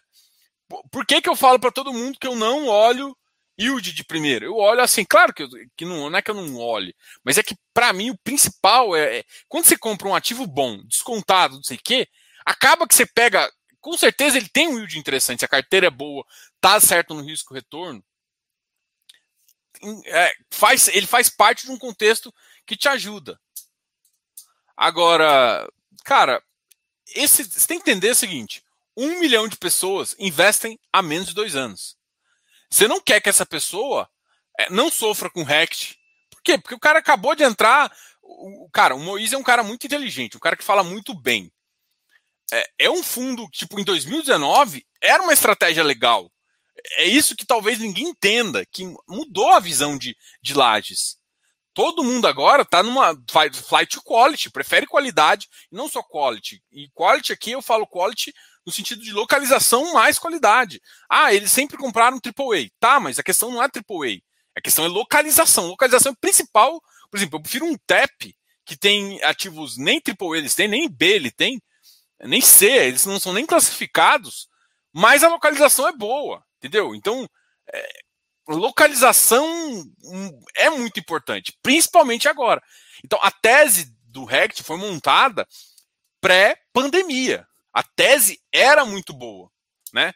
Por 0.89 1.05
que, 1.05 1.21
que 1.21 1.27
eu 1.27 1.35
falo 1.35 1.59
para 1.59 1.73
todo 1.73 1.91
mundo 1.91 2.17
que 2.17 2.25
eu 2.25 2.37
não 2.37 2.67
olho 2.67 3.13
yield 3.59 3.93
de 3.93 4.03
primeiro. 4.03 4.45
Eu 4.45 4.57
olho 4.57 4.81
assim, 4.81 5.05
claro 5.05 5.33
que, 5.33 5.43
eu, 5.43 5.49
que 5.75 5.85
não, 5.85 6.09
não, 6.09 6.17
é 6.17 6.21
que 6.21 6.31
eu 6.31 6.35
não 6.35 6.57
olhe, 6.57 6.95
mas 7.23 7.37
é 7.37 7.43
que 7.43 7.55
para 7.73 7.93
mim 7.93 8.09
o 8.09 8.17
principal 8.17 8.95
é, 8.95 9.19
é, 9.19 9.23
quando 9.47 9.65
você 9.65 9.77
compra 9.77 10.07
um 10.07 10.15
ativo 10.15 10.45
bom, 10.47 10.83
descontado, 10.85 11.55
não 11.55 11.63
sei 11.63 11.77
o 11.77 11.81
quê, 11.83 12.07
acaba 12.45 12.87
que 12.87 12.95
você 12.95 13.05
pega, 13.05 13.51
com 13.79 13.97
certeza 13.97 14.37
ele 14.37 14.49
tem 14.49 14.67
um 14.67 14.77
yield 14.77 14.97
interessante, 14.97 15.45
a 15.45 15.47
carteira 15.47 15.87
é 15.87 15.91
boa, 15.91 16.25
tá 16.59 16.79
certo 16.79 17.13
no 17.13 17.23
risco 17.23 17.53
retorno, 17.53 18.03
é, 20.05 20.33
faz, 20.49 20.87
ele 20.87 21.07
faz 21.07 21.29
parte 21.29 21.65
de 21.65 21.71
um 21.71 21.77
contexto 21.77 22.33
que 22.65 22.77
te 22.77 22.87
ajuda. 22.87 23.39
Agora, 24.75 25.67
cara, 26.03 26.41
esse, 27.15 27.43
você 27.43 27.67
tem 27.67 27.79
que 27.79 27.89
entender 27.89 28.09
o 28.11 28.15
seguinte: 28.15 28.63
um 28.95 29.19
milhão 29.19 29.47
de 29.47 29.57
pessoas 29.57 30.15
investem 30.17 30.79
há 30.91 31.01
menos 31.01 31.27
de 31.27 31.33
dois 31.33 31.55
anos. 31.55 31.97
Você 32.73 32.87
não 32.87 32.99
quer 32.99 33.21
que 33.21 33.29
essa 33.29 33.45
pessoa 33.45 34.09
é, 34.59 34.67
não 34.71 34.89
sofra 34.89 35.29
com 35.29 35.43
Rect. 35.43 35.95
Por 36.31 36.41
quê? 36.41 36.57
Porque 36.57 36.73
o 36.73 36.79
cara 36.79 36.97
acabou 36.97 37.35
de 37.35 37.43
entrar. 37.43 37.95
O, 38.19 38.67
cara, 38.73 38.95
o 38.95 38.99
Moisés 38.99 39.31
é 39.31 39.37
um 39.37 39.43
cara 39.43 39.61
muito 39.61 39.85
inteligente, 39.85 40.37
um 40.37 40.39
cara 40.39 40.55
que 40.55 40.63
fala 40.63 40.83
muito 40.83 41.13
bem. 41.13 41.53
É, 42.51 42.69
é 42.79 42.89
um 42.89 43.03
fundo, 43.03 43.47
tipo, 43.51 43.79
em 43.79 43.83
2019, 43.83 44.83
era 44.99 45.21
uma 45.21 45.33
estratégia 45.33 45.83
legal. 45.83 46.31
É 46.97 47.05
isso 47.05 47.35
que 47.35 47.45
talvez 47.45 47.77
ninguém 47.77 48.05
entenda, 48.05 48.65
que 48.65 48.91
mudou 49.07 49.51
a 49.51 49.59
visão 49.59 49.95
de, 49.95 50.17
de 50.41 50.55
lajes. 50.55 51.17
Todo 51.75 52.03
mundo 52.03 52.25
agora 52.25 52.63
está 52.63 52.81
numa 52.81 53.15
flight 53.67 54.01
quality, 54.01 54.49
prefere 54.49 54.87
qualidade, 54.87 55.47
não 55.71 55.87
só 55.87 56.01
quality. 56.01 56.63
E 56.71 56.89
quality 56.89 57.33
aqui 57.33 57.51
eu 57.51 57.61
falo 57.61 57.85
quality 57.85 58.33
no 58.65 58.71
sentido 58.71 59.01
de 59.01 59.11
localização 59.11 59.93
mais 59.93 60.17
qualidade. 60.17 60.81
Ah, 61.09 61.33
eles 61.33 61.51
sempre 61.51 61.77
compraram 61.77 62.17
AAA. 62.17 62.69
Tá, 62.79 62.99
mas 62.99 63.19
a 63.19 63.23
questão 63.23 63.51
não 63.51 63.61
é 63.61 63.65
AAA. 63.65 64.21
A 64.55 64.61
questão 64.61 64.85
é 64.85 64.87
localização. 64.87 65.67
Localização 65.67 66.11
é 66.11 66.15
principal. 66.19 66.81
Por 67.09 67.17
exemplo, 67.17 67.37
eu 67.37 67.41
prefiro 67.41 67.65
um 67.65 67.77
TEP 67.85 68.35
que 68.65 68.77
tem 68.77 69.21
ativos 69.23 69.77
nem 69.77 69.99
AAA 69.99 70.37
eles 70.37 70.55
têm, 70.55 70.67
nem 70.67 70.89
B 70.89 71.05
ele 71.05 71.31
tem, 71.31 71.61
nem 72.21 72.41
C, 72.41 72.65
eles 72.65 73.05
não 73.05 73.19
são 73.19 73.33
nem 73.33 73.45
classificados, 73.45 74.47
mas 74.93 75.23
a 75.23 75.29
localização 75.29 75.87
é 75.87 75.91
boa, 75.91 76.43
entendeu? 76.57 76.95
Então, 76.95 77.27
é, 77.73 77.89
localização 78.47 79.45
é 80.55 80.69
muito 80.69 80.99
importante, 80.99 81.57
principalmente 81.61 82.27
agora. 82.27 82.61
Então, 83.03 83.19
a 83.21 83.31
tese 83.31 83.93
do 84.05 84.23
RECT 84.23 84.63
foi 84.63 84.77
montada 84.77 85.47
pré-pandemia. 86.21 87.45
A 87.73 87.81
tese 87.81 88.39
era 88.51 88.85
muito 88.85 89.13
boa, 89.13 89.49
né? 89.91 90.13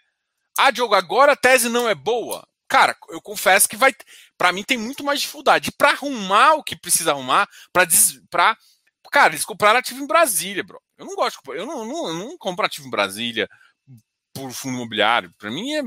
Ah, 0.58 0.72
Diogo, 0.72 0.96
agora 0.96 1.34
a 1.34 1.36
tese 1.36 1.70
não 1.70 1.88
é 1.90 1.96
boa. 1.96 2.48
Cara, 2.68 2.96
eu 3.10 3.22
confesso 3.22 3.68
que 3.68 3.78
vai. 3.78 3.96
Para 4.38 4.52
mim 4.52 4.64
tem 4.64 4.78
muito 4.78 5.04
mais 5.04 5.22
dificuldade. 5.22 5.72
Para 5.72 5.92
arrumar 5.92 6.56
o 6.56 6.64
que 6.64 6.76
precisa 6.76 7.12
arrumar, 7.12 7.48
para 7.72 7.86
des... 7.86 8.20
Pra... 8.30 8.58
Cara, 9.12 9.34
eles 9.34 9.46
compraram 9.46 9.80
ativo 9.80 10.04
em 10.04 10.08
Brasília, 10.08 10.64
bro. 10.64 10.82
Eu 10.98 11.06
não 11.06 11.16
gosto. 11.16 11.40
Eu 11.54 11.66
não, 11.66 11.86
não, 11.86 12.14
não 12.14 12.38
compro 12.38 12.66
ativo 12.66 12.88
em 12.88 12.92
Brasília 12.92 13.50
por 14.34 14.52
fundo 14.52 14.76
imobiliário. 14.76 15.34
Para 15.38 15.50
mim 15.50 15.74
é. 15.74 15.82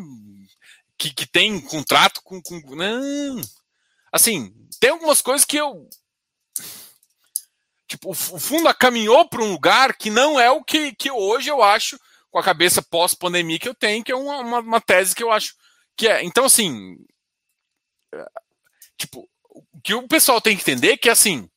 que, 0.97 1.12
que 1.12 1.27
tem 1.27 1.61
contrato 1.61 2.23
com, 2.23 2.41
com. 2.41 2.61
Não. 2.75 3.41
Assim, 4.11 4.53
tem 4.81 4.91
algumas 4.91 5.21
coisas 5.21 5.45
que 5.45 5.57
eu. 5.57 5.89
Tipo, 7.91 8.11
o 8.11 8.14
fundo 8.14 8.72
caminhou 8.72 9.28
para 9.28 9.43
um 9.43 9.51
lugar 9.51 9.97
que 9.97 10.11
não 10.11 10.38
é 10.38 10.49
o 10.49 10.62
que, 10.62 10.95
que 10.95 11.11
hoje 11.11 11.51
eu 11.51 11.61
acho, 11.61 11.99
com 12.30 12.38
a 12.38 12.43
cabeça 12.43 12.80
pós-pandemia 12.80 13.59
que 13.59 13.68
eu 13.68 13.74
tenho, 13.74 14.05
que 14.05 14.12
é 14.12 14.14
uma, 14.14 14.38
uma, 14.38 14.59
uma, 14.61 14.80
tese 14.80 15.12
que 15.12 15.24
eu 15.24 15.32
acho 15.32 15.57
que 15.97 16.07
é. 16.07 16.22
Então, 16.22 16.45
assim. 16.45 16.97
Tipo, 18.97 19.28
o 19.49 19.80
que 19.82 19.93
o 19.93 20.07
pessoal 20.07 20.41
tem 20.41 20.57
que 20.57 20.62
entender 20.62 20.93
é 20.93 20.97
que, 20.97 21.11
assim. 21.11 21.51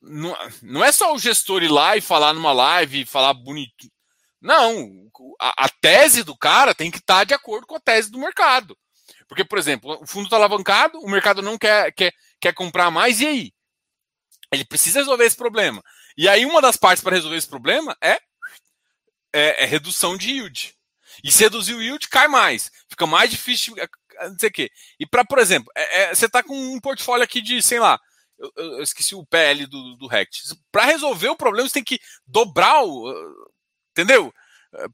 Não, 0.00 0.34
não 0.62 0.82
é 0.82 0.90
só 0.90 1.14
o 1.14 1.18
gestor 1.18 1.62
ir 1.62 1.70
lá 1.70 1.94
e 1.94 2.00
falar 2.00 2.32
numa 2.32 2.54
live 2.54 3.04
falar 3.04 3.34
bonito. 3.34 3.92
Não, 4.40 5.10
a, 5.38 5.66
a 5.66 5.68
tese 5.68 6.22
do 6.22 6.34
cara 6.38 6.74
tem 6.74 6.90
que 6.90 6.98
estar 6.98 7.18
tá 7.18 7.24
de 7.24 7.34
acordo 7.34 7.66
com 7.66 7.76
a 7.76 7.80
tese 7.80 8.10
do 8.10 8.18
mercado. 8.18 8.74
Porque, 9.28 9.44
por 9.44 9.58
exemplo, 9.58 9.98
o 10.00 10.06
fundo 10.06 10.24
está 10.24 10.36
alavancado, 10.36 10.98
o 11.00 11.10
mercado 11.10 11.42
não 11.42 11.58
quer, 11.58 11.92
quer, 11.92 12.14
quer 12.40 12.54
comprar 12.54 12.90
mais, 12.90 13.20
e 13.20 13.26
aí? 13.26 13.55
Ele 14.52 14.64
precisa 14.64 15.00
resolver 15.00 15.24
esse 15.24 15.36
problema. 15.36 15.82
E 16.16 16.28
aí, 16.28 16.46
uma 16.46 16.62
das 16.62 16.76
partes 16.76 17.02
para 17.02 17.16
resolver 17.16 17.36
esse 17.36 17.48
problema 17.48 17.96
é, 18.02 18.18
é, 19.32 19.62
é, 19.62 19.66
redução 19.66 20.16
de 20.16 20.30
yield. 20.30 20.74
E 21.22 21.30
se 21.30 21.42
reduzir 21.42 21.74
o 21.74 21.82
yield, 21.82 22.08
cai 22.08 22.28
mais. 22.28 22.70
Fica 22.88 23.06
mais 23.06 23.30
difícil, 23.30 23.74
não 24.28 24.38
sei 24.38 24.48
o 24.48 24.52
quê. 24.52 24.70
E 24.98 25.06
para, 25.06 25.24
por 25.24 25.38
exemplo, 25.38 25.70
é, 25.76 26.02
é, 26.02 26.14
você 26.14 26.26
está 26.26 26.42
com 26.42 26.54
um 26.54 26.80
portfólio 26.80 27.24
aqui 27.24 27.40
de, 27.40 27.60
sei 27.62 27.80
lá, 27.80 27.98
eu, 28.38 28.52
eu 28.56 28.82
esqueci 28.82 29.14
o 29.14 29.26
PL 29.26 29.66
do, 29.66 29.96
do 29.96 30.06
RECT. 30.06 30.42
Para 30.70 30.84
resolver 30.84 31.28
o 31.28 31.36
problema, 31.36 31.68
você 31.68 31.74
tem 31.74 31.84
que 31.84 31.98
dobrar 32.26 32.84
o. 32.84 33.12
Entendeu? 33.92 34.32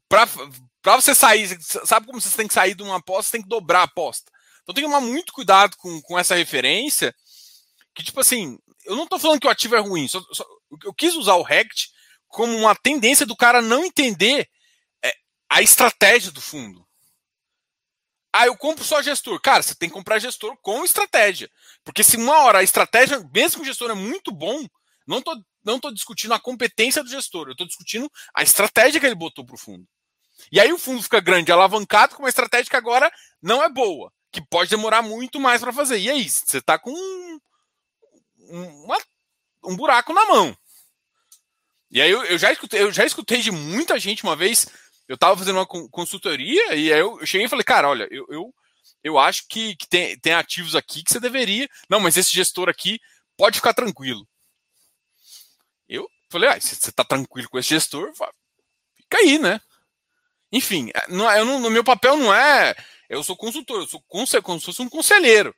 Para 0.07 0.95
você 0.95 1.13
sair, 1.13 1.57
sabe 1.61 2.05
como 2.05 2.21
você 2.21 2.35
tem 2.35 2.47
que 2.47 2.53
sair 2.53 2.73
de 2.73 2.83
uma 2.83 2.97
aposta? 2.97 3.23
Você 3.23 3.31
tem 3.33 3.41
que 3.41 3.49
dobrar 3.49 3.81
a 3.81 3.83
aposta. 3.83 4.31
Então 4.61 4.73
tem 4.73 4.83
que 4.83 4.89
tomar 4.89 5.01
muito 5.01 5.33
cuidado 5.33 5.75
com, 5.77 6.01
com 6.01 6.17
essa 6.17 6.35
referência. 6.35 7.13
Que, 7.93 8.03
tipo 8.03 8.19
assim, 8.19 8.57
eu 8.85 8.95
não 8.95 9.03
estou 9.03 9.19
falando 9.19 9.39
que 9.39 9.47
o 9.47 9.49
ativo 9.49 9.75
é 9.75 9.79
ruim. 9.79 10.07
Só, 10.07 10.21
só, 10.31 10.45
eu 10.83 10.93
quis 10.93 11.15
usar 11.15 11.35
o 11.35 11.43
RECT 11.43 11.89
como 12.27 12.55
uma 12.57 12.75
tendência 12.75 13.25
do 13.25 13.35
cara 13.35 13.61
não 13.61 13.85
entender 13.85 14.49
é, 15.03 15.13
a 15.49 15.61
estratégia 15.61 16.31
do 16.31 16.41
fundo. 16.41 16.85
Ah, 18.35 18.47
eu 18.47 18.57
compro 18.57 18.83
só 18.83 19.01
gestor. 19.01 19.39
Cara, 19.39 19.61
você 19.61 19.75
tem 19.75 19.87
que 19.87 19.93
comprar 19.93 20.17
gestor 20.17 20.57
com 20.61 20.83
estratégia. 20.83 21.49
Porque 21.83 22.03
se 22.03 22.17
uma 22.17 22.39
hora 22.39 22.59
a 22.59 22.63
estratégia, 22.63 23.19
mesmo 23.31 23.57
que 23.57 23.61
o 23.61 23.65
gestor 23.65 23.91
é 23.91 23.93
muito 23.93 24.31
bom, 24.31 24.65
não 25.05 25.21
tô, 25.21 25.39
não 25.63 25.79
tô 25.79 25.91
discutindo 25.91 26.33
a 26.33 26.39
competência 26.39 27.03
do 27.03 27.09
gestor, 27.09 27.47
eu 27.49 27.55
tô 27.55 27.65
discutindo 27.65 28.11
a 28.33 28.41
estratégia 28.41 28.99
que 28.99 29.05
ele 29.05 29.13
botou 29.13 29.45
pro 29.45 29.57
fundo. 29.57 29.87
E 30.51 30.59
aí 30.59 30.73
o 30.73 30.79
fundo 30.79 31.03
fica 31.03 31.19
grande, 31.19 31.51
alavancado, 31.51 32.15
com 32.15 32.23
uma 32.23 32.29
estratégia 32.29 32.69
que 32.69 32.75
agora 32.75 33.11
não 33.39 33.61
é 33.61 33.69
boa, 33.69 34.11
que 34.31 34.41
pode 34.41 34.71
demorar 34.71 35.03
muito 35.03 35.39
mais 35.39 35.61
para 35.61 35.71
fazer. 35.71 35.99
E 35.99 36.09
aí, 36.09 36.27
você 36.27 36.59
tá 36.59 36.79
com 36.79 36.91
uma, 38.49 38.97
um 39.63 39.75
buraco 39.75 40.13
na 40.13 40.25
mão. 40.25 40.57
E 41.89 42.01
aí 42.01 42.09
eu, 42.09 42.23
eu, 42.25 42.37
já 42.37 42.51
escutei, 42.51 42.81
eu 42.81 42.91
já 42.91 43.05
escutei 43.05 43.41
de 43.41 43.51
muita 43.51 43.99
gente 43.99 44.23
uma 44.23 44.35
vez 44.35 44.65
eu 45.07 45.15
estava 45.15 45.37
fazendo 45.37 45.57
uma 45.57 45.65
consultoria 45.65 46.75
e 46.75 46.91
aí 46.91 46.99
eu 46.99 47.23
cheguei 47.25 47.45
e 47.45 47.49
falei, 47.49 47.63
cara, 47.63 47.89
olha, 47.89 48.07
eu, 48.09 48.25
eu, 48.29 48.53
eu 49.03 49.19
acho 49.19 49.47
que, 49.47 49.75
que 49.75 49.87
tem, 49.87 50.17
tem 50.17 50.33
ativos 50.33 50.75
aqui 50.75 51.03
que 51.03 51.11
você 51.11 51.19
deveria. 51.19 51.69
Não, 51.89 51.99
mas 51.99 52.17
esse 52.17 52.33
gestor 52.33 52.69
aqui 52.69 52.99
pode 53.37 53.57
ficar 53.57 53.73
tranquilo. 53.73 54.27
Eu 55.87 56.09
falei, 56.29 56.49
ah, 56.49 56.59
você 56.59 56.73
está 56.73 57.03
tranquilo 57.03 57.49
com 57.49 57.59
esse 57.59 57.69
gestor, 57.69 58.11
fica 58.95 59.17
aí, 59.17 59.37
né? 59.37 59.59
Enfim, 60.51 60.89
é, 60.93 61.07
não, 61.09 61.29
eu 61.31 61.45
não, 61.45 61.69
meu 61.69 61.83
papel 61.83 62.15
não 62.15 62.33
é. 62.33 62.75
Eu 63.09 63.23
sou 63.23 63.35
consultor, 63.35 63.81
eu 63.81 63.87
sou 63.87 64.01
como 64.07 64.25
se 64.25 64.41
fosse 64.41 64.81
um 64.81 64.89
conselheiro. 64.89 65.53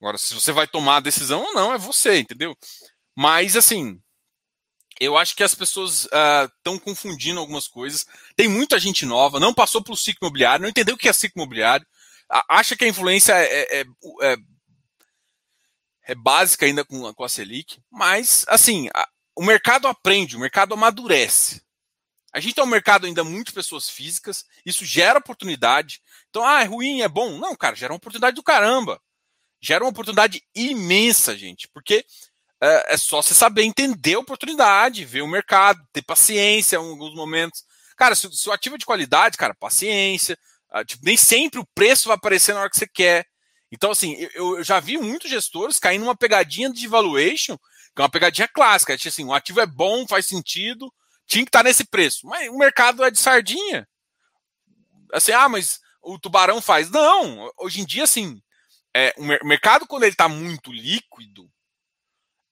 Agora, 0.00 0.18
se 0.18 0.34
você 0.34 0.52
vai 0.52 0.66
tomar 0.66 0.96
a 0.96 1.00
decisão 1.00 1.42
ou 1.42 1.54
não, 1.54 1.72
é 1.72 1.78
você, 1.78 2.18
entendeu? 2.18 2.56
Mas, 3.16 3.56
assim, 3.56 4.00
eu 5.00 5.16
acho 5.16 5.34
que 5.34 5.42
as 5.42 5.54
pessoas 5.54 6.04
estão 6.04 6.76
uh, 6.76 6.80
confundindo 6.80 7.40
algumas 7.40 7.68
coisas. 7.68 8.06
Tem 8.34 8.48
muita 8.48 8.78
gente 8.78 9.04
nova, 9.04 9.40
não 9.40 9.54
passou 9.54 9.82
pelo 9.82 9.96
ciclo 9.96 10.26
imobiliário, 10.26 10.62
não 10.62 10.68
entendeu 10.68 10.94
o 10.94 10.98
que 10.98 11.08
é 11.08 11.12
ciclo 11.12 11.42
imobiliário, 11.42 11.86
acha 12.48 12.76
que 12.76 12.84
a 12.84 12.88
influência 12.88 13.32
é, 13.32 13.80
é, 13.80 13.84
é, 14.22 14.36
é 16.08 16.14
básica 16.14 16.66
ainda 16.66 16.84
com, 16.84 17.12
com, 17.14 17.24
a 17.24 17.28
Selic, 17.28 17.80
mas, 17.90 18.44
assim, 18.48 18.88
a, 18.94 19.08
o 19.36 19.44
mercado 19.44 19.86
aprende, 19.86 20.36
o 20.36 20.40
mercado 20.40 20.74
amadurece. 20.74 21.62
A 22.32 22.40
gente 22.40 22.54
tem 22.54 22.64
um 22.64 22.66
mercado 22.66 23.06
ainda 23.06 23.24
muito 23.24 23.54
pessoas 23.54 23.88
físicas, 23.88 24.44
isso 24.64 24.84
gera 24.84 25.18
oportunidade. 25.18 26.02
Então, 26.28 26.44
ah, 26.44 26.62
é 26.62 26.64
ruim, 26.64 27.00
é 27.00 27.08
bom. 27.08 27.38
Não, 27.38 27.56
cara, 27.56 27.74
gera 27.74 27.92
uma 27.92 27.96
oportunidade 27.96 28.36
do 28.36 28.42
caramba. 28.42 29.00
Gera 29.60 29.84
uma 29.84 29.90
oportunidade 29.90 30.42
imensa, 30.54 31.36
gente, 31.36 31.68
porque 31.68 32.04
é, 32.60 32.94
é 32.94 32.96
só 32.96 33.22
você 33.22 33.34
saber 33.34 33.62
entender 33.62 34.14
a 34.14 34.20
oportunidade, 34.20 35.04
ver 35.04 35.22
o 35.22 35.28
mercado, 35.28 35.80
ter 35.92 36.02
paciência 36.02 36.76
em 36.76 36.78
alguns 36.78 37.14
momentos. 37.14 37.64
Cara, 37.96 38.14
se, 38.14 38.30
se 38.32 38.48
o 38.48 38.52
ativo 38.52 38.76
é 38.76 38.78
de 38.78 38.86
qualidade, 38.86 39.36
cara, 39.36 39.54
paciência. 39.54 40.38
Uh, 40.74 40.84
tipo, 40.84 41.04
nem 41.04 41.16
sempre 41.16 41.60
o 41.60 41.66
preço 41.74 42.08
vai 42.08 42.16
aparecer 42.16 42.54
na 42.54 42.60
hora 42.60 42.70
que 42.70 42.78
você 42.78 42.86
quer. 42.86 43.26
Então, 43.70 43.90
assim, 43.90 44.14
eu, 44.34 44.58
eu 44.58 44.64
já 44.64 44.78
vi 44.80 44.98
muitos 44.98 45.30
gestores 45.30 45.78
caindo 45.78 46.02
numa 46.02 46.16
pegadinha 46.16 46.70
de 46.70 46.86
valuation, 46.86 47.56
que 47.56 48.00
é 48.00 48.02
uma 48.02 48.10
pegadinha 48.10 48.48
clássica. 48.48 48.96
Tipo 48.96 49.08
assim, 49.08 49.24
o 49.24 49.32
ativo 49.32 49.60
é 49.60 49.66
bom, 49.66 50.06
faz 50.06 50.26
sentido, 50.26 50.92
tinha 51.26 51.44
que 51.44 51.48
estar 51.48 51.64
nesse 51.64 51.84
preço. 51.84 52.26
Mas 52.26 52.48
o 52.48 52.58
mercado 52.58 53.04
é 53.04 53.10
de 53.10 53.18
sardinha. 53.18 53.88
Assim, 55.12 55.32
ah, 55.32 55.48
mas 55.48 55.80
o 56.02 56.18
tubarão 56.18 56.60
faz. 56.60 56.90
Não, 56.90 57.50
hoje 57.58 57.80
em 57.80 57.86
dia, 57.86 58.04
assim, 58.04 58.40
é, 58.96 59.12
o 59.18 59.46
mercado, 59.46 59.86
quando 59.86 60.04
ele 60.04 60.12
está 60.12 60.26
muito 60.26 60.72
líquido, 60.72 61.52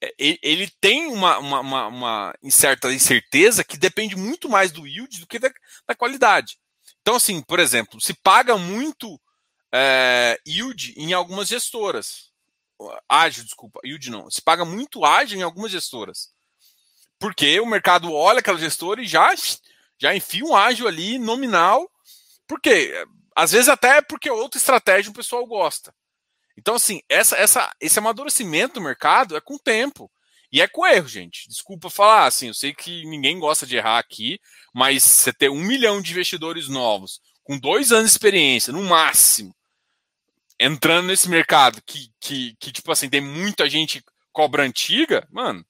é, 0.03 0.13
ele 0.19 0.71
tem 0.79 1.07
uma, 1.07 1.39
uma, 1.39 1.61
uma, 1.61 1.87
uma, 1.87 2.35
certa 2.51 2.93
incerteza 2.93 3.65
que 3.65 3.79
depende 3.79 4.15
muito 4.15 4.47
mais 4.47 4.71
do 4.71 4.87
yield 4.87 5.21
do 5.21 5.27
que 5.27 5.39
da, 5.39 5.51
da 5.89 5.95
qualidade. 5.95 6.59
Então, 7.01 7.15
assim, 7.15 7.41
por 7.41 7.59
exemplo, 7.59 7.99
se 7.99 8.13
paga 8.13 8.59
muito 8.59 9.19
é, 9.73 10.39
yield 10.47 10.93
em 10.99 11.15
algumas 11.15 11.49
gestoras. 11.49 12.31
Ágil, 13.09 13.45
desculpa, 13.45 13.81
yield 13.83 14.11
não. 14.11 14.31
Se 14.31 14.43
paga 14.43 14.67
muito 14.67 15.03
ágil 15.03 15.39
em 15.39 15.43
algumas 15.43 15.71
gestoras. 15.71 16.29
Porque 17.19 17.59
o 17.59 17.65
mercado 17.65 18.13
olha 18.13 18.41
aquela 18.41 18.59
gestora 18.59 19.01
e 19.01 19.07
já, 19.07 19.33
já 19.99 20.15
enfia 20.15 20.45
um 20.45 20.55
ágil 20.55 20.87
ali 20.87 21.19
nominal. 21.19 21.91
Por 22.47 22.61
quê? 22.61 22.93
Às 23.35 23.53
vezes 23.53 23.71
até 23.71 24.03
porque 24.03 24.29
outra 24.29 24.59
estratégia 24.59 25.11
o 25.11 25.15
pessoal 25.15 25.47
gosta. 25.47 25.95
Então, 26.57 26.75
assim, 26.75 27.01
essa, 27.09 27.37
essa, 27.37 27.75
esse 27.81 27.99
amadurecimento 27.99 28.75
do 28.75 28.81
mercado 28.81 29.37
é 29.37 29.41
com 29.41 29.55
o 29.55 29.59
tempo. 29.59 30.11
E 30.53 30.61
é 30.61 30.69
com 30.69 30.87
erro, 30.87 31.09
gente. 31.09 31.49
Desculpa 31.49 31.91
falar, 31.91 32.27
assim, 32.27 32.49
eu 32.49 32.55
sei 32.55 32.73
que 32.73 33.05
ninguém 33.07 33.41
gosta 33.41 33.67
de 33.67 33.77
errar 33.77 33.99
aqui, 33.99 34.39
mas 34.73 35.03
você 35.03 35.33
ter 35.33 35.51
um 35.51 35.61
milhão 35.61 36.01
de 36.01 36.13
investidores 36.13 36.69
novos, 36.69 37.21
com 37.43 37.59
dois 37.59 37.91
anos 37.91 38.07
de 38.07 38.13
experiência, 38.13 38.73
no 38.73 38.83
máximo, 38.85 39.55
entrando 40.59 41.09
nesse 41.09 41.29
mercado 41.29 41.83
que, 41.85 42.09
que, 42.21 42.55
que 42.61 42.71
tipo 42.71 42.91
assim, 42.93 43.09
tem 43.09 43.21
muita 43.21 43.69
gente 43.69 44.03
cobra 44.33 44.63
antiga, 44.63 45.27
mano, 45.31 45.65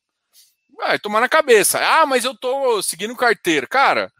vai 0.76 0.98
tomar 0.98 1.20
na 1.20 1.28
cabeça. 1.28 1.78
Ah, 1.80 2.04
mas 2.04 2.24
eu 2.24 2.36
tô 2.36 2.82
seguindo 2.82 3.16
carteira. 3.16 3.66
Cara, 3.66 4.12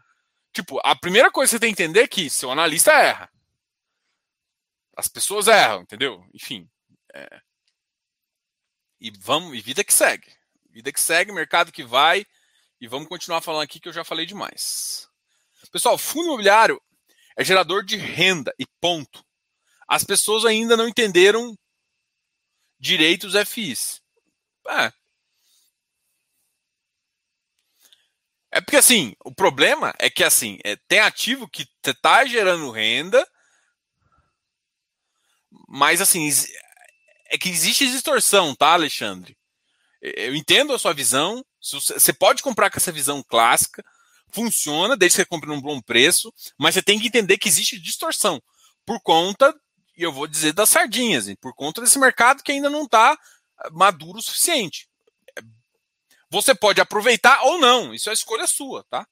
tipo, 0.53 0.79
a 0.83 0.95
primeira 0.95 1.31
coisa 1.31 1.49
que 1.49 1.55
você 1.55 1.59
tem 1.59 1.73
que 1.73 1.83
entender 1.83 2.01
é 2.01 2.07
que 2.07 2.29
seu 2.29 2.51
analista 2.51 2.91
erra. 2.91 3.29
As 4.95 5.07
pessoas 5.07 5.47
erram, 5.47 5.81
entendeu? 5.81 6.25
Enfim. 6.33 6.69
É... 7.13 7.41
E 8.99 9.11
vamos, 9.19 9.55
e 9.55 9.61
vida 9.61 9.83
que 9.83 9.93
segue. 9.93 10.31
Vida 10.69 10.91
que 10.91 10.99
segue, 10.99 11.31
mercado 11.31 11.71
que 11.71 11.83
vai. 11.83 12.25
E 12.79 12.87
vamos 12.87 13.07
continuar 13.07 13.41
falando 13.41 13.63
aqui 13.63 13.79
que 13.79 13.89
eu 13.89 13.93
já 13.93 14.03
falei 14.03 14.25
demais. 14.25 15.07
Pessoal, 15.71 15.97
fundo 15.97 16.27
imobiliário 16.27 16.81
é 17.37 17.43
gerador 17.43 17.83
de 17.83 17.97
renda 17.97 18.53
e 18.57 18.65
ponto. 18.79 19.25
As 19.87 20.03
pessoas 20.03 20.45
ainda 20.45 20.77
não 20.77 20.87
entenderam 20.87 21.57
direito 22.79 23.27
os 23.27 23.35
FIs. 23.47 24.01
É. 24.67 24.91
É 28.51 28.61
porque 28.61 28.77
assim, 28.77 29.13
o 29.25 29.33
problema 29.33 29.93
é 29.99 30.09
que 30.09 30.23
assim, 30.23 30.59
é, 30.63 30.77
tem 30.87 30.99
ativo 30.99 31.49
que 31.49 31.67
está 31.85 32.25
gerando 32.25 32.71
renda 32.71 33.27
mas 35.67 36.01
assim, 36.01 36.29
é 37.27 37.37
que 37.37 37.49
existe 37.49 37.89
distorção, 37.89 38.55
tá, 38.55 38.73
Alexandre? 38.73 39.37
Eu 40.01 40.35
entendo 40.35 40.73
a 40.73 40.79
sua 40.79 40.93
visão. 40.93 41.43
Você 41.61 42.13
pode 42.13 42.43
comprar 42.43 42.69
com 42.69 42.77
essa 42.77 42.91
visão 42.91 43.23
clássica, 43.23 43.83
funciona 44.31 44.95
desde 44.95 45.15
que 45.15 45.21
você 45.23 45.25
compre 45.25 45.49
num 45.49 45.61
bom 45.61 45.81
preço, 45.81 46.31
mas 46.59 46.75
você 46.75 46.81
tem 46.81 46.99
que 46.99 47.07
entender 47.07 47.37
que 47.37 47.47
existe 47.47 47.79
distorção 47.79 48.41
por 48.85 49.01
conta, 49.01 49.53
e 49.97 50.03
eu 50.03 50.11
vou 50.11 50.27
dizer 50.27 50.53
das 50.53 50.69
sardinhas, 50.69 51.25
por 51.41 51.55
conta 51.55 51.81
desse 51.81 51.97
mercado 51.97 52.43
que 52.43 52.51
ainda 52.51 52.69
não 52.69 52.83
está 52.83 53.17
maduro 53.71 54.19
o 54.19 54.21
suficiente. 54.21 54.87
Você 56.29 56.53
pode 56.53 56.81
aproveitar 56.81 57.41
ou 57.43 57.57
não, 57.57 57.93
isso 57.93 58.09
é 58.09 58.13
escolha 58.13 58.45
sua, 58.45 58.83
tá? 58.89 59.07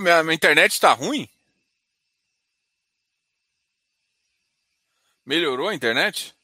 Minha, 0.00 0.22
minha 0.22 0.34
internet 0.34 0.72
está 0.72 0.92
ruim? 0.92 1.28
Melhorou 5.24 5.68
a 5.68 5.74
internet? 5.74 6.34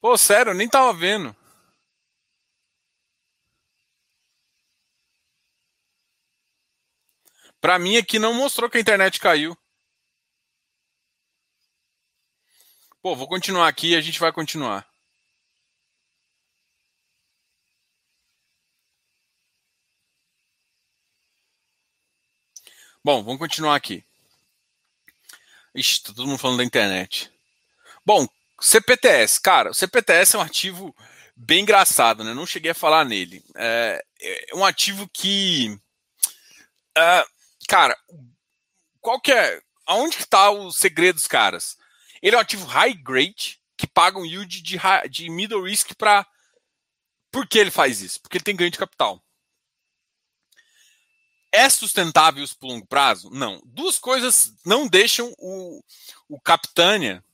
Pô, 0.00 0.16
sério, 0.16 0.50
eu 0.50 0.54
nem 0.54 0.68
tava 0.68 0.92
vendo. 0.92 1.34
Pra 7.60 7.78
mim 7.78 7.96
aqui 7.96 8.18
não 8.18 8.32
mostrou 8.34 8.68
que 8.70 8.78
a 8.78 8.80
internet 8.80 9.20
caiu. 9.20 9.56
Pô, 13.02 13.16
vou 13.16 13.26
continuar 13.26 13.66
aqui 13.68 13.90
e 13.92 13.96
a 13.96 14.00
gente 14.00 14.20
vai 14.20 14.30
continuar. 14.32 14.86
Bom, 23.02 23.22
vamos 23.22 23.38
continuar 23.38 23.74
aqui. 23.76 24.04
Ixi, 25.74 26.02
tá 26.02 26.12
todo 26.12 26.26
mundo 26.26 26.38
falando 26.38 26.58
da 26.58 26.64
internet. 26.64 27.30
Bom, 28.04 28.26
CPTS, 28.60 29.40
cara, 29.40 29.70
o 29.70 29.74
CPTS 29.74 30.36
é 30.36 30.38
um 30.38 30.42
ativo 30.42 30.94
bem 31.34 31.62
engraçado, 31.62 32.22
né? 32.22 32.34
Não 32.34 32.46
cheguei 32.46 32.72
a 32.72 32.74
falar 32.74 33.06
nele. 33.06 33.42
É, 33.56 34.04
é 34.20 34.54
um 34.54 34.64
ativo 34.64 35.08
que. 35.08 35.78
É, 36.96 37.24
cara, 37.66 37.96
qual 39.00 39.18
que 39.20 39.32
é. 39.32 39.62
Aonde 39.86 40.18
que 40.18 40.26
tá 40.26 40.50
o 40.50 40.70
segredo 40.70 41.16
dos 41.16 41.26
caras? 41.26 41.79
Ele 42.22 42.36
é 42.36 42.38
um 42.38 42.42
ativo 42.42 42.66
high 42.66 42.94
grade 42.94 43.60
que 43.76 43.86
paga 43.86 44.18
um 44.18 44.26
yield 44.26 44.60
de, 44.60 44.76
high, 44.76 45.08
de 45.08 45.28
middle 45.30 45.62
risk 45.62 45.94
para. 45.94 46.26
Por 47.30 47.46
que 47.46 47.58
ele 47.58 47.70
faz 47.70 48.00
isso? 48.00 48.20
Porque 48.20 48.36
ele 48.36 48.44
tem 48.44 48.56
ganho 48.56 48.70
de 48.70 48.78
capital. 48.78 49.24
É 51.52 51.68
sustentável 51.68 52.44
isso 52.44 52.56
por 52.58 52.68
longo 52.68 52.86
prazo? 52.86 53.30
Não. 53.30 53.60
Duas 53.64 53.98
coisas 53.98 54.52
não 54.64 54.86
deixam 54.86 55.32
o, 55.38 55.82
o 56.28 56.40
Capitânia 56.40 57.24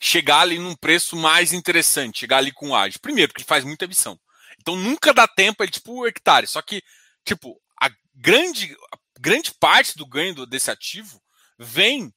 chegar 0.00 0.40
ali 0.40 0.58
num 0.58 0.76
preço 0.76 1.16
mais 1.16 1.52
interessante, 1.52 2.20
chegar 2.20 2.38
ali 2.38 2.52
com 2.52 2.70
o 2.70 2.76
ágio. 2.76 3.00
Primeiro, 3.00 3.32
porque 3.32 3.42
ele 3.42 3.48
faz 3.48 3.64
muita 3.64 3.84
emissão. 3.84 4.18
Então 4.60 4.76
nunca 4.76 5.12
dá 5.12 5.26
tempo, 5.26 5.62
ele 5.62 5.72
tipo 5.72 5.92
o 5.92 6.06
hectare. 6.06 6.46
Só 6.46 6.62
que, 6.62 6.82
tipo, 7.24 7.60
a 7.80 7.90
grande, 8.14 8.76
a 8.92 8.98
grande 9.18 9.52
parte 9.54 9.96
do 9.96 10.06
ganho 10.06 10.46
desse 10.46 10.70
ativo 10.70 11.20
vem 11.58 12.14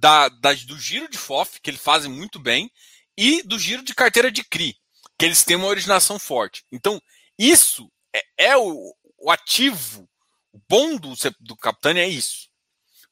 da, 0.00 0.30
da, 0.30 0.54
do 0.54 0.78
giro 0.78 1.08
de 1.08 1.18
FOF, 1.18 1.60
que 1.60 1.68
eles 1.68 1.80
fazem 1.80 2.10
muito 2.10 2.38
bem, 2.38 2.72
e 3.16 3.42
do 3.42 3.58
giro 3.58 3.82
de 3.82 3.94
carteira 3.94 4.32
de 4.32 4.42
CRI, 4.42 4.74
que 5.18 5.26
eles 5.26 5.44
têm 5.44 5.56
uma 5.56 5.68
originação 5.68 6.18
forte. 6.18 6.64
Então, 6.72 7.00
isso 7.38 7.92
é, 8.14 8.22
é 8.38 8.56
o, 8.56 8.94
o, 9.18 9.30
ativo, 9.30 10.08
o 10.52 10.58
bom 10.66 10.96
do, 10.96 11.12
do 11.40 11.54
Capitânia 11.56 12.02
é 12.02 12.08
isso. 12.08 12.48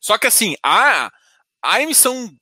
Só 0.00 0.16
que 0.16 0.26
assim, 0.26 0.56
a, 0.62 1.12
a 1.62 1.82
emissão 1.82 2.34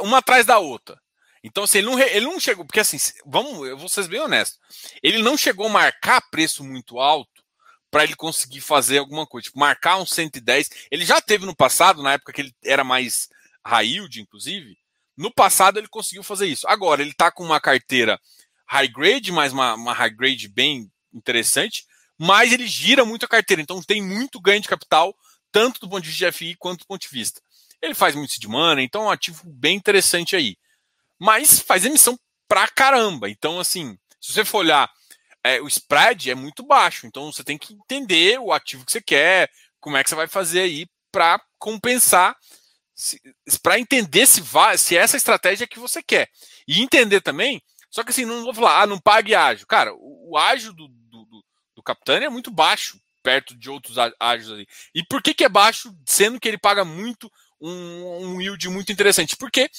uma 0.00 0.18
atrás 0.18 0.46
da 0.46 0.58
outra. 0.58 0.98
Então, 1.42 1.64
assim, 1.64 1.78
ele 1.78 1.86
não, 1.86 1.98
ele 1.98 2.26
não 2.26 2.40
chegou, 2.40 2.64
porque 2.64 2.80
assim, 2.80 2.96
vamos, 3.26 3.68
eu 3.68 3.76
vou 3.76 3.88
ser 3.88 4.06
bem 4.08 4.20
honesto, 4.20 4.58
ele 5.02 5.22
não 5.22 5.36
chegou 5.36 5.66
a 5.66 5.70
marcar 5.70 6.22
preço 6.30 6.64
muito 6.64 6.98
alto 6.98 7.44
para 7.90 8.04
ele 8.04 8.14
conseguir 8.14 8.60
fazer 8.60 8.98
alguma 8.98 9.26
coisa, 9.26 9.46
tipo, 9.46 9.58
marcar 9.58 9.98
um 9.98 10.06
110. 10.06 10.70
Ele 10.90 11.04
já 11.04 11.20
teve 11.20 11.44
no 11.44 11.56
passado, 11.56 12.02
na 12.02 12.12
época 12.12 12.32
que 12.32 12.40
ele 12.40 12.54
era 12.64 12.84
mais 12.84 13.28
yield, 13.80 14.20
inclusive, 14.20 14.76
no 15.16 15.32
passado 15.32 15.78
ele 15.78 15.88
conseguiu 15.88 16.22
fazer 16.22 16.46
isso. 16.46 16.66
Agora, 16.68 17.02
ele 17.02 17.10
está 17.10 17.30
com 17.30 17.44
uma 17.44 17.60
carteira 17.60 18.20
high 18.66 18.88
grade, 18.88 19.32
mas 19.32 19.52
uma, 19.52 19.74
uma 19.74 19.92
high 19.92 20.10
grade 20.10 20.48
bem 20.48 20.90
interessante, 21.12 21.84
mas 22.18 22.52
ele 22.52 22.66
gira 22.66 23.04
muito 23.04 23.24
a 23.24 23.28
carteira, 23.28 23.60
então 23.60 23.82
tem 23.82 24.02
muito 24.02 24.40
ganho 24.40 24.60
de 24.60 24.68
capital, 24.68 25.14
tanto 25.50 25.80
do 25.80 25.88
ponto 25.88 26.02
de 26.02 26.08
vista 26.08 26.26
de 26.26 26.32
FI 26.32 26.56
quanto 26.56 26.80
do 26.80 26.86
ponto 26.86 27.02
de 27.02 27.08
vista. 27.08 27.40
Ele 27.82 27.94
faz 27.94 28.14
muito 28.14 28.38
de 28.38 28.48
mana, 28.48 28.82
então 28.82 29.02
é 29.02 29.06
um 29.06 29.10
ativo 29.10 29.42
bem 29.44 29.76
interessante 29.76 30.36
aí. 30.36 30.56
Mas 31.18 31.58
faz 31.60 31.84
emissão 31.84 32.18
pra 32.46 32.68
caramba. 32.68 33.28
Então, 33.28 33.58
assim, 33.58 33.98
se 34.20 34.32
você 34.32 34.44
for 34.44 34.58
olhar, 34.58 34.90
é, 35.42 35.60
o 35.60 35.66
spread 35.66 36.30
é 36.30 36.34
muito 36.34 36.62
baixo. 36.62 37.06
Então 37.06 37.32
você 37.32 37.42
tem 37.42 37.58
que 37.58 37.74
entender 37.74 38.38
o 38.38 38.52
ativo 38.52 38.84
que 38.84 38.92
você 38.92 39.00
quer, 39.00 39.50
como 39.80 39.96
é 39.96 40.04
que 40.04 40.10
você 40.10 40.14
vai 40.14 40.28
fazer 40.28 40.60
aí 40.60 40.86
para 41.10 41.40
compensar, 41.58 42.36
para 43.62 43.78
entender 43.78 44.26
se, 44.26 44.40
vai, 44.40 44.76
se 44.78 44.96
essa 44.96 45.16
estratégia 45.16 45.64
é 45.64 45.68
que 45.68 45.78
você 45.78 46.02
quer. 46.02 46.28
E 46.66 46.80
entender 46.82 47.20
também, 47.20 47.62
só 47.90 48.02
que 48.02 48.10
assim, 48.10 48.24
não 48.24 48.44
vou 48.44 48.54
falar, 48.54 48.82
ah, 48.82 48.86
não 48.86 48.98
pague 48.98 49.34
ágio. 49.34 49.66
Cara, 49.66 49.94
o, 49.94 50.32
o 50.32 50.38
ágio 50.38 50.72
do, 50.72 50.88
do, 50.88 51.24
do, 51.24 51.44
do 51.76 51.82
Capitânia 51.82 52.26
é 52.26 52.30
muito 52.30 52.50
baixo, 52.50 53.00
perto 53.22 53.54
de 53.56 53.68
outros 53.68 53.96
ágios 54.18 54.50
ali. 54.50 54.66
E 54.94 55.04
por 55.04 55.22
que, 55.22 55.34
que 55.34 55.44
é 55.44 55.48
baixo, 55.48 55.94
sendo 56.06 56.40
que 56.40 56.48
ele 56.48 56.58
paga 56.58 56.84
muito 56.84 57.30
um, 57.60 58.34
um 58.34 58.40
yield 58.40 58.68
muito 58.68 58.90
interessante. 58.90 59.36
Porque, 59.36 59.70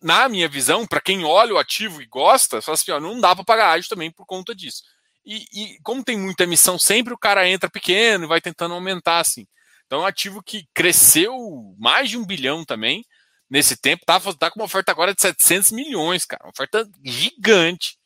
na 0.00 0.28
minha 0.28 0.48
visão, 0.48 0.86
para 0.86 1.00
quem 1.00 1.24
olha 1.24 1.54
o 1.54 1.58
ativo 1.58 2.00
e 2.00 2.06
gosta, 2.06 2.62
fala 2.62 2.74
assim, 2.74 2.92
ó, 2.92 3.00
não 3.00 3.20
dá 3.20 3.34
para 3.34 3.44
pagar 3.44 3.70
ágio 3.72 3.88
também 3.88 4.10
por 4.10 4.24
conta 4.24 4.54
disso. 4.54 4.82
E, 5.24 5.44
e, 5.52 5.78
como 5.82 6.04
tem 6.04 6.16
muita 6.16 6.44
emissão, 6.44 6.78
sempre 6.78 7.12
o 7.12 7.18
cara 7.18 7.48
entra 7.48 7.70
pequeno 7.70 8.24
e 8.24 8.28
vai 8.28 8.40
tentando 8.40 8.74
aumentar 8.74 9.20
assim. 9.20 9.46
Então 9.92 10.00
é 10.00 10.04
um 10.04 10.06
ativo 10.06 10.42
que 10.42 10.66
cresceu 10.72 11.76
mais 11.78 12.08
de 12.08 12.16
um 12.16 12.24
bilhão 12.24 12.64
também 12.64 13.04
nesse 13.50 13.76
tempo. 13.76 14.06
Tá, 14.06 14.18
tá 14.38 14.50
com 14.50 14.58
uma 14.58 14.64
oferta 14.64 14.90
agora 14.90 15.14
de 15.14 15.20
700 15.20 15.70
milhões, 15.70 16.24
cara. 16.24 16.42
Uma 16.44 16.50
oferta 16.50 16.88
gigante. 17.04 17.98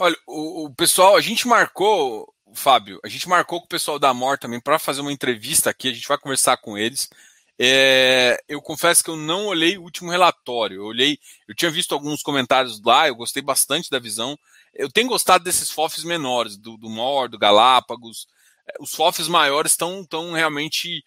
Olha, 0.00 0.16
o, 0.26 0.64
o, 0.64 0.74
pessoal, 0.74 1.16
a 1.16 1.20
gente 1.20 1.46
marcou, 1.46 2.32
Fábio, 2.54 2.98
a 3.04 3.08
gente 3.08 3.28
marcou 3.28 3.60
com 3.60 3.66
o 3.66 3.68
pessoal 3.68 3.98
da 3.98 4.08
Amor 4.08 4.38
também 4.38 4.58
para 4.58 4.78
fazer 4.78 5.02
uma 5.02 5.12
entrevista 5.12 5.68
aqui, 5.68 5.88
a 5.88 5.92
gente 5.92 6.08
vai 6.08 6.16
conversar 6.16 6.56
com 6.56 6.78
eles. 6.78 7.10
É, 7.58 8.38
eu 8.48 8.60
confesso 8.60 9.02
que 9.02 9.08
eu 9.08 9.16
não 9.16 9.46
olhei 9.46 9.78
o 9.78 9.82
último 9.82 10.10
relatório, 10.10 10.76
eu 10.76 10.84
olhei, 10.84 11.18
eu 11.48 11.54
tinha 11.54 11.70
visto 11.70 11.92
alguns 11.92 12.22
comentários 12.22 12.82
lá, 12.82 13.08
eu 13.08 13.16
gostei 13.16 13.42
bastante 13.42 13.90
da 13.90 13.98
visão. 13.98 14.38
Eu 14.74 14.90
tenho 14.90 15.08
gostado 15.08 15.42
desses 15.42 15.70
FOFs 15.70 16.04
menores, 16.04 16.56
do, 16.56 16.76
do 16.76 16.90
MOR, 16.90 17.28
do 17.28 17.38
Galápagos. 17.38 18.26
É, 18.68 18.74
os 18.80 18.92
FOFs 18.92 19.28
maiores 19.28 19.72
estão 19.72 20.06
realmente 20.32 21.02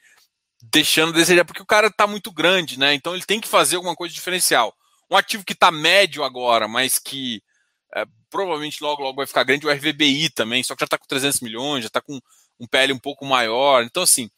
deixando 0.61 1.09
a 1.09 1.15
desejar, 1.15 1.45
porque 1.45 1.61
o 1.61 1.65
cara 1.65 1.87
está 1.87 2.07
muito 2.07 2.31
grande, 2.31 2.77
né? 2.79 2.93
Então 2.93 3.13
ele 3.13 3.25
tem 3.25 3.39
que 3.39 3.47
fazer 3.47 3.75
alguma 3.75 3.95
coisa 3.95 4.13
diferencial. 4.13 4.75
Um 5.09 5.15
ativo 5.15 5.45
que 5.45 5.53
está 5.53 5.71
médio 5.71 6.23
agora, 6.23 6.67
mas 6.67 6.99
que 6.99 7.41
é, 7.95 8.05
provavelmente 8.29 8.81
logo, 8.83 9.01
logo 9.01 9.17
vai 9.17 9.27
ficar 9.27 9.43
grande 9.43 9.65
o 9.65 9.71
RVBI 9.71 10.29
também, 10.31 10.63
só 10.63 10.75
que 10.75 10.81
já 10.81 10.85
está 10.85 10.97
com 10.97 11.05
300 11.07 11.41
milhões, 11.41 11.83
já 11.83 11.87
está 11.87 12.01
com 12.01 12.19
um 12.59 12.67
PL 12.67 12.93
um 12.93 12.99
pouco 12.99 13.25
maior. 13.25 13.83
Então, 13.83 14.03
assim, 14.03 14.29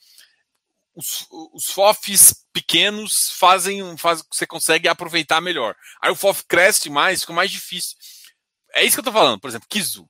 os, 0.96 1.28
os 1.30 1.66
FOFs 1.68 2.46
pequenos 2.52 3.32
fazem, 3.38 3.98
fazem 3.98 4.26
você 4.32 4.46
consegue 4.46 4.88
aproveitar 4.88 5.42
melhor. 5.42 5.76
Aí 6.02 6.12
o 6.12 6.16
FOF 6.16 6.44
cresce 6.46 6.90
mais, 6.90 7.22
fica 7.22 7.34
mais 7.34 7.50
difícil. 7.50 7.96
É 8.74 8.84
isso 8.84 8.96
que 8.96 9.00
eu 9.00 9.10
estou 9.10 9.14
falando, 9.14 9.40
por 9.40 9.50
exemplo, 9.50 9.68
Kizu. 9.70 10.10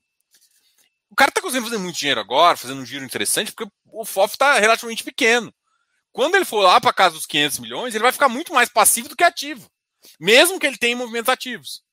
O 1.10 1.16
cara 1.16 1.30
está 1.30 1.42
conseguindo 1.42 1.68
fazer 1.68 1.82
muito 1.82 1.98
dinheiro 1.98 2.22
agora, 2.22 2.58
fazendo 2.58 2.82
um 2.82 2.86
giro 2.86 3.04
interessante, 3.04 3.52
porque 3.52 3.72
o 3.86 4.06
FOF 4.06 4.34
está 4.34 4.60
relativamente 4.60 5.04
pequeno. 5.04 5.54
Quando 6.12 6.36
ele 6.36 6.46
for 6.46 6.62
lá 6.62 6.80
para 6.80 6.94
casa 6.94 7.16
dos 7.16 7.26
500 7.26 7.60
milhões, 7.60 7.96
ele 7.96 8.04
vai 8.04 8.12
ficar 8.12 8.30
muito 8.30 8.54
mais 8.54 8.70
passivo 8.70 9.10
do 9.10 9.16
que 9.16 9.24
ativo, 9.24 9.70
mesmo 10.20 10.60
que 10.60 10.66
ele 10.66 10.78
tenha 10.78 10.96
movimentos 10.96 11.30
ativos. 11.30 11.84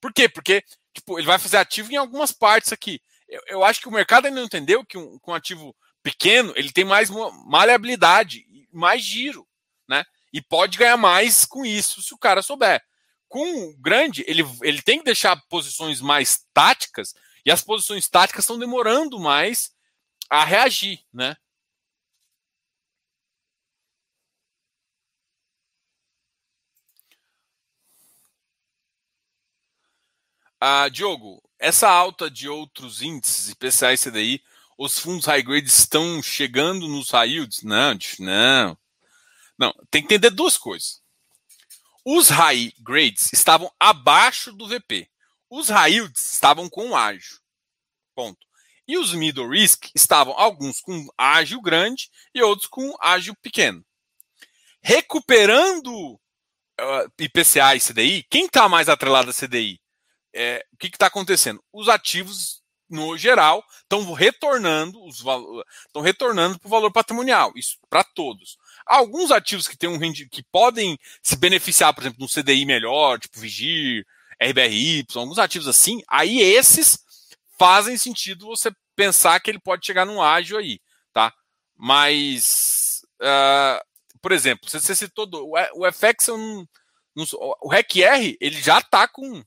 Por 0.00 0.12
quê? 0.12 0.28
Porque 0.28 0.62
tipo, 0.94 1.18
ele 1.18 1.26
vai 1.26 1.38
fazer 1.38 1.56
ativo 1.56 1.92
em 1.92 1.96
algumas 1.96 2.32
partes 2.32 2.72
aqui. 2.72 3.00
Eu, 3.28 3.42
eu 3.48 3.64
acho 3.64 3.80
que 3.80 3.88
o 3.88 3.92
mercado 3.92 4.26
ainda 4.26 4.40
não 4.40 4.46
entendeu 4.46 4.84
que 4.84 4.98
um, 4.98 5.18
um 5.26 5.34
ativo 5.34 5.74
pequeno 6.02 6.52
ele 6.56 6.72
tem 6.72 6.84
mais 6.84 7.10
maleabilidade, 7.46 8.44
mais 8.72 9.02
giro, 9.02 9.46
né? 9.88 10.04
E 10.32 10.40
pode 10.42 10.78
ganhar 10.78 10.96
mais 10.96 11.44
com 11.44 11.64
isso 11.64 12.02
se 12.02 12.14
o 12.14 12.18
cara 12.18 12.42
souber. 12.42 12.82
Com 13.28 13.68
o 13.68 13.76
grande, 13.78 14.24
ele, 14.26 14.42
ele 14.62 14.82
tem 14.82 14.98
que 14.98 15.04
deixar 15.04 15.36
posições 15.48 16.00
mais 16.00 16.44
táticas, 16.54 17.14
e 17.44 17.50
as 17.50 17.62
posições 17.62 18.08
táticas 18.08 18.44
estão 18.44 18.58
demorando 18.58 19.18
mais 19.18 19.72
a 20.30 20.44
reagir, 20.44 21.00
né? 21.12 21.36
Ah, 30.60 30.88
Diogo, 30.88 31.40
essa 31.58 31.88
alta 31.88 32.30
de 32.30 32.48
outros 32.48 33.00
índices, 33.00 33.48
IPCA 33.50 33.92
e 33.92 33.98
CDI, 33.98 34.42
os 34.78 34.96
fundos 34.96 35.26
high 35.26 35.42
grade 35.42 35.66
estão 35.66 36.22
chegando 36.22 36.86
nos 36.86 37.10
high 37.10 37.28
yields? 37.28 37.62
Não, 37.62 37.98
não. 38.20 38.78
Não, 39.58 39.74
tem 39.90 40.00
que 40.00 40.06
entender 40.14 40.30
duas 40.30 40.56
coisas. 40.56 41.02
Os 42.04 42.28
high 42.28 42.72
grades 42.78 43.32
estavam 43.32 43.70
abaixo 43.78 44.52
do 44.52 44.68
VP. 44.68 45.10
Os 45.50 45.68
high 45.68 45.94
yields 45.94 46.32
estavam 46.32 46.70
com 46.70 46.96
ágio. 46.96 47.40
Ponto. 48.14 48.46
E 48.86 48.96
os 48.96 49.12
middle 49.12 49.50
risk 49.50 49.90
estavam 49.94 50.32
alguns 50.38 50.80
com 50.80 51.08
ágio 51.18 51.60
grande 51.60 52.08
e 52.32 52.40
outros 52.40 52.68
com 52.68 52.96
ágio 53.00 53.34
pequeno. 53.42 53.84
Recuperando 54.80 56.14
uh, 56.80 57.12
IPCA 57.18 57.74
e 57.74 57.80
CDI, 57.80 58.26
quem 58.30 58.46
está 58.46 58.68
mais 58.68 58.88
atrelado 58.88 59.30
a 59.30 59.34
CDI? 59.34 59.80
É, 60.32 60.64
o 60.72 60.76
que 60.76 60.86
está 60.86 61.06
acontecendo? 61.06 61.62
Os 61.72 61.88
ativos, 61.88 62.62
no 62.88 63.16
geral, 63.16 63.64
estão 63.82 64.12
retornando 64.12 65.04
os 65.04 65.18
estão 65.18 66.02
retornando 66.02 66.58
para 66.58 66.66
o 66.66 66.70
valor 66.70 66.90
patrimonial, 66.90 67.52
isso 67.54 67.76
para 67.88 68.02
todos. 68.02 68.56
Alguns 68.86 69.30
ativos 69.30 69.68
que 69.68 69.76
têm 69.76 69.88
um 69.88 69.98
que 70.30 70.42
podem 70.50 70.98
se 71.22 71.36
beneficiar, 71.36 71.92
por 71.92 72.02
exemplo, 72.02 72.18
de 72.18 72.24
um 72.24 72.42
CDI 72.42 72.64
melhor, 72.64 73.18
tipo 73.18 73.38
Vigir, 73.38 74.06
RBRY, 74.40 75.04
alguns 75.14 75.38
ativos 75.38 75.68
assim, 75.68 76.00
aí 76.08 76.40
esses 76.40 76.98
fazem 77.58 77.98
sentido 77.98 78.46
você 78.46 78.70
pensar 78.94 79.40
que 79.40 79.50
ele 79.50 79.58
pode 79.58 79.84
chegar 79.84 80.06
num 80.06 80.22
ágio 80.22 80.56
aí, 80.56 80.80
tá? 81.12 81.32
Mas, 81.76 83.02
uh, 83.20 83.80
por 84.22 84.32
exemplo, 84.32 84.68
você, 84.68 84.80
você 84.80 84.94
citou 84.94 85.26
do, 85.26 85.44
o, 85.44 85.54
o 85.74 85.92
FX, 85.92 86.28
não, 86.28 86.66
não, 87.14 87.24
o 87.62 87.68
REC-R, 87.68 88.36
ele 88.40 88.60
já 88.60 88.78
está 88.78 89.06
com... 89.06 89.42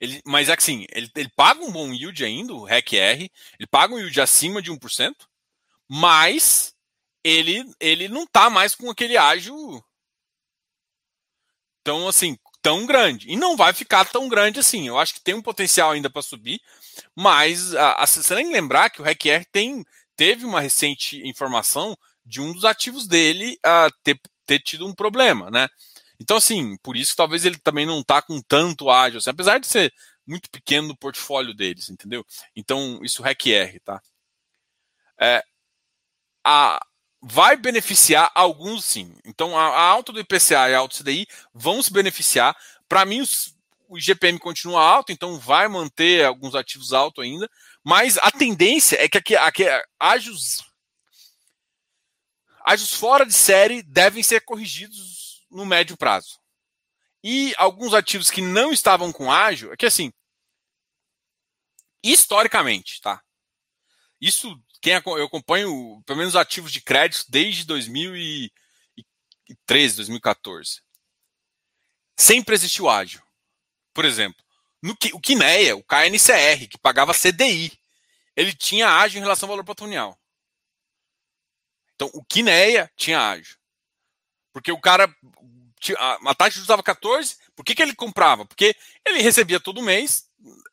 Ele, 0.00 0.20
mas 0.24 0.48
é 0.48 0.54
assim, 0.54 0.86
ele, 0.92 1.10
ele 1.14 1.30
paga 1.36 1.62
um 1.62 1.70
bom 1.70 1.92
yield 1.92 2.24
ainda, 2.24 2.54
o 2.54 2.64
REC-R, 2.64 3.30
ele 3.58 3.66
paga 3.70 3.94
um 3.94 3.98
yield 3.98 4.20
acima 4.20 4.62
de 4.62 4.72
1%, 4.72 5.14
mas 5.88 6.74
ele, 7.22 7.64
ele 7.78 8.08
não 8.08 8.24
está 8.24 8.48
mais 8.48 8.74
com 8.74 8.90
aquele 8.90 9.16
ágio 9.16 9.84
tão 11.84 12.08
assim, 12.08 12.38
tão 12.62 12.86
grande. 12.86 13.30
E 13.30 13.36
não 13.36 13.56
vai 13.56 13.72
ficar 13.72 14.04
tão 14.04 14.28
grande 14.28 14.60
assim. 14.60 14.88
Eu 14.88 14.98
acho 14.98 15.14
que 15.14 15.22
tem 15.22 15.34
um 15.34 15.42
potencial 15.42 15.90
ainda 15.90 16.10
para 16.10 16.22
subir, 16.22 16.60
mas 17.14 17.74
a, 17.74 18.02
a, 18.02 18.06
você 18.06 18.22
que 18.22 18.52
lembrar 18.52 18.90
que 18.90 19.00
o 19.00 19.04
RECR 19.04 19.44
tem, 19.52 19.84
teve 20.16 20.44
uma 20.44 20.60
recente 20.60 21.20
informação 21.28 21.96
de 22.24 22.40
um 22.40 22.52
dos 22.52 22.64
ativos 22.64 23.06
dele 23.06 23.58
a 23.64 23.90
ter, 24.02 24.18
ter 24.46 24.60
tido 24.60 24.86
um 24.86 24.94
problema, 24.94 25.50
né? 25.50 25.68
Então, 26.20 26.36
assim, 26.36 26.76
por 26.82 26.96
isso 26.98 27.16
talvez 27.16 27.46
ele 27.46 27.58
também 27.58 27.86
não 27.86 28.00
está 28.00 28.20
com 28.20 28.42
tanto 28.42 28.90
ágil, 28.90 29.18
assim, 29.18 29.30
apesar 29.30 29.58
de 29.58 29.66
ser 29.66 29.92
muito 30.26 30.50
pequeno 30.50 30.88
no 30.88 30.96
portfólio 30.96 31.54
deles, 31.54 31.88
entendeu? 31.88 32.24
Então, 32.54 33.00
isso 33.02 33.22
RECR, 33.22 33.80
tá? 33.82 34.02
É, 35.18 35.42
a, 36.44 36.78
vai 37.22 37.56
beneficiar 37.56 38.30
alguns 38.34 38.84
sim. 38.84 39.16
Então, 39.24 39.58
a, 39.58 39.62
a 39.68 39.82
alta 39.82 40.12
do 40.12 40.20
IPCA 40.20 40.68
e 40.68 40.74
a 40.74 40.78
alta 40.78 40.98
do 40.98 41.04
CDI 41.04 41.26
vão 41.54 41.82
se 41.82 41.90
beneficiar. 41.92 42.54
Para 42.86 43.06
mim, 43.06 43.22
os, 43.22 43.54
o 43.88 43.96
IGPM 43.96 44.38
continua 44.38 44.82
alto, 44.82 45.12
então 45.12 45.38
vai 45.38 45.68
manter 45.68 46.26
alguns 46.26 46.54
ativos 46.54 46.92
altos 46.92 47.24
ainda. 47.24 47.50
Mas 47.82 48.18
a 48.18 48.30
tendência 48.30 49.02
é 49.02 49.08
que 49.08 49.16
aqui, 49.18 49.36
aqui 49.36 49.64
ágios, 49.98 50.62
ágios 52.64 52.92
fora 52.92 53.24
de 53.24 53.32
série 53.32 53.82
devem 53.82 54.22
ser 54.22 54.42
corrigidos 54.42 55.29
no 55.50 55.66
médio 55.66 55.96
prazo. 55.96 56.38
E 57.22 57.54
alguns 57.58 57.92
ativos 57.92 58.30
que 58.30 58.40
não 58.40 58.72
estavam 58.72 59.12
com 59.12 59.30
ágio, 59.30 59.72
é 59.72 59.76
que 59.76 59.86
assim, 59.86 60.12
historicamente, 62.02 63.00
tá? 63.00 63.22
Isso 64.20 64.58
quem 64.80 64.94
eu 64.94 65.24
acompanho, 65.24 66.02
pelo 66.06 66.18
menos 66.18 66.34
ativos 66.34 66.72
de 66.72 66.80
crédito 66.80 67.26
desde 67.28 67.66
2013, 67.66 69.96
2014. 69.96 70.80
Sempre 72.18 72.54
existiu 72.54 72.88
ágil. 72.88 73.22
Por 73.92 74.06
exemplo, 74.06 74.42
no, 74.82 74.96
o 75.12 75.20
Kineia, 75.20 75.76
o 75.76 75.84
KNCR, 75.84 76.66
que 76.68 76.78
pagava 76.78 77.12
CDI, 77.12 77.78
ele 78.34 78.54
tinha 78.54 78.88
ágil 78.88 79.18
em 79.18 79.22
relação 79.22 79.46
ao 79.46 79.52
valor 79.52 79.64
patrimonial. 79.64 80.18
Então, 81.94 82.10
o 82.14 82.24
Kineia 82.24 82.90
tinha 82.96 83.20
ágil. 83.20 83.60
Porque 84.52 84.72
o 84.72 84.80
cara. 84.80 85.14
A 85.98 86.34
taxa 86.34 86.60
usava 86.60 86.82
14, 86.82 87.36
por 87.56 87.64
que, 87.64 87.74
que 87.74 87.82
ele 87.82 87.94
comprava? 87.94 88.44
Porque 88.44 88.74
ele 89.04 89.22
recebia 89.22 89.58
todo 89.58 89.82
mês, 89.82 90.26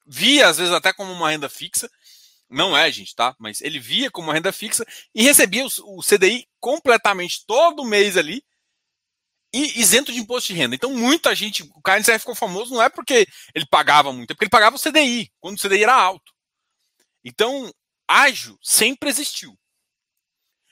via 0.05 0.47
às 0.47 0.57
vezes 0.57 0.73
até 0.73 0.91
como 0.91 1.11
uma 1.11 1.29
renda 1.29 1.49
fixa, 1.49 1.89
não 2.49 2.77
é, 2.77 2.91
gente, 2.91 3.15
tá? 3.15 3.35
Mas 3.39 3.61
ele 3.61 3.79
via 3.79 4.09
como 4.09 4.27
uma 4.27 4.33
renda 4.33 4.51
fixa 4.51 4.85
e 5.13 5.23
recebia 5.23 5.65
o, 5.65 6.01
CDI 6.01 6.47
completamente 6.59 7.45
todo 7.45 7.85
mês 7.85 8.15
ali 8.15 8.43
e 9.53 9.79
isento 9.79 10.11
de 10.11 10.19
imposto 10.19 10.53
de 10.53 10.59
renda. 10.59 10.75
Então, 10.75 10.93
muita 10.93 11.35
gente, 11.35 11.63
o 11.63 11.81
KNCR 11.81 12.19
ficou 12.19 12.35
famoso 12.35 12.73
não 12.73 12.81
é 12.81 12.89
porque 12.89 13.27
ele 13.53 13.65
pagava 13.65 14.13
muito, 14.13 14.31
é 14.31 14.33
porque 14.33 14.45
ele 14.45 14.49
pagava 14.49 14.75
o 14.75 14.79
CDI, 14.79 15.31
quando 15.39 15.57
o 15.57 15.61
CDI 15.61 15.83
era 15.83 15.93
alto. 15.93 16.33
Então, 17.23 17.71
ágio 18.07 18.57
sempre 18.61 19.09
existiu. 19.09 19.57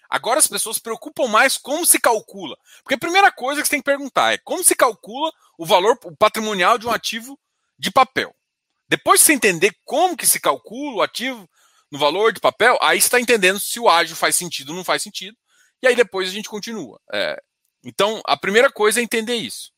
Agora 0.10 0.40
as 0.40 0.48
pessoas 0.48 0.78
se 0.78 0.82
preocupam 0.82 1.28
mais 1.28 1.58
como 1.58 1.86
se 1.86 2.00
calcula. 2.00 2.58
Porque 2.84 2.96
a 2.96 3.00
primeira 3.00 3.32
coisa 3.32 3.62
que 3.62 3.68
você 3.68 3.72
tem 3.72 3.82
que 3.82 3.86
perguntar 3.86 4.34
é 4.34 4.38
como 4.38 4.64
se 4.64 4.76
calcula 4.76 5.32
o 5.58 5.66
valor 5.66 5.98
patrimonial 6.18 6.78
de 6.78 6.88
um 6.88 6.92
ativo 6.92 7.40
de 7.78 7.92
papel. 7.92 8.36
Depois 8.88 9.22
que 9.22 9.28
você 9.28 9.34
entender 9.34 9.76
como 9.84 10.16
que 10.16 10.28
se 10.28 10.40
calcula 10.40 10.98
o 10.98 11.02
ativo 11.02 11.50
no 11.92 11.98
valor 11.98 12.32
de 12.32 12.40
papel, 12.40 12.78
aí 12.82 13.00
você 13.00 13.08
está 13.08 13.20
entendendo 13.20 13.60
se 13.60 13.80
o 13.80 13.90
ágio 13.90 14.16
faz 14.16 14.36
sentido 14.36 14.70
ou 14.70 14.76
não 14.76 14.84
faz 14.84 15.02
sentido. 15.02 15.38
E 15.82 15.88
aí 15.88 15.96
depois 15.96 16.30
a 16.30 16.32
gente 16.32 16.50
continua. 16.50 17.00
É, 17.12 17.42
então, 17.84 18.22
a 18.26 18.36
primeira 18.36 18.72
coisa 18.72 19.00
é 19.00 19.04
entender 19.04 19.36
isso. 19.36 19.72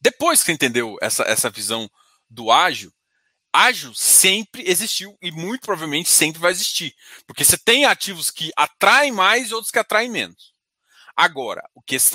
Depois 0.00 0.40
que 0.40 0.46
você 0.46 0.52
entendeu 0.52 0.96
essa, 1.00 1.22
essa 1.22 1.48
visão 1.48 1.88
do 2.28 2.50
ágil, 2.50 2.92
ágil 3.54 3.94
sempre 3.94 4.68
existiu 4.68 5.16
e 5.22 5.30
muito 5.30 5.62
provavelmente 5.62 6.10
sempre 6.10 6.40
vai 6.40 6.50
existir. 6.50 6.92
Porque 7.24 7.44
você 7.44 7.56
tem 7.56 7.84
ativos 7.84 8.28
que 8.28 8.50
atraem 8.56 9.12
mais 9.12 9.50
e 9.50 9.54
outros 9.54 9.70
que 9.70 9.78
atraem 9.78 10.10
menos. 10.10 10.52
Agora, 11.16 11.62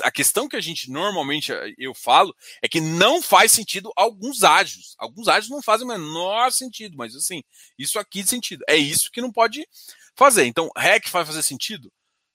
a 0.02 0.10
questão 0.10 0.46
que 0.46 0.56
a 0.56 0.60
gente 0.60 0.90
normalmente 0.90 1.50
eh, 1.50 1.72
eu 1.78 1.94
falo 1.94 2.36
é 2.60 2.68
que 2.68 2.82
não 2.82 3.22
faz 3.22 3.50
sentido 3.50 3.90
alguns 3.96 4.44
ágios. 4.44 4.94
Alguns 4.98 5.26
ágios 5.26 5.48
não 5.48 5.62
fazem 5.62 5.86
o 5.86 5.88
menor 5.88 6.52
sentido, 6.52 6.98
mas 6.98 7.16
assim, 7.16 7.42
isso 7.78 7.98
aqui 7.98 8.22
de 8.22 8.28
sentido. 8.28 8.62
É 8.68 8.76
isso 8.76 9.10
que 9.10 9.22
não 9.22 9.32
pode 9.32 9.66
fazer. 10.14 10.44
Então, 10.44 10.68
REC 10.76 11.08
vai 11.08 11.24
fazer 11.24 11.42
sentido? 11.42 11.90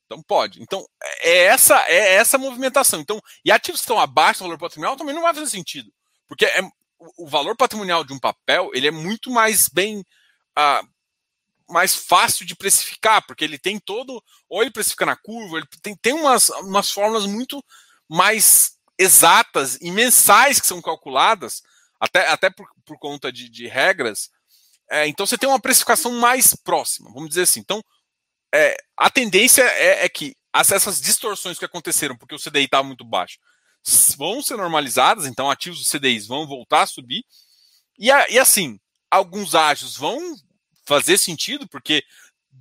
Então 0.08 0.24
pode. 0.24 0.62
Então, 0.62 0.84
é 1.22 1.46
essa 1.46 1.80
é 1.88 2.16
essa 2.16 2.38
movimentação. 2.38 3.00
Então, 3.00 3.22
e 3.44 3.52
ativos 3.52 3.82
que 3.82 3.86
estão 3.86 4.00
abaixo 4.00 4.40
do 4.40 4.46
valor 4.46 4.58
patrimonial 4.58 4.98
também 4.98 5.14
não 5.14 5.22
vai 5.22 5.34
fazer 5.36 5.48
sentido. 5.50 5.92
Porque 6.28 6.46
é, 6.46 6.62
o 7.18 7.28
valor 7.28 7.56
patrimonial 7.56 8.04
de 8.04 8.14
um 8.14 8.20
papel 8.20 8.72
ele 8.74 8.88
é 8.88 8.92
muito 8.92 9.32
mais 9.32 9.68
bem 9.68 10.04
ah, 10.56 10.82
mais 11.70 11.96
fácil 11.96 12.46
de 12.46 12.56
precificar, 12.56 13.26
porque 13.26 13.44
ele 13.44 13.58
tem 13.58 13.80
todo. 13.80 14.24
Ou 14.50 14.62
ele 14.62 14.72
precifica 14.72 15.06
na 15.06 15.16
curva, 15.16 15.58
ele 15.58 15.68
tem, 15.82 15.96
tem 15.96 16.14
umas, 16.14 16.50
umas 16.50 16.92
fórmulas 16.92 17.26
muito 17.26 17.64
mais 18.08 18.78
exatas 18.98 19.78
e 19.82 19.92
mensais 19.92 20.60
que 20.60 20.68
são 20.68 20.82
calculadas, 20.82 21.62
até, 22.00 22.28
até 22.28 22.50
por, 22.50 22.68
por 22.86 22.98
conta 22.98 23.32
de, 23.32 23.50
de 23.50 23.68
regras. 23.68 24.30
É, 24.90 25.08
então 25.08 25.26
você 25.26 25.38
tem 25.38 25.50
uma 25.50 25.60
precificação 25.60 26.12
mais 26.12 26.56
próxima, 26.56 27.12
vamos 27.12 27.30
dizer 27.30 27.44
assim. 27.44 27.60
Então, 27.60 27.84
é, 28.54 28.78
a 28.98 29.10
tendência 29.10 29.64
é, 29.64 30.06
é 30.06 30.10
que 30.10 30.36
essas 30.54 31.02
distorções 31.02 31.58
que 31.60 31.66
aconteceram, 31.66 32.16
porque 32.16 32.36
o 32.36 32.40
CDI 32.40 32.66
estava 32.66 32.84
muito 32.84 33.04
baixo, 33.04 33.40
vão 34.18 34.42
ser 34.42 34.58
normalizadas, 34.58 35.26
então 35.26 35.50
ativos 35.50 35.80
do 35.80 35.86
CDIs 35.86 36.28
vão 36.28 36.48
voltar 36.48 36.84
a 36.84 36.88
subir. 36.88 37.24
E, 37.98 38.08
e 38.08 38.40
assim, 38.40 38.80
alguns 39.10 39.56
ágios 39.56 39.96
vão 39.96 40.36
fazer 40.86 41.18
sentido, 41.18 41.68
porque, 41.68 42.04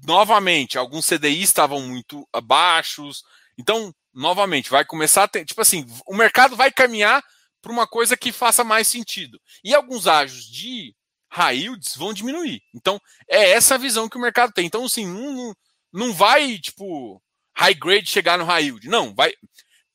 novamente, 0.06 0.78
alguns 0.78 1.06
CDI 1.06 1.42
estavam 1.42 1.80
muito 1.80 2.26
baixos. 2.44 3.24
Então, 3.58 3.94
novamente, 4.12 4.70
vai 4.70 4.84
começar 4.84 5.24
a 5.24 5.28
ter. 5.28 5.44
Tipo 5.44 5.60
assim, 5.60 5.86
o 6.06 6.14
mercado 6.14 6.56
vai 6.56 6.70
caminhar 6.72 7.22
para 7.60 7.72
uma 7.72 7.86
coisa 7.86 8.16
que 8.16 8.32
faça 8.32 8.64
mais 8.64 8.88
sentido. 8.88 9.40
E 9.62 9.74
alguns 9.74 10.06
ágios 10.06 10.44
de 10.44 10.94
high 11.30 11.56
yields 11.56 11.96
vão 11.96 12.12
diminuir. 12.12 12.62
Então, 12.74 13.00
é 13.28 13.50
essa 13.50 13.74
a 13.74 13.78
visão 13.78 14.08
que 14.08 14.16
o 14.16 14.20
mercado 14.20 14.52
tem. 14.52 14.66
Então, 14.66 14.84
assim, 14.84 15.06
não, 15.06 15.54
não 15.92 16.12
vai, 16.12 16.58
tipo, 16.58 17.20
high 17.56 17.74
grade 17.74 18.06
chegar 18.06 18.38
no 18.38 18.44
high 18.44 18.64
yield. 18.64 18.88
Não, 18.88 19.14
vai. 19.14 19.32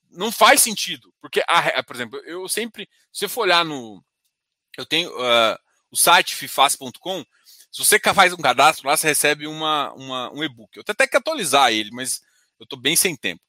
Não 0.09 0.31
faz 0.31 0.61
sentido. 0.61 1.13
Porque, 1.21 1.41
a, 1.47 1.83
por 1.83 1.95
exemplo, 1.95 2.19
eu 2.25 2.47
sempre. 2.47 2.87
Se 3.11 3.19
você 3.19 3.27
for 3.27 3.41
olhar 3.41 3.63
no. 3.63 4.03
Eu 4.77 4.85
tenho 4.85 5.09
uh, 5.09 5.57
o 5.91 5.97
site 5.97 6.35
fifas.com, 6.35 7.25
se 7.71 7.83
você 7.83 7.99
faz 7.99 8.33
um 8.33 8.37
cadastro 8.37 8.87
lá, 8.87 8.95
você 8.95 9.07
recebe 9.07 9.47
uma, 9.47 9.91
uma 9.93 10.31
um 10.31 10.43
e-book. 10.43 10.75
Eu 10.75 10.83
tenho 10.83 10.93
até 10.93 11.07
que 11.07 11.17
atualizar 11.17 11.71
ele, 11.71 11.91
mas 11.91 12.21
eu 12.59 12.63
estou 12.63 12.79
bem 12.79 12.95
sem 12.95 13.15
tempo. 13.15 13.41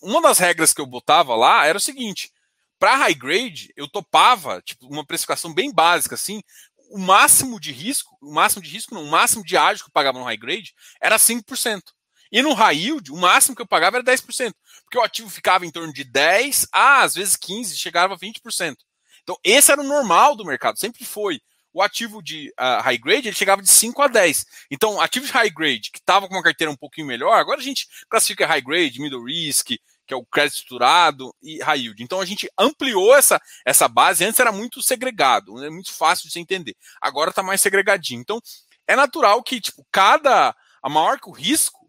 Uma 0.00 0.22
das 0.22 0.38
regras 0.38 0.72
que 0.72 0.80
eu 0.80 0.86
botava 0.86 1.34
lá 1.34 1.66
era 1.66 1.78
o 1.78 1.80
seguinte: 1.80 2.30
para 2.78 2.96
high 2.96 3.14
grade, 3.14 3.72
eu 3.76 3.88
topava, 3.88 4.62
tipo, 4.62 4.86
uma 4.86 5.04
precificação 5.04 5.52
bem 5.52 5.72
básica, 5.72 6.14
assim, 6.14 6.42
o 6.90 6.98
máximo 6.98 7.58
de 7.58 7.72
risco, 7.72 8.16
o 8.20 8.32
máximo 8.32 8.62
de 8.62 8.70
risco, 8.70 8.94
não, 8.94 9.04
o 9.04 9.10
máximo 9.10 9.44
de 9.44 9.56
ágio 9.56 9.84
que 9.84 9.88
eu 9.88 9.92
pagava 9.92 10.18
no 10.18 10.24
high 10.24 10.36
grade 10.36 10.72
era 11.00 11.18
5%. 11.18 11.82
E 12.30 12.42
no 12.42 12.52
high 12.52 12.76
yield, 12.76 13.10
o 13.12 13.16
máximo 13.16 13.56
que 13.56 13.62
eu 13.62 13.66
pagava 13.66 13.96
era 13.96 14.04
10%. 14.04 14.52
Porque 14.84 14.98
o 14.98 15.02
ativo 15.02 15.28
ficava 15.28 15.66
em 15.66 15.70
torno 15.70 15.92
de 15.92 16.04
10 16.04 16.68
a 16.72 17.02
às 17.02 17.14
vezes 17.14 17.36
15, 17.36 17.76
chegava 17.76 18.14
a 18.14 18.18
20%. 18.18 18.76
Então, 19.22 19.36
esse 19.42 19.72
era 19.72 19.80
o 19.80 19.84
normal 19.84 20.36
do 20.36 20.44
mercado, 20.44 20.78
sempre 20.78 21.04
foi. 21.04 21.40
O 21.72 21.82
ativo 21.82 22.22
de 22.22 22.50
uh, 22.50 22.80
high 22.82 22.98
grade 22.98 23.26
ele 23.26 23.36
chegava 23.36 23.60
de 23.60 23.68
5 23.68 24.00
a 24.00 24.06
10. 24.06 24.46
Então, 24.70 25.00
ativo 25.00 25.26
de 25.26 25.32
high 25.32 25.50
grade, 25.50 25.90
que 25.90 25.98
estava 25.98 26.28
com 26.28 26.34
uma 26.34 26.42
carteira 26.42 26.70
um 26.70 26.76
pouquinho 26.76 27.06
melhor, 27.06 27.32
agora 27.32 27.58
a 27.58 27.64
gente 27.64 27.88
classifica 28.08 28.46
high 28.46 28.60
grade, 28.60 29.00
middle 29.00 29.24
risk, 29.24 29.70
que 30.06 30.14
é 30.14 30.16
o 30.16 30.24
crédito 30.24 30.58
estruturado, 30.58 31.34
e 31.42 31.60
high 31.62 31.80
yield. 31.80 32.02
Então 32.02 32.20
a 32.20 32.24
gente 32.24 32.48
ampliou 32.58 33.14
essa, 33.16 33.40
essa 33.64 33.88
base. 33.88 34.24
Antes 34.24 34.38
era 34.38 34.52
muito 34.52 34.82
segregado, 34.82 35.54
né, 35.54 35.70
muito 35.70 35.92
fácil 35.92 36.26
de 36.26 36.32
se 36.32 36.38
entender. 36.38 36.76
Agora 37.00 37.30
está 37.30 37.42
mais 37.42 37.60
segregadinho. 37.60 38.20
Então 38.20 38.40
é 38.86 38.94
natural 38.94 39.42
que 39.42 39.60
tipo, 39.60 39.84
cada. 39.90 40.54
A 40.82 40.88
maior 40.90 41.18
que 41.18 41.30
o 41.30 41.32
risco, 41.32 41.83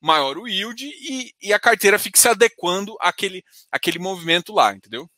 maior 0.00 0.38
o 0.38 0.46
yield, 0.46 0.84
e, 0.84 1.34
e 1.40 1.52
a 1.52 1.58
carteira 1.58 1.98
fique 1.98 2.18
se 2.18 2.28
adequando 2.28 2.96
àquele, 3.00 3.44
àquele 3.70 3.98
movimento 3.98 4.52
lá, 4.52 4.74
entendeu? 4.74 5.08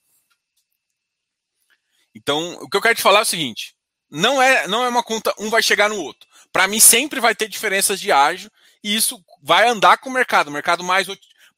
Então, 2.15 2.55
o 2.61 2.69
que 2.69 2.77
eu 2.77 2.83
quero 2.83 2.95
te 2.95 3.03
falar 3.03 3.21
é 3.21 3.23
o 3.23 3.27
seguinte: 3.27 3.75
não 4.11 4.41
é, 4.43 4.67
não 4.67 4.85
é 4.85 4.89
uma 4.89 5.03
conta, 5.03 5.35
um 5.39 5.51
vai 5.51 5.63
chegar 5.63 5.89
no 5.89 6.01
outro. 6.01 6.29
Para 6.53 6.67
mim, 6.67 6.81
sempre 6.81 7.21
vai 7.21 7.35
ter 7.35 7.49
diferenças 7.49 8.01
de 8.01 8.11
ágio, 8.11 8.51
e 8.83 8.95
isso 8.95 9.23
vai 9.43 9.69
andar 9.69 9.99
com 9.99 10.11
o 10.11 10.13
mercado. 10.13 10.49
O 10.49 10.53
mercado 10.53 10.83
mais 10.83 11.07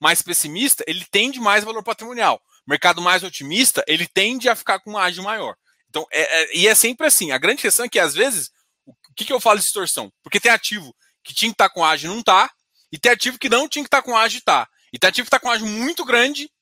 mais 0.00 0.20
pessimista, 0.20 0.82
ele 0.88 1.04
tende 1.04 1.38
mais 1.38 1.62
valor 1.62 1.82
patrimonial. 1.82 2.42
O 2.66 2.70
mercado 2.70 3.00
mais 3.00 3.22
otimista, 3.22 3.84
ele 3.86 4.04
tende 4.04 4.48
a 4.48 4.56
ficar 4.56 4.80
com 4.80 4.90
uma 4.90 5.02
ágio 5.02 5.22
maior. 5.22 5.54
Então, 5.88 6.04
é, 6.10 6.42
é, 6.42 6.56
e 6.56 6.66
é 6.66 6.74
sempre 6.74 7.06
assim. 7.06 7.30
A 7.30 7.38
grande 7.38 7.62
questão 7.62 7.86
é 7.86 7.88
que, 7.88 8.00
às 8.00 8.12
vezes, 8.12 8.50
o 8.84 8.92
que, 9.14 9.24
que 9.24 9.32
eu 9.32 9.38
falo 9.38 9.58
de 9.58 9.64
distorção? 9.64 10.12
Porque 10.20 10.40
tem 10.40 10.50
ativo 10.50 10.92
que 11.22 11.32
tinha 11.32 11.50
que 11.50 11.54
estar 11.54 11.68
tá 11.68 11.74
com 11.74 11.84
ágio 11.84 12.08
e 12.08 12.12
não 12.12 12.18
está, 12.18 12.50
e 12.92 12.98
tem 12.98 13.10
ativo 13.10 13.38
que 13.38 13.48
não 13.48 13.66
tinha 13.66 13.82
que 13.82 13.88
estar 13.88 14.02
tá 14.02 14.04
com 14.04 14.16
ágio 14.16 14.36
e 14.36 14.38
está. 14.38 14.68
E 14.92 14.98
tem 14.98 15.08
ativo 15.08 15.24
que 15.24 15.34
está 15.34 15.40
com 15.40 15.50
ágio 15.50 15.66
muito 15.66 16.04
grande, 16.04 16.52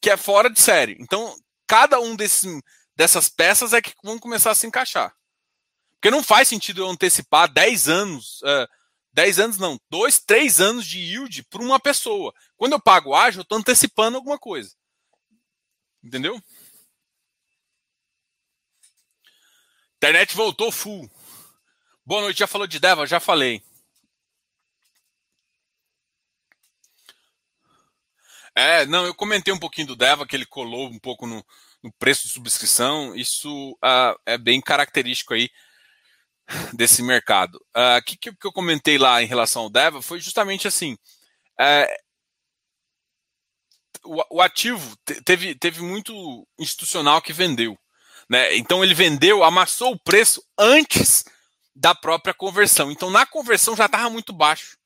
que 0.00 0.10
é 0.10 0.16
fora 0.16 0.50
de 0.50 0.60
série. 0.60 0.96
Então, 0.98 1.34
cada 1.66 2.00
um 2.00 2.16
desses, 2.16 2.60
dessas 2.96 3.28
peças 3.28 3.72
é 3.72 3.80
que 3.80 3.94
vão 4.02 4.18
começar 4.18 4.50
a 4.50 4.54
se 4.54 4.66
encaixar. 4.66 5.14
Porque 5.92 6.10
não 6.10 6.24
faz 6.24 6.48
sentido 6.48 6.82
eu 6.82 6.88
antecipar 6.88 7.52
10 7.52 7.88
anos, 7.88 8.40
uh, 8.42 8.66
10 9.12 9.38
anos 9.38 9.58
não, 9.58 9.78
2, 9.88 10.18
3 10.20 10.60
anos 10.60 10.86
de 10.86 10.98
yield 10.98 11.44
para 11.44 11.62
uma 11.62 11.78
pessoa. 11.78 12.34
Quando 12.56 12.72
eu 12.72 12.80
pago 12.80 13.14
ágil, 13.14 13.40
eu 13.40 13.42
estou 13.42 13.58
antecipando 13.58 14.16
alguma 14.16 14.38
coisa. 14.38 14.74
Entendeu? 16.02 16.42
Internet 19.96 20.34
voltou 20.34 20.72
full. 20.72 21.08
Boa 22.04 22.22
noite, 22.22 22.38
já 22.38 22.46
falou 22.46 22.66
de 22.66 22.80
Deva? 22.80 23.06
Já 23.06 23.20
falei. 23.20 23.62
É, 28.60 28.84
não, 28.84 29.06
eu 29.06 29.14
comentei 29.14 29.54
um 29.54 29.58
pouquinho 29.58 29.86
do 29.86 29.96
Deva, 29.96 30.26
que 30.26 30.36
ele 30.36 30.44
colou 30.44 30.86
um 30.86 30.98
pouco 30.98 31.26
no, 31.26 31.42
no 31.82 31.90
preço 31.92 32.24
de 32.24 32.34
subscrição. 32.34 33.16
Isso 33.16 33.72
uh, 33.82 34.14
é 34.26 34.36
bem 34.36 34.60
característico 34.60 35.32
aí 35.32 35.48
desse 36.74 37.02
mercado. 37.02 37.56
O 37.74 37.98
uh, 37.98 38.02
que, 38.04 38.18
que, 38.18 38.46
eu 38.46 38.52
comentei 38.52 38.98
lá 38.98 39.22
em 39.22 39.26
relação 39.26 39.62
ao 39.62 39.70
Deva 39.70 40.02
foi 40.02 40.20
justamente 40.20 40.68
assim. 40.68 40.92
Uh, 41.58 42.00
o, 44.04 44.36
o 44.36 44.42
ativo 44.42 44.94
teve, 45.24 45.54
teve 45.54 45.80
muito 45.80 46.46
institucional 46.58 47.22
que 47.22 47.32
vendeu. 47.32 47.78
Né? 48.28 48.56
Então 48.56 48.84
ele 48.84 48.94
vendeu, 48.94 49.42
amassou 49.42 49.92
o 49.92 49.98
preço 49.98 50.44
antes 50.58 51.24
da 51.74 51.94
própria 51.94 52.34
conversão. 52.34 52.90
Então 52.90 53.08
na 53.08 53.24
conversão 53.24 53.74
já 53.74 53.86
estava 53.86 54.10
muito 54.10 54.34
baixo. 54.34 54.76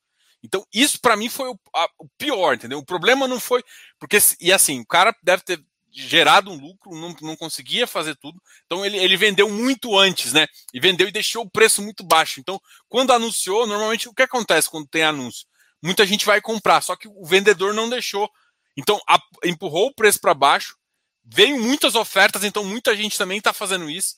Então 0.44 0.64
isso 0.72 1.00
para 1.00 1.16
mim 1.16 1.28
foi 1.28 1.48
o, 1.48 1.58
a, 1.74 1.88
o, 1.98 2.08
pior, 2.18 2.54
entendeu? 2.54 2.78
O 2.78 2.84
problema 2.84 3.26
não 3.26 3.40
foi 3.40 3.64
porque 3.98 4.18
e 4.40 4.52
assim 4.52 4.80
o 4.80 4.86
cara 4.86 5.12
deve 5.22 5.42
ter 5.42 5.64
gerado 5.90 6.50
um 6.50 6.56
lucro, 6.56 6.92
não, 6.94 7.16
não 7.22 7.36
conseguia 7.36 7.86
fazer 7.86 8.14
tudo. 8.16 8.40
Então 8.66 8.84
ele, 8.84 8.98
ele 8.98 9.16
vendeu 9.16 9.48
muito 9.48 9.98
antes, 9.98 10.32
né? 10.32 10.46
E 10.72 10.78
vendeu 10.78 11.08
e 11.08 11.12
deixou 11.12 11.44
o 11.44 11.50
preço 11.50 11.82
muito 11.82 12.04
baixo. 12.04 12.38
Então 12.38 12.60
quando 12.88 13.12
anunciou, 13.12 13.66
normalmente 13.66 14.08
o 14.08 14.14
que 14.14 14.22
acontece 14.22 14.70
quando 14.70 14.86
tem 14.86 15.02
anúncio? 15.02 15.46
Muita 15.82 16.06
gente 16.06 16.26
vai 16.26 16.40
comprar, 16.40 16.82
só 16.82 16.94
que 16.94 17.08
o 17.08 17.24
vendedor 17.24 17.74
não 17.74 17.88
deixou 17.88 18.30
então, 18.76 19.00
a, 19.08 19.18
empurrou 19.44 19.86
o 19.86 19.94
preço 19.94 20.20
para 20.20 20.34
baixo, 20.34 20.76
veio 21.24 21.60
muitas 21.60 21.94
ofertas, 21.94 22.44
então 22.44 22.64
muita 22.64 22.96
gente 22.96 23.16
também 23.16 23.38
está 23.38 23.52
fazendo 23.52 23.88
isso, 23.88 24.16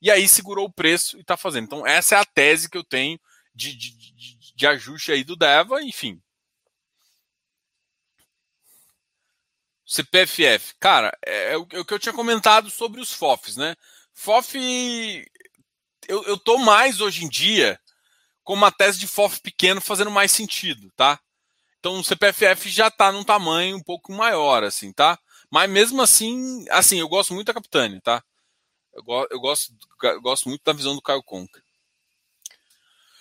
e 0.00 0.10
aí 0.10 0.28
segurou 0.28 0.66
o 0.66 0.72
preço 0.72 1.16
e 1.18 1.20
está 1.20 1.36
fazendo. 1.36 1.64
Então, 1.64 1.86
essa 1.86 2.16
é 2.16 2.18
a 2.18 2.24
tese 2.24 2.70
que 2.70 2.78
eu 2.78 2.84
tenho 2.84 3.18
de, 3.54 3.74
de, 3.74 3.90
de, 4.14 4.37
de 4.58 4.66
ajuste 4.66 5.12
aí 5.12 5.22
do 5.22 5.36
Deva, 5.36 5.80
enfim. 5.82 6.20
CPFF, 9.86 10.74
cara, 10.80 11.16
é, 11.24 11.52
é, 11.52 11.56
o, 11.56 11.66
é, 11.72 11.78
o, 11.78 11.84
que 11.84 11.94
eu 11.94 11.98
tinha 11.98 12.12
comentado 12.12 12.68
sobre 12.68 13.00
os 13.00 13.12
FOFs, 13.12 13.56
né? 13.56 13.76
FOF, 14.12 14.58
eu, 16.08 16.24
eu 16.24 16.36
tô 16.36 16.58
mais 16.58 17.00
hoje 17.00 17.24
em 17.24 17.28
dia 17.28 17.80
com 18.42 18.52
uma 18.52 18.72
tese 18.72 18.98
de 18.98 19.06
FOF 19.06 19.40
pequeno 19.40 19.80
fazendo 19.80 20.10
mais 20.10 20.32
sentido, 20.32 20.90
tá? 20.96 21.20
Então 21.78 22.00
o 22.00 22.04
CPFF 22.04 22.68
já 22.68 22.88
está 22.88 23.12
num 23.12 23.22
tamanho 23.22 23.76
um 23.76 23.82
pouco 23.82 24.12
maior, 24.12 24.64
assim, 24.64 24.92
tá? 24.92 25.16
Mas 25.48 25.70
mesmo 25.70 26.02
assim, 26.02 26.66
assim, 26.68 26.98
eu 26.98 27.08
gosto 27.08 27.32
muito 27.32 27.46
da 27.46 27.54
Capitânia, 27.54 28.00
tá? 28.02 28.22
Eu, 28.92 29.04
go 29.04 29.26
eu 29.30 29.40
gosto, 29.40 29.72
eu 30.02 30.20
gosto 30.20 30.48
muito 30.48 30.62
da 30.64 30.72
visão 30.72 30.96
do 30.96 31.02
Caio 31.02 31.22
Conca. 31.22 31.62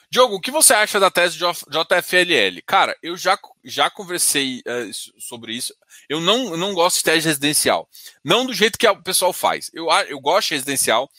Diogo, 0.10 0.36
o 0.36 0.40
que 0.40 0.52
você 0.52 0.74
acha 0.74 1.02
da 1.02 1.12
tese 1.12 1.38
de 1.38 1.44
JFLL? 1.44 2.62
Cara, 2.66 2.96
eu 3.04 3.18
já, 3.18 3.38
já 3.66 3.90
conversei 3.90 4.60
uh, 4.60 5.20
sobre 5.20 5.54
isso. 5.54 5.74
Eu 6.08 6.22
não, 6.22 6.56
não 6.56 6.74
gosto 6.74 6.98
de 6.98 7.04
tese 7.04 7.28
residencial. 7.28 7.90
Não 8.24 8.46
do 8.46 8.54
jeito 8.54 8.78
que 8.78 8.88
o 8.88 9.04
pessoal 9.04 9.34
faz. 9.34 9.70
Eu, 9.74 9.88
eu 10.08 10.20
gosto 10.22 10.48
de 10.50 10.54
residencial. 10.56 11.10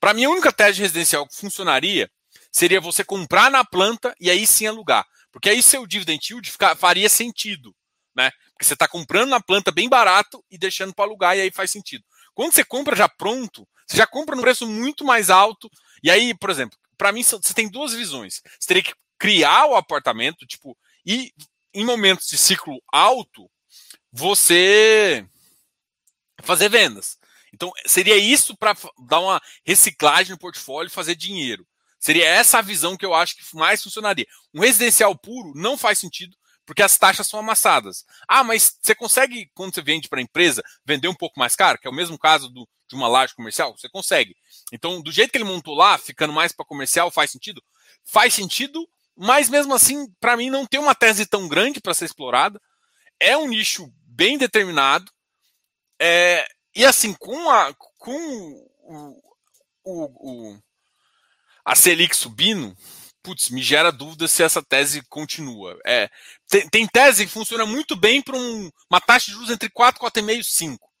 Para 0.00 0.12
mim, 0.12 0.24
a 0.24 0.30
única 0.30 0.52
tese 0.52 0.80
residencial 0.80 1.26
que 1.28 1.36
funcionaria 1.36 2.10
seria 2.50 2.80
você 2.80 3.04
comprar 3.04 3.48
na 3.48 3.64
planta 3.64 4.12
e 4.20 4.28
aí 4.28 4.44
sim 4.44 4.66
alugar. 4.66 5.06
Porque 5.30 5.48
aí 5.48 5.62
seu 5.62 5.86
dividend 5.86 6.20
yield 6.28 6.50
fica, 6.50 6.74
faria 6.74 7.08
sentido, 7.08 7.72
né? 8.14 8.30
Porque 8.50 8.64
você 8.64 8.74
está 8.74 8.88
comprando 8.88 9.30
na 9.30 9.40
planta 9.40 9.70
bem 9.70 9.88
barato 9.88 10.44
e 10.50 10.58
deixando 10.58 10.92
para 10.92 11.04
alugar, 11.04 11.36
e 11.36 11.40
aí 11.40 11.50
faz 11.50 11.70
sentido. 11.70 12.04
Quando 12.34 12.52
você 12.52 12.64
compra 12.64 12.96
já 12.96 13.08
pronto, 13.08 13.66
você 13.86 13.96
já 13.96 14.06
compra 14.06 14.34
no 14.34 14.42
preço 14.42 14.66
muito 14.66 15.04
mais 15.04 15.30
alto. 15.30 15.70
E 16.02 16.10
aí, 16.10 16.34
por 16.34 16.50
exemplo, 16.50 16.76
para 17.02 17.10
mim, 17.10 17.24
você 17.24 17.52
tem 17.52 17.68
duas 17.68 17.92
visões. 17.92 18.40
Você 18.60 18.68
teria 18.68 18.82
que 18.84 18.94
criar 19.18 19.66
o 19.66 19.74
apartamento, 19.74 20.46
tipo, 20.46 20.78
e 21.04 21.32
em 21.74 21.84
momentos 21.84 22.28
de 22.28 22.38
ciclo 22.38 22.80
alto, 22.92 23.50
você 24.12 25.26
fazer 26.44 26.68
vendas. 26.68 27.18
Então, 27.52 27.72
seria 27.84 28.16
isso 28.16 28.56
para 28.56 28.76
dar 29.08 29.18
uma 29.18 29.42
reciclagem 29.66 30.30
no 30.30 30.38
portfólio 30.38 30.86
e 30.86 30.92
fazer 30.94 31.16
dinheiro. 31.16 31.66
Seria 31.98 32.24
essa 32.24 32.60
a 32.60 32.62
visão 32.62 32.96
que 32.96 33.04
eu 33.04 33.14
acho 33.14 33.34
que 33.34 33.56
mais 33.56 33.82
funcionaria. 33.82 34.26
Um 34.54 34.60
residencial 34.60 35.18
puro 35.18 35.52
não 35.56 35.76
faz 35.76 35.98
sentido, 35.98 36.36
porque 36.64 36.84
as 36.84 36.96
taxas 36.96 37.26
são 37.26 37.40
amassadas. 37.40 38.04
Ah, 38.28 38.44
mas 38.44 38.78
você 38.80 38.94
consegue, 38.94 39.50
quando 39.54 39.74
você 39.74 39.82
vende 39.82 40.08
para 40.08 40.20
a 40.20 40.22
empresa, 40.22 40.62
vender 40.86 41.08
um 41.08 41.16
pouco 41.16 41.40
mais 41.40 41.56
caro, 41.56 41.80
que 41.80 41.88
é 41.88 41.90
o 41.90 41.94
mesmo 41.94 42.16
caso 42.16 42.48
do, 42.48 42.68
de 42.92 42.96
uma 42.96 43.08
laje 43.08 43.34
comercial? 43.34 43.76
Você 43.76 43.88
consegue. 43.88 44.36
Então, 44.70 45.00
do 45.00 45.10
jeito 45.10 45.30
que 45.30 45.38
ele 45.38 45.44
montou 45.44 45.74
lá, 45.74 45.96
ficando 45.96 46.32
mais 46.32 46.52
para 46.52 46.66
comercial, 46.66 47.10
faz 47.10 47.30
sentido? 47.30 47.62
Faz 48.04 48.34
sentido, 48.34 48.86
mas 49.16 49.48
mesmo 49.48 49.74
assim, 49.74 50.10
para 50.20 50.36
mim, 50.36 50.50
não 50.50 50.66
tem 50.66 50.78
uma 50.78 50.94
tese 50.94 51.24
tão 51.24 51.48
grande 51.48 51.80
para 51.80 51.94
ser 51.94 52.04
explorada. 52.04 52.60
É 53.18 53.36
um 53.36 53.48
nicho 53.48 53.90
bem 54.04 54.36
determinado. 54.36 55.10
É, 56.00 56.46
e 56.74 56.84
assim, 56.84 57.14
com, 57.14 57.50
a, 57.50 57.72
com 57.98 58.70
o, 58.82 59.22
o, 59.84 60.50
o 60.52 60.58
a 61.64 61.74
Selic 61.74 62.14
subindo, 62.14 62.76
putz, 63.22 63.48
me 63.48 63.62
gera 63.62 63.90
dúvida 63.92 64.28
se 64.28 64.42
essa 64.42 64.62
tese 64.62 65.02
continua. 65.08 65.78
É, 65.86 66.10
tem, 66.48 66.68
tem 66.68 66.86
tese 66.86 67.24
que 67.24 67.32
funciona 67.32 67.64
muito 67.64 67.96
bem 67.96 68.20
para 68.20 68.36
um, 68.36 68.70
uma 68.90 69.00
taxa 69.00 69.26
de 69.26 69.32
juros 69.32 69.50
entre 69.50 69.70
4, 69.70 70.00
4,5 70.00 70.40
e 70.40 70.44
5. 70.44 70.91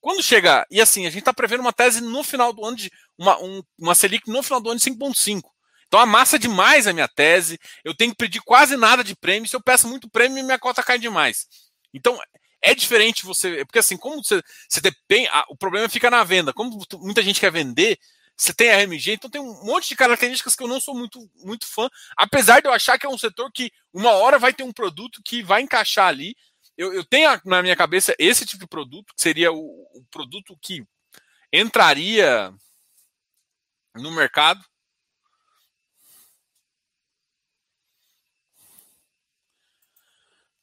Quando 0.00 0.22
chega, 0.22 0.66
e 0.70 0.80
assim, 0.80 1.06
a 1.06 1.10
gente 1.10 1.20
está 1.20 1.32
prevendo 1.32 1.60
uma 1.60 1.72
tese 1.72 2.00
no 2.00 2.24
final 2.24 2.52
do 2.52 2.64
ano 2.64 2.76
de 2.76 2.90
uma, 3.18 3.38
um, 3.42 3.62
uma 3.78 3.94
Selic 3.94 4.30
no 4.30 4.42
final 4.42 4.60
do 4.60 4.70
ano 4.70 4.80
de 4.80 4.90
5,5. 4.90 5.42
Então 5.86 6.00
amassa 6.00 6.38
demais 6.38 6.86
a 6.86 6.92
minha 6.92 7.08
tese, 7.08 7.58
eu 7.84 7.94
tenho 7.94 8.12
que 8.12 8.16
pedir 8.16 8.40
quase 8.40 8.76
nada 8.76 9.02
de 9.02 9.16
prêmio, 9.16 9.48
se 9.48 9.56
eu 9.56 9.62
peço 9.62 9.88
muito 9.88 10.08
prêmio, 10.08 10.44
minha 10.44 10.58
cota 10.58 10.82
cai 10.82 10.98
demais. 10.98 11.46
Então, 11.92 12.18
é 12.62 12.74
diferente 12.74 13.24
você. 13.24 13.64
Porque 13.64 13.78
assim, 13.78 13.96
como 13.96 14.22
você, 14.22 14.42
você 14.68 14.80
tem. 15.08 15.28
o 15.48 15.56
problema 15.56 15.88
fica 15.88 16.10
na 16.10 16.22
venda. 16.24 16.52
Como 16.52 16.78
muita 17.00 17.22
gente 17.22 17.40
quer 17.40 17.50
vender, 17.50 17.98
você 18.36 18.54
tem 18.54 18.70
RMG, 18.70 19.12
então 19.12 19.28
tem 19.30 19.40
um 19.40 19.64
monte 19.64 19.88
de 19.88 19.96
características 19.96 20.56
que 20.56 20.62
eu 20.62 20.68
não 20.68 20.80
sou 20.80 20.94
muito, 20.94 21.20
muito 21.44 21.66
fã, 21.66 21.90
apesar 22.16 22.60
de 22.60 22.68
eu 22.68 22.72
achar 22.72 22.98
que 22.98 23.04
é 23.04 23.08
um 23.08 23.18
setor 23.18 23.50
que 23.52 23.70
uma 23.92 24.12
hora 24.12 24.38
vai 24.38 24.52
ter 24.52 24.62
um 24.62 24.72
produto 24.72 25.20
que 25.22 25.42
vai 25.42 25.62
encaixar 25.62 26.08
ali. 26.08 26.34
Eu, 26.80 26.94
eu 26.94 27.04
tenho 27.04 27.28
na 27.44 27.62
minha 27.62 27.76
cabeça 27.76 28.14
esse 28.18 28.46
tipo 28.46 28.60
de 28.60 28.66
produto, 28.66 29.12
que 29.14 29.20
seria 29.20 29.52
o, 29.52 29.58
o 29.58 30.02
produto 30.10 30.56
que 30.62 30.82
entraria 31.52 32.50
no 33.96 34.10
mercado. 34.10 34.64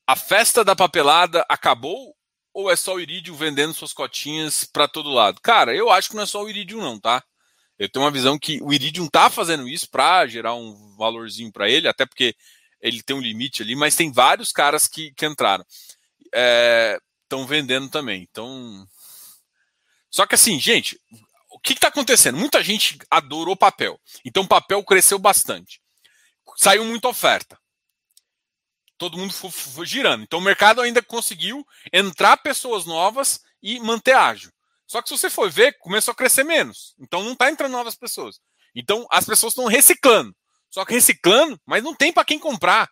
a 0.08 0.16
festa 0.16 0.64
da 0.64 0.74
papelada 0.76 1.46
acabou 1.50 2.16
ou 2.54 2.72
é 2.72 2.76
só 2.78 2.96
o 2.96 3.00
Iridium 3.00 3.36
vendendo 3.36 3.74
suas 3.74 3.92
cotinhas 3.92 4.64
para 4.64 4.88
todo 4.88 5.10
lado? 5.10 5.42
Cara, 5.42 5.76
eu 5.76 5.90
acho 5.92 6.10
que 6.10 6.16
não 6.16 6.24
é 6.24 6.26
só 6.26 6.42
o 6.42 6.50
Iridium 6.50 6.82
não, 6.82 6.98
tá? 7.00 7.22
Eu 7.78 7.90
tenho 7.90 8.06
uma 8.06 8.12
visão 8.12 8.40
que 8.40 8.60
o 8.64 8.74
Iridium 8.74 9.08
tá 9.08 9.30
fazendo 9.30 9.68
isso 9.68 9.88
para 9.92 10.26
gerar 10.26 10.56
um 10.56 10.96
valorzinho 10.98 11.52
para 11.52 11.70
ele, 11.70 11.88
até 11.88 12.06
porque 12.06 12.34
ele 12.82 13.04
tem 13.04 13.16
um 13.16 13.22
limite 13.22 13.62
ali, 13.62 13.76
mas 13.76 13.96
tem 13.96 14.12
vários 14.12 14.52
caras 14.52 14.88
que, 14.88 15.12
que 15.12 15.26
entraram. 15.26 15.66
Estão 16.34 17.44
é, 17.44 17.46
vendendo 17.48 17.90
também. 17.90 18.28
Então. 18.30 18.88
Só 20.10 20.26
que 20.26 20.36
assim, 20.36 20.60
gente, 20.60 21.00
o 21.50 21.60
que 21.60 21.74
está 21.74 21.88
acontecendo? 21.88 22.38
Muita 22.38 22.64
gente 22.64 22.98
adorou 23.10 23.56
papel. 23.56 24.00
Então 24.24 24.48
papel 24.48 24.84
cresceu 24.84 25.20
bastante. 25.20 25.82
Saiu 26.56 26.86
muita 26.86 27.10
oferta. 27.10 27.60
Todo 28.98 29.18
mundo 29.18 29.34
foi, 29.34 29.52
foi 29.52 29.86
girando. 29.86 30.24
Então 30.24 30.40
o 30.40 30.44
mercado 30.44 30.82
ainda 30.82 31.02
conseguiu 31.02 31.66
entrar 31.92 32.38
pessoas 32.38 32.86
novas 32.86 33.42
e 33.62 33.80
manter 33.80 34.14
ágil. 34.14 34.52
Só 34.88 35.02
que 35.02 35.10
se 35.10 35.18
você 35.18 35.30
for 35.30 35.52
ver, 35.52 35.78
começou 35.80 36.14
a 36.14 36.16
crescer 36.16 36.44
menos. 36.44 36.96
Então 37.00 37.24
não 37.24 37.34
está 37.34 37.50
entrando 37.52 37.74
novas 37.74 37.96
pessoas. 37.96 38.40
Então 38.74 39.06
as 39.12 39.26
pessoas 39.26 39.52
estão 39.52 39.66
reciclando. 39.66 40.36
Só 40.70 40.86
que 40.86 40.94
reciclando, 40.94 41.60
mas 41.66 41.84
não 41.84 41.94
tem 41.94 42.12
para 42.14 42.26
quem 42.26 42.40
comprar. 42.40 42.90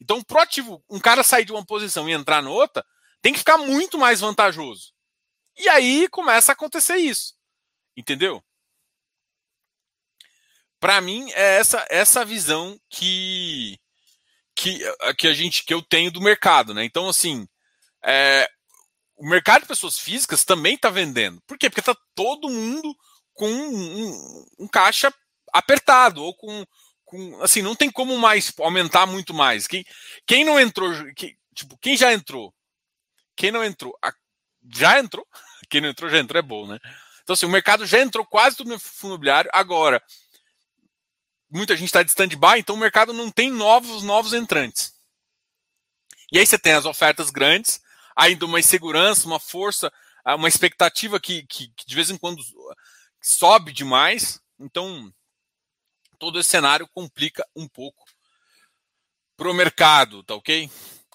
Então, 0.00 0.22
proativo, 0.22 0.82
um 0.90 0.98
cara 0.98 1.22
sair 1.22 1.44
de 1.44 1.52
uma 1.52 1.64
posição 1.64 2.08
e 2.08 2.12
entrar 2.12 2.42
na 2.42 2.50
outra, 2.50 2.84
tem 3.22 3.32
que 3.32 3.38
ficar 3.38 3.58
muito 3.58 3.98
mais 3.98 4.20
vantajoso. 4.20 4.92
E 5.56 5.68
aí 5.68 6.08
começa 6.08 6.52
a 6.52 6.54
acontecer 6.54 6.96
isso. 6.96 7.34
Entendeu? 7.96 8.42
Para 10.78 11.00
mim 11.00 11.30
é 11.32 11.56
essa 11.56 11.86
essa 11.88 12.24
visão 12.24 12.78
que 12.90 13.78
que, 14.54 14.78
que 15.18 15.26
a 15.26 15.32
gente 15.32 15.64
que 15.64 15.72
eu 15.72 15.82
tenho 15.82 16.10
do 16.10 16.20
mercado, 16.20 16.74
né? 16.74 16.84
Então 16.84 17.08
assim, 17.08 17.48
é, 18.04 18.48
o 19.16 19.26
mercado 19.26 19.62
de 19.62 19.68
pessoas 19.68 19.98
físicas 19.98 20.44
também 20.44 20.74
está 20.74 20.90
vendendo. 20.90 21.40
Por 21.46 21.58
quê? 21.58 21.70
Porque 21.70 21.80
está 21.80 21.96
todo 22.14 22.50
mundo 22.50 22.94
com 23.32 23.48
um, 23.48 24.04
um, 24.04 24.46
um, 24.60 24.68
caixa 24.68 25.12
apertado 25.52 26.22
ou 26.22 26.34
com, 26.34 26.64
com 27.06 27.40
assim 27.42 27.62
não 27.62 27.74
tem 27.74 27.90
como 27.90 28.18
mais 28.18 28.52
aumentar 28.58 29.06
muito 29.06 29.32
mais. 29.32 29.66
Quem, 29.66 29.86
quem 30.26 30.44
não 30.44 30.60
entrou, 30.60 30.92
que, 31.14 31.36
tipo 31.54 31.78
quem 31.78 31.96
já 31.96 32.12
entrou, 32.12 32.52
quem 33.34 33.50
não 33.50 33.64
entrou, 33.64 33.96
já 34.74 34.98
entrou. 34.98 35.26
Quem 35.68 35.80
não 35.80 35.88
entrou 35.88 36.08
já 36.08 36.18
entrou 36.18 36.38
é 36.38 36.42
bom, 36.42 36.64
né? 36.64 36.78
Então, 37.22 37.34
assim, 37.34 37.44
o 37.44 37.48
mercado 37.48 37.84
já 37.84 38.00
entrou 38.00 38.24
quase 38.24 38.56
tudo 38.56 38.70
no 38.70 38.78
fundo 38.78 39.14
imobiliário. 39.14 39.50
Agora, 39.52 40.00
muita 41.50 41.74
gente 41.74 41.86
está 41.86 42.00
de 42.02 42.10
stand-by, 42.10 42.58
então 42.60 42.76
o 42.76 42.78
mercado 42.78 43.12
não 43.12 43.32
tem 43.32 43.50
novos, 43.50 44.04
novos 44.04 44.32
entrantes. 44.32 44.92
E 46.30 46.38
aí 46.38 46.46
você 46.46 46.56
tem 46.56 46.72
as 46.72 46.84
ofertas 46.84 47.30
grandes, 47.30 47.80
ainda 48.14 48.46
uma 48.46 48.60
insegurança, 48.60 49.26
uma 49.26 49.40
força, 49.40 49.92
ah, 50.24 50.36
uma 50.36 50.48
expectativa 50.48 51.18
que, 51.18 51.44
que, 51.46 51.68
que 51.68 51.86
de 51.86 51.94
vez 51.96 52.10
em 52.10 52.16
quando 52.16 52.40
sobe 53.20 53.72
demais. 53.72 54.40
Então, 54.58 55.12
todo 56.16 56.40
esse 56.40 56.50
cenário 56.50 56.88
complica 56.88 57.46
um 57.54 57.68
pouco 57.68 58.04
para 59.36 59.50
o 59.50 59.54
mercado, 59.54 60.22
tá 60.24 60.34
ok? 60.34 60.70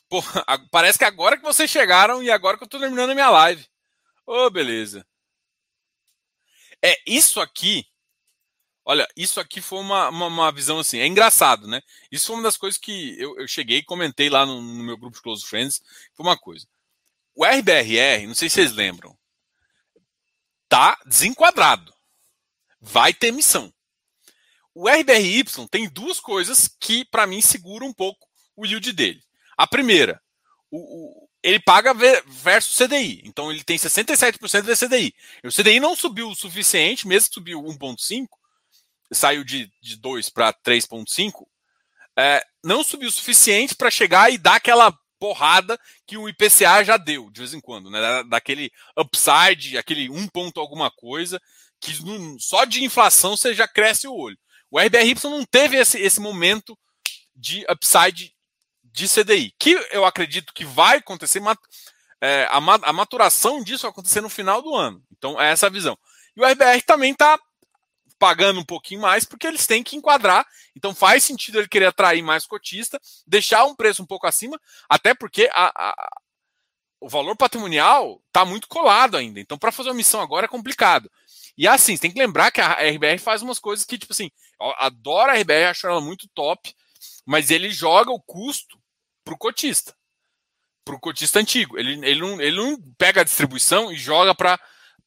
Pô, 0.08 0.22
parece 0.72 0.98
que 0.98 1.06
agora 1.06 1.38
que 1.38 1.44
vocês 1.44 1.70
chegaram 1.70 2.22
e 2.22 2.30
agora 2.30 2.58
que 2.58 2.64
eu 2.64 2.66
estou 2.66 2.80
terminando 2.80 3.12
a 3.12 3.16
minha 3.16 3.30
live. 3.30 3.66
Ô, 4.26 4.46
oh, 4.46 4.50
beleza. 4.50 5.06
É, 6.84 6.98
isso 7.06 7.40
aqui. 7.40 7.86
Olha, 8.84 9.08
isso 9.16 9.40
aqui 9.40 9.62
foi 9.62 9.80
uma, 9.80 10.10
uma, 10.10 10.28
uma, 10.28 10.52
visão 10.52 10.80
assim. 10.80 11.00
É 11.00 11.06
engraçado, 11.06 11.68
né? 11.68 11.82
Isso 12.12 12.28
foi 12.28 12.36
uma 12.36 12.44
das 12.44 12.58
coisas 12.58 12.80
que 12.80 13.20
eu, 13.20 13.40
eu 13.40 13.48
cheguei 13.48 13.78
e 13.78 13.84
comentei 13.84 14.30
lá 14.30 14.46
no, 14.46 14.62
no, 14.62 14.84
meu 14.84 14.98
grupo 14.98 15.16
de 15.16 15.22
Close 15.22 15.46
Friends. 15.46 15.82
Foi 16.14 16.26
uma 16.26 16.38
coisa. 16.38 16.68
O 17.36 17.46
RBRR, 17.46 18.28
não 18.28 18.34
sei 18.36 18.50
se 18.50 18.56
vocês 18.56 18.74
lembram, 18.74 19.18
tá 20.68 21.00
desenquadrado. 21.06 21.94
Vai 22.80 23.14
ter 23.14 23.32
missão. 23.32 23.72
O 24.74 24.90
RBRY 24.90 25.44
tem 25.70 25.90
duas 25.90 26.20
coisas 26.20 26.70
que, 26.80 27.06
para 27.06 27.28
mim, 27.28 27.42
seguram 27.42 27.88
um 27.88 27.94
pouco 27.94 28.28
o 28.56 28.66
yield 28.66 28.92
dele. 28.94 29.22
A 29.58 29.68
primeira, 29.68 30.22
o, 30.70 31.28
ele 31.44 31.60
paga 31.60 31.94
versus 32.26 32.78
CDI. 32.78 33.22
Então 33.26 33.52
ele 33.52 33.64
tem 33.64 33.78
67% 33.78 34.62
do 34.62 34.78
CDI. 34.78 35.14
E 35.44 35.48
o 35.48 35.52
CDI 35.52 35.80
não 35.80 35.96
subiu 35.96 36.30
o 36.30 36.36
suficiente, 36.36 37.08
mesmo 37.08 37.30
que 37.30 37.34
subiu 37.36 37.62
1,5, 37.64 38.28
saiu 39.12 39.44
de, 39.44 39.72
de 39.82 39.98
2 39.98 40.30
para 40.30 40.54
3,5, 40.54 41.46
é, 42.18 42.44
não 42.64 42.84
subiu 42.84 43.10
o 43.10 43.12
suficiente 43.12 43.76
para 43.76 43.92
chegar 43.92 44.32
e 44.32 44.38
dar 44.38 44.56
aquela 44.56 44.96
porrada 45.20 45.80
que 46.06 46.18
o 46.18 46.28
IPCA 46.28 46.84
já 46.84 46.98
deu 46.98 47.30
de 47.30 47.42
vez 47.42 47.54
em 47.54 47.62
quando, 47.62 47.90
né? 47.90 48.24
Daquele 48.24 48.72
upside, 48.98 49.78
aquele 49.78 50.10
1 50.10 50.28
ponto 50.28 50.60
alguma 50.60 50.90
coisa, 50.90 51.40
que 51.80 51.94
só 52.40 52.66
de 52.66 52.84
inflação 52.84 53.36
você 53.36 53.54
já 53.54 53.68
cresce 53.68 54.08
o 54.08 54.16
olho. 54.16 54.38
O 54.72 54.80
RBRY 54.80 55.16
não 55.26 55.46
teve 55.46 55.76
esse, 55.78 56.00
esse 56.00 56.20
momento 56.20 56.78
de 57.36 57.66
upside 57.70 58.34
de 58.84 59.08
CDI, 59.08 59.54
que 59.60 59.72
eu 59.92 60.06
acredito 60.06 60.54
que 60.54 60.66
vai 60.66 60.98
acontecer, 60.98 61.42
é, 62.22 62.48
a, 62.50 62.58
a 62.58 62.94
maturação 62.94 63.62
disso 63.64 63.84
vai 63.84 63.92
acontecer 63.92 64.22
no 64.22 64.30
final 64.30 64.62
do 64.62 64.74
ano. 64.74 65.04
Então, 65.12 65.40
é 65.40 65.52
essa 65.52 65.68
a 65.68 65.70
visão. 65.70 65.98
E 66.36 66.42
o 66.42 66.46
RBR 66.46 66.82
também 66.84 67.12
está 67.12 67.40
pagando 68.22 68.60
um 68.60 68.64
pouquinho 68.64 69.02
mais, 69.02 69.26
porque 69.26 69.48
eles 69.48 69.66
têm 69.66 69.82
que 69.82 69.96
enquadrar. 69.96 70.46
Então 70.76 70.94
faz 70.94 71.24
sentido 71.24 71.58
ele 71.58 71.68
querer 71.68 71.88
atrair 71.88 72.22
mais 72.22 72.46
cotista, 72.46 73.02
deixar 73.26 73.66
um 73.66 73.76
preço 73.76 74.04
um 74.04 74.06
pouco 74.06 74.28
acima, 74.28 74.62
até 74.88 75.16
porque 75.16 75.50
a, 75.52 75.72
a, 75.76 76.10
o 77.02 77.10
valor 77.10 77.36
patrimonial 77.36 78.22
está 78.28 78.46
muito 78.46 78.68
colado 78.68 79.18
ainda. 79.18 79.40
Então, 79.40 79.58
para 79.58 79.72
fazer 79.72 79.90
uma 79.90 79.96
missão 79.96 80.22
agora 80.22 80.46
é 80.46 80.48
complicado. 80.48 81.12
E 81.62 81.68
assim, 81.68 81.96
tem 81.96 82.10
que 82.10 82.18
lembrar 82.18 82.50
que 82.50 82.60
a 82.60 82.74
RBR 82.74 83.20
faz 83.20 83.44
umas 83.44 83.60
coisas 83.60 83.86
que, 83.86 83.96
tipo 83.96 84.12
assim, 84.12 84.32
adoro 84.80 85.30
a 85.30 85.36
RBR, 85.36 85.70
acho 85.70 85.86
ela 85.86 86.02
muito 86.02 86.28
top, 86.34 86.74
mas 87.24 87.52
ele 87.52 87.70
joga 87.70 88.10
o 88.10 88.20
custo 88.20 88.82
para 89.24 89.36
o 89.36 89.38
cotista. 89.38 89.96
Para 90.84 90.96
o 90.96 91.00
cotista 91.00 91.40
antigo. 91.40 91.78
Ele, 91.78 92.04
ele, 92.04 92.20
não, 92.20 92.42
ele 92.42 92.58
não 92.58 92.82
pega 92.98 93.22
a 93.22 93.24
distribuição 93.24 93.92
e 93.92 93.96
joga 93.96 94.34
para 94.34 94.60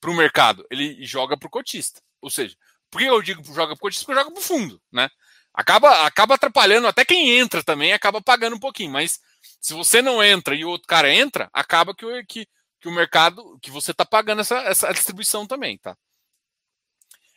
o 0.06 0.14
mercado. 0.14 0.64
Ele 0.70 1.04
joga 1.04 1.36
para 1.36 1.48
o 1.48 1.50
cotista. 1.50 2.00
Ou 2.22 2.30
seja, 2.30 2.56
por 2.88 3.00
que 3.00 3.04
eu 3.08 3.20
digo 3.20 3.42
joga 3.46 3.74
para 3.74 3.74
o 3.74 3.78
cotista? 3.78 4.06
Porque 4.06 4.20
joga 4.20 4.30
para 4.30 4.40
o 4.40 4.44
fundo. 4.44 4.80
Né? 4.92 5.10
Acaba, 5.52 6.06
acaba 6.06 6.36
atrapalhando, 6.36 6.86
até 6.86 7.04
quem 7.04 7.36
entra 7.36 7.64
também 7.64 7.92
acaba 7.92 8.22
pagando 8.22 8.54
um 8.54 8.60
pouquinho. 8.60 8.92
Mas 8.92 9.18
se 9.60 9.74
você 9.74 10.00
não 10.00 10.22
entra 10.22 10.54
e 10.54 10.64
o 10.64 10.68
outro 10.68 10.86
cara 10.86 11.12
entra, 11.12 11.50
acaba 11.52 11.92
que, 11.92 12.06
que, 12.26 12.46
que 12.80 12.86
o 12.86 12.92
mercado, 12.92 13.58
que 13.60 13.72
você 13.72 13.90
está 13.90 14.04
pagando 14.04 14.40
essa, 14.40 14.58
essa 14.58 14.92
distribuição 14.92 15.48
também. 15.48 15.78
tá? 15.78 15.96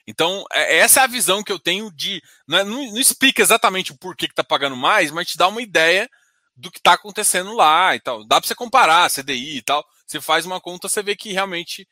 Então, 0.08 0.46
é, 0.54 0.78
essa 0.78 1.02
é 1.02 1.04
a 1.04 1.08
visão 1.08 1.44
que 1.44 1.52
eu 1.52 1.60
tenho 1.60 1.92
de. 1.92 2.24
Não, 2.48 2.58
é, 2.58 2.64
não, 2.64 2.92
não 2.92 2.98
explica 2.98 3.42
exatamente 3.42 3.92
o 3.92 3.98
porquê 3.98 4.26
que 4.26 4.32
está 4.32 4.44
pagando 4.44 4.78
mais, 4.78 5.12
mas 5.12 5.28
te 5.28 5.38
dá 5.38 5.48
uma 5.48 5.62
ideia 5.62 6.10
do 6.56 6.72
que 6.72 6.80
está 6.80 6.94
acontecendo 6.94 7.54
lá 7.54 7.94
e 7.96 8.00
tal. 8.00 8.26
Dá 8.26 8.40
para 8.40 8.48
você 8.48 8.56
comparar 8.56 9.10
CDI 9.10 9.58
e 9.58 9.62
tal. 9.62 9.86
Você 10.06 10.22
faz 10.22 10.46
uma 10.46 10.62
conta, 10.62 10.88
você 10.88 11.04
vê 11.04 11.16
que 11.16 11.34
realmente 11.34 11.88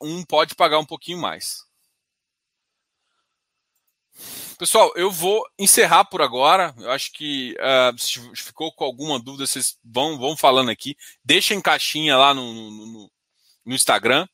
um 0.00 0.24
pode 0.24 0.54
pagar 0.54 0.78
um 0.78 0.86
pouquinho 0.86 1.18
mais. 1.18 1.66
Pessoal, 4.58 4.92
eu 4.96 5.10
vou 5.10 5.44
encerrar 5.58 6.04
por 6.04 6.20
agora. 6.20 6.74
Eu 6.78 6.90
acho 6.90 7.12
que 7.12 7.54
uh, 7.60 7.96
se 7.98 8.20
ficou 8.34 8.72
com 8.72 8.84
alguma 8.84 9.18
dúvida, 9.20 9.46
vocês 9.46 9.78
vão, 9.84 10.18
vão 10.18 10.36
falando 10.36 10.70
aqui. 10.70 10.96
Deixa 11.24 11.54
em 11.54 11.60
caixinha 11.60 12.16
lá 12.16 12.34
no, 12.34 12.52
no, 12.52 13.10
no 13.66 13.74
Instagram. 13.74 14.26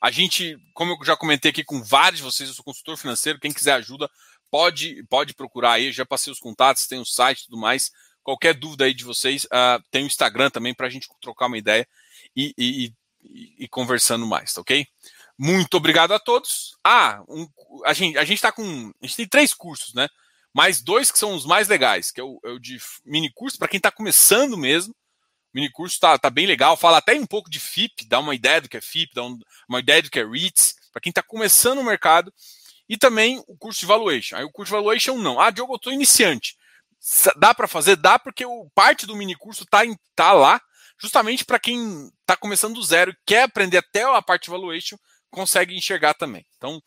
A 0.00 0.10
gente, 0.10 0.56
como 0.72 0.92
eu 0.92 1.04
já 1.04 1.16
comentei 1.16 1.50
aqui 1.50 1.62
com 1.62 1.82
vários 1.82 2.20
de 2.20 2.24
vocês, 2.24 2.48
eu 2.48 2.54
sou 2.54 2.64
consultor 2.64 2.96
financeiro. 2.96 3.38
Quem 3.38 3.52
quiser 3.52 3.74
ajuda, 3.74 4.10
pode, 4.50 5.04
pode 5.10 5.34
procurar 5.34 5.72
aí. 5.72 5.92
Já 5.92 6.06
passei 6.06 6.32
os 6.32 6.38
contatos, 6.38 6.86
tem 6.86 6.98
o 6.98 7.04
site 7.04 7.40
e 7.40 7.44
tudo 7.44 7.58
mais. 7.58 7.90
Qualquer 8.22 8.54
dúvida 8.54 8.84
aí 8.84 8.94
de 8.94 9.04
vocês, 9.04 9.44
uh, 9.44 9.82
tem 9.90 10.04
o 10.04 10.06
Instagram 10.06 10.50
também 10.50 10.74
para 10.74 10.86
a 10.86 10.90
gente 10.90 11.08
trocar 11.20 11.46
uma 11.46 11.58
ideia 11.58 11.86
e, 12.34 12.54
e, 12.56 12.94
e, 13.22 13.64
e, 13.64 13.68
conversando 13.68 14.26
mais, 14.26 14.52
tá 14.52 14.60
ok? 14.60 14.86
Muito 15.38 15.76
obrigado 15.76 16.12
a 16.12 16.18
todos. 16.18 16.76
Ah, 16.84 17.22
um, 17.28 17.48
a 17.84 17.92
gente 17.94 18.18
a 18.18 18.24
gente 18.24 18.42
tá 18.42 18.52
com 18.52 18.92
a 19.02 19.06
gente 19.06 19.16
tem 19.16 19.26
três 19.26 19.54
cursos, 19.54 19.94
né? 19.94 20.06
Mais 20.52 20.82
dois 20.82 21.10
que 21.10 21.18
são 21.18 21.34
os 21.34 21.46
mais 21.46 21.68
legais, 21.68 22.10
que 22.10 22.20
é 22.20 22.24
o, 22.24 22.38
é 22.44 22.50
o 22.50 22.58
de 22.58 22.78
mini 23.04 23.30
curso 23.32 23.58
para 23.58 23.68
quem 23.68 23.78
está 23.78 23.90
começando 23.90 24.56
mesmo. 24.56 24.94
O 25.52 25.58
mini 25.58 25.70
curso 25.70 25.98
tá, 25.98 26.30
bem 26.30 26.46
legal, 26.46 26.76
fala 26.76 26.98
até 26.98 27.14
um 27.14 27.26
pouco 27.26 27.50
de 27.50 27.58
FIP, 27.58 28.06
dá 28.06 28.20
uma 28.20 28.34
ideia 28.34 28.60
do 28.60 28.68
que 28.68 28.76
é 28.76 28.80
FIP, 28.80 29.14
dá 29.14 29.24
um, 29.24 29.36
uma 29.68 29.80
ideia 29.80 30.00
do 30.00 30.10
que 30.10 30.20
é 30.20 30.24
REITs, 30.24 30.76
para 30.92 31.00
quem 31.00 31.10
está 31.10 31.22
começando 31.22 31.78
o 31.78 31.84
mercado. 31.84 32.32
E 32.88 32.96
também 32.96 33.42
o 33.46 33.56
curso 33.56 33.80
de 33.80 33.86
valuation. 33.86 34.36
Aí 34.36 34.44
o 34.44 34.50
curso 34.50 34.70
de 34.70 34.76
valuation 34.76 35.16
não. 35.16 35.40
Ah, 35.40 35.50
Diogo, 35.50 35.74
eu 35.74 35.76
estou 35.76 35.92
iniciante. 35.92 36.56
Dá 37.36 37.54
para 37.54 37.68
fazer? 37.68 37.96
Dá, 37.96 38.18
porque 38.18 38.44
o, 38.44 38.68
parte 38.74 39.06
do 39.06 39.16
mini 39.16 39.34
curso 39.34 39.62
está 39.64 39.80
tá 40.14 40.32
lá, 40.32 40.60
justamente 41.00 41.44
para 41.44 41.58
quem 41.58 42.08
está 42.20 42.36
começando 42.36 42.74
do 42.74 42.82
zero 42.82 43.10
e 43.10 43.16
quer 43.24 43.42
aprender 43.44 43.78
até 43.78 44.02
a 44.02 44.22
parte 44.22 44.44
de 44.44 44.50
valuation, 44.50 44.96
consegue 45.30 45.76
enxergar 45.76 46.14
também. 46.14 46.44
Então, 46.56 46.80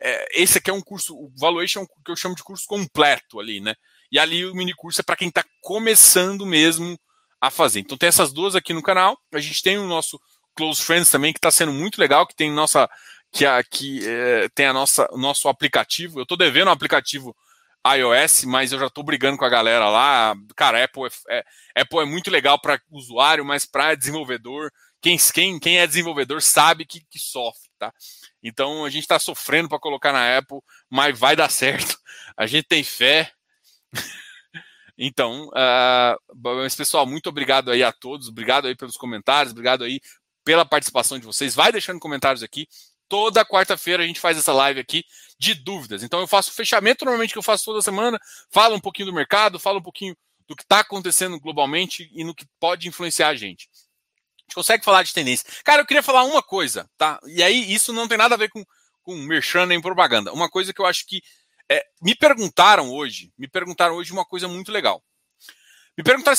é, 0.00 0.42
esse 0.42 0.58
aqui 0.58 0.70
é 0.70 0.74
um 0.74 0.82
curso, 0.82 1.14
o 1.14 1.30
valuation 1.38 1.86
que 2.04 2.10
eu 2.10 2.16
chamo 2.16 2.34
de 2.34 2.42
curso 2.42 2.64
completo 2.66 3.38
ali, 3.38 3.60
né? 3.60 3.74
E 4.10 4.18
ali 4.18 4.44
o 4.44 4.54
mini 4.54 4.74
curso 4.74 5.00
é 5.00 5.04
para 5.04 5.16
quem 5.16 5.28
está 5.28 5.44
começando 5.60 6.44
mesmo 6.44 6.98
a 7.42 7.50
fazer. 7.50 7.80
Então 7.80 7.98
tem 7.98 8.08
essas 8.08 8.32
duas 8.32 8.54
aqui 8.54 8.72
no 8.72 8.80
canal. 8.80 9.18
A 9.34 9.40
gente 9.40 9.60
tem 9.64 9.76
o 9.76 9.86
nosso 9.88 10.20
Close 10.54 10.80
Friends 10.80 11.10
também, 11.10 11.32
que 11.32 11.38
está 11.38 11.50
sendo 11.50 11.72
muito 11.72 11.98
legal, 11.98 12.24
que 12.24 12.36
tem 12.36 12.52
nossa. 12.52 12.88
que, 13.32 13.44
a, 13.44 13.64
que 13.64 14.08
é, 14.08 14.48
tem 14.50 14.66
a 14.66 14.72
nossa, 14.72 15.08
o 15.10 15.18
nosso 15.18 15.48
aplicativo. 15.48 16.20
Eu 16.20 16.22
estou 16.22 16.38
devendo 16.38 16.68
um 16.68 16.72
aplicativo 16.72 17.36
iOS, 17.84 18.44
mas 18.44 18.70
eu 18.70 18.78
já 18.78 18.86
estou 18.86 19.02
brigando 19.02 19.36
com 19.36 19.44
a 19.44 19.48
galera 19.48 19.88
lá. 19.88 20.36
Cara, 20.54 20.84
Apple 20.84 21.08
é, 21.28 21.44
é 21.74 21.82
Apple 21.82 21.98
é 21.98 22.04
muito 22.04 22.30
legal 22.30 22.60
para 22.60 22.80
usuário, 22.92 23.44
mas 23.44 23.66
para 23.66 23.96
desenvolvedor, 23.96 24.70
quem, 25.00 25.18
quem, 25.34 25.58
quem 25.58 25.78
é 25.80 25.86
desenvolvedor 25.86 26.40
sabe 26.40 26.86
que, 26.86 27.00
que 27.10 27.18
sofre, 27.18 27.68
tá? 27.76 27.92
Então 28.40 28.84
a 28.84 28.90
gente 28.90 29.02
está 29.02 29.18
sofrendo 29.18 29.68
para 29.68 29.80
colocar 29.80 30.12
na 30.12 30.38
Apple, 30.38 30.60
mas 30.88 31.18
vai 31.18 31.34
dar 31.34 31.50
certo. 31.50 31.98
A 32.36 32.46
gente 32.46 32.68
tem 32.68 32.84
fé. 32.84 33.32
Então, 34.96 35.48
uh, 35.48 36.76
pessoal, 36.76 37.06
muito 37.06 37.28
obrigado 37.28 37.70
aí 37.70 37.82
a 37.82 37.92
todos, 37.92 38.28
obrigado 38.28 38.66
aí 38.66 38.76
pelos 38.76 38.96
comentários, 38.96 39.52
obrigado 39.52 39.84
aí 39.84 40.00
pela 40.44 40.64
participação 40.64 41.18
de 41.18 41.26
vocês. 41.26 41.54
Vai 41.54 41.72
deixando 41.72 42.00
comentários 42.00 42.42
aqui. 42.42 42.66
Toda 43.08 43.44
quarta-feira 43.44 44.02
a 44.02 44.06
gente 44.06 44.20
faz 44.20 44.38
essa 44.38 44.52
live 44.52 44.80
aqui 44.80 45.04
de 45.38 45.54
dúvidas. 45.54 46.02
Então 46.02 46.20
eu 46.20 46.26
faço 46.26 46.50
o 46.50 46.54
fechamento 46.54 47.04
normalmente 47.04 47.32
que 47.32 47.38
eu 47.38 47.42
faço 47.42 47.64
toda 47.64 47.82
semana, 47.82 48.18
falo 48.50 48.74
um 48.74 48.80
pouquinho 48.80 49.06
do 49.06 49.14
mercado, 49.14 49.58
falo 49.58 49.78
um 49.78 49.82
pouquinho 49.82 50.16
do 50.46 50.56
que 50.56 50.62
está 50.62 50.80
acontecendo 50.80 51.38
globalmente 51.38 52.10
e 52.12 52.24
no 52.24 52.34
que 52.34 52.46
pode 52.58 52.88
influenciar 52.88 53.28
a 53.28 53.34
gente. 53.34 53.68
A 53.68 54.42
gente 54.42 54.54
consegue 54.54 54.84
falar 54.84 55.02
de 55.02 55.12
tendência. 55.12 55.46
Cara, 55.64 55.82
eu 55.82 55.86
queria 55.86 56.02
falar 56.02 56.24
uma 56.24 56.42
coisa, 56.42 56.88
tá? 56.96 57.18
E 57.26 57.42
aí 57.42 57.72
isso 57.72 57.92
não 57.92 58.08
tem 58.08 58.18
nada 58.18 58.34
a 58.34 58.38
ver 58.38 58.50
com, 58.50 58.64
com 59.02 59.14
merchan 59.16 59.66
nem 59.66 59.80
propaganda. 59.80 60.32
Uma 60.32 60.48
coisa 60.48 60.72
que 60.72 60.80
eu 60.80 60.86
acho 60.86 61.06
que 61.06 61.22
é, 61.72 61.82
me 62.02 62.14
perguntaram 62.14 62.90
hoje, 62.90 63.32
me 63.38 63.48
perguntaram 63.48 63.94
hoje 63.94 64.12
uma 64.12 64.24
coisa 64.24 64.46
muito 64.46 64.70
legal. 64.70 65.02
Me 65.96 66.04
perguntaram 66.04 66.34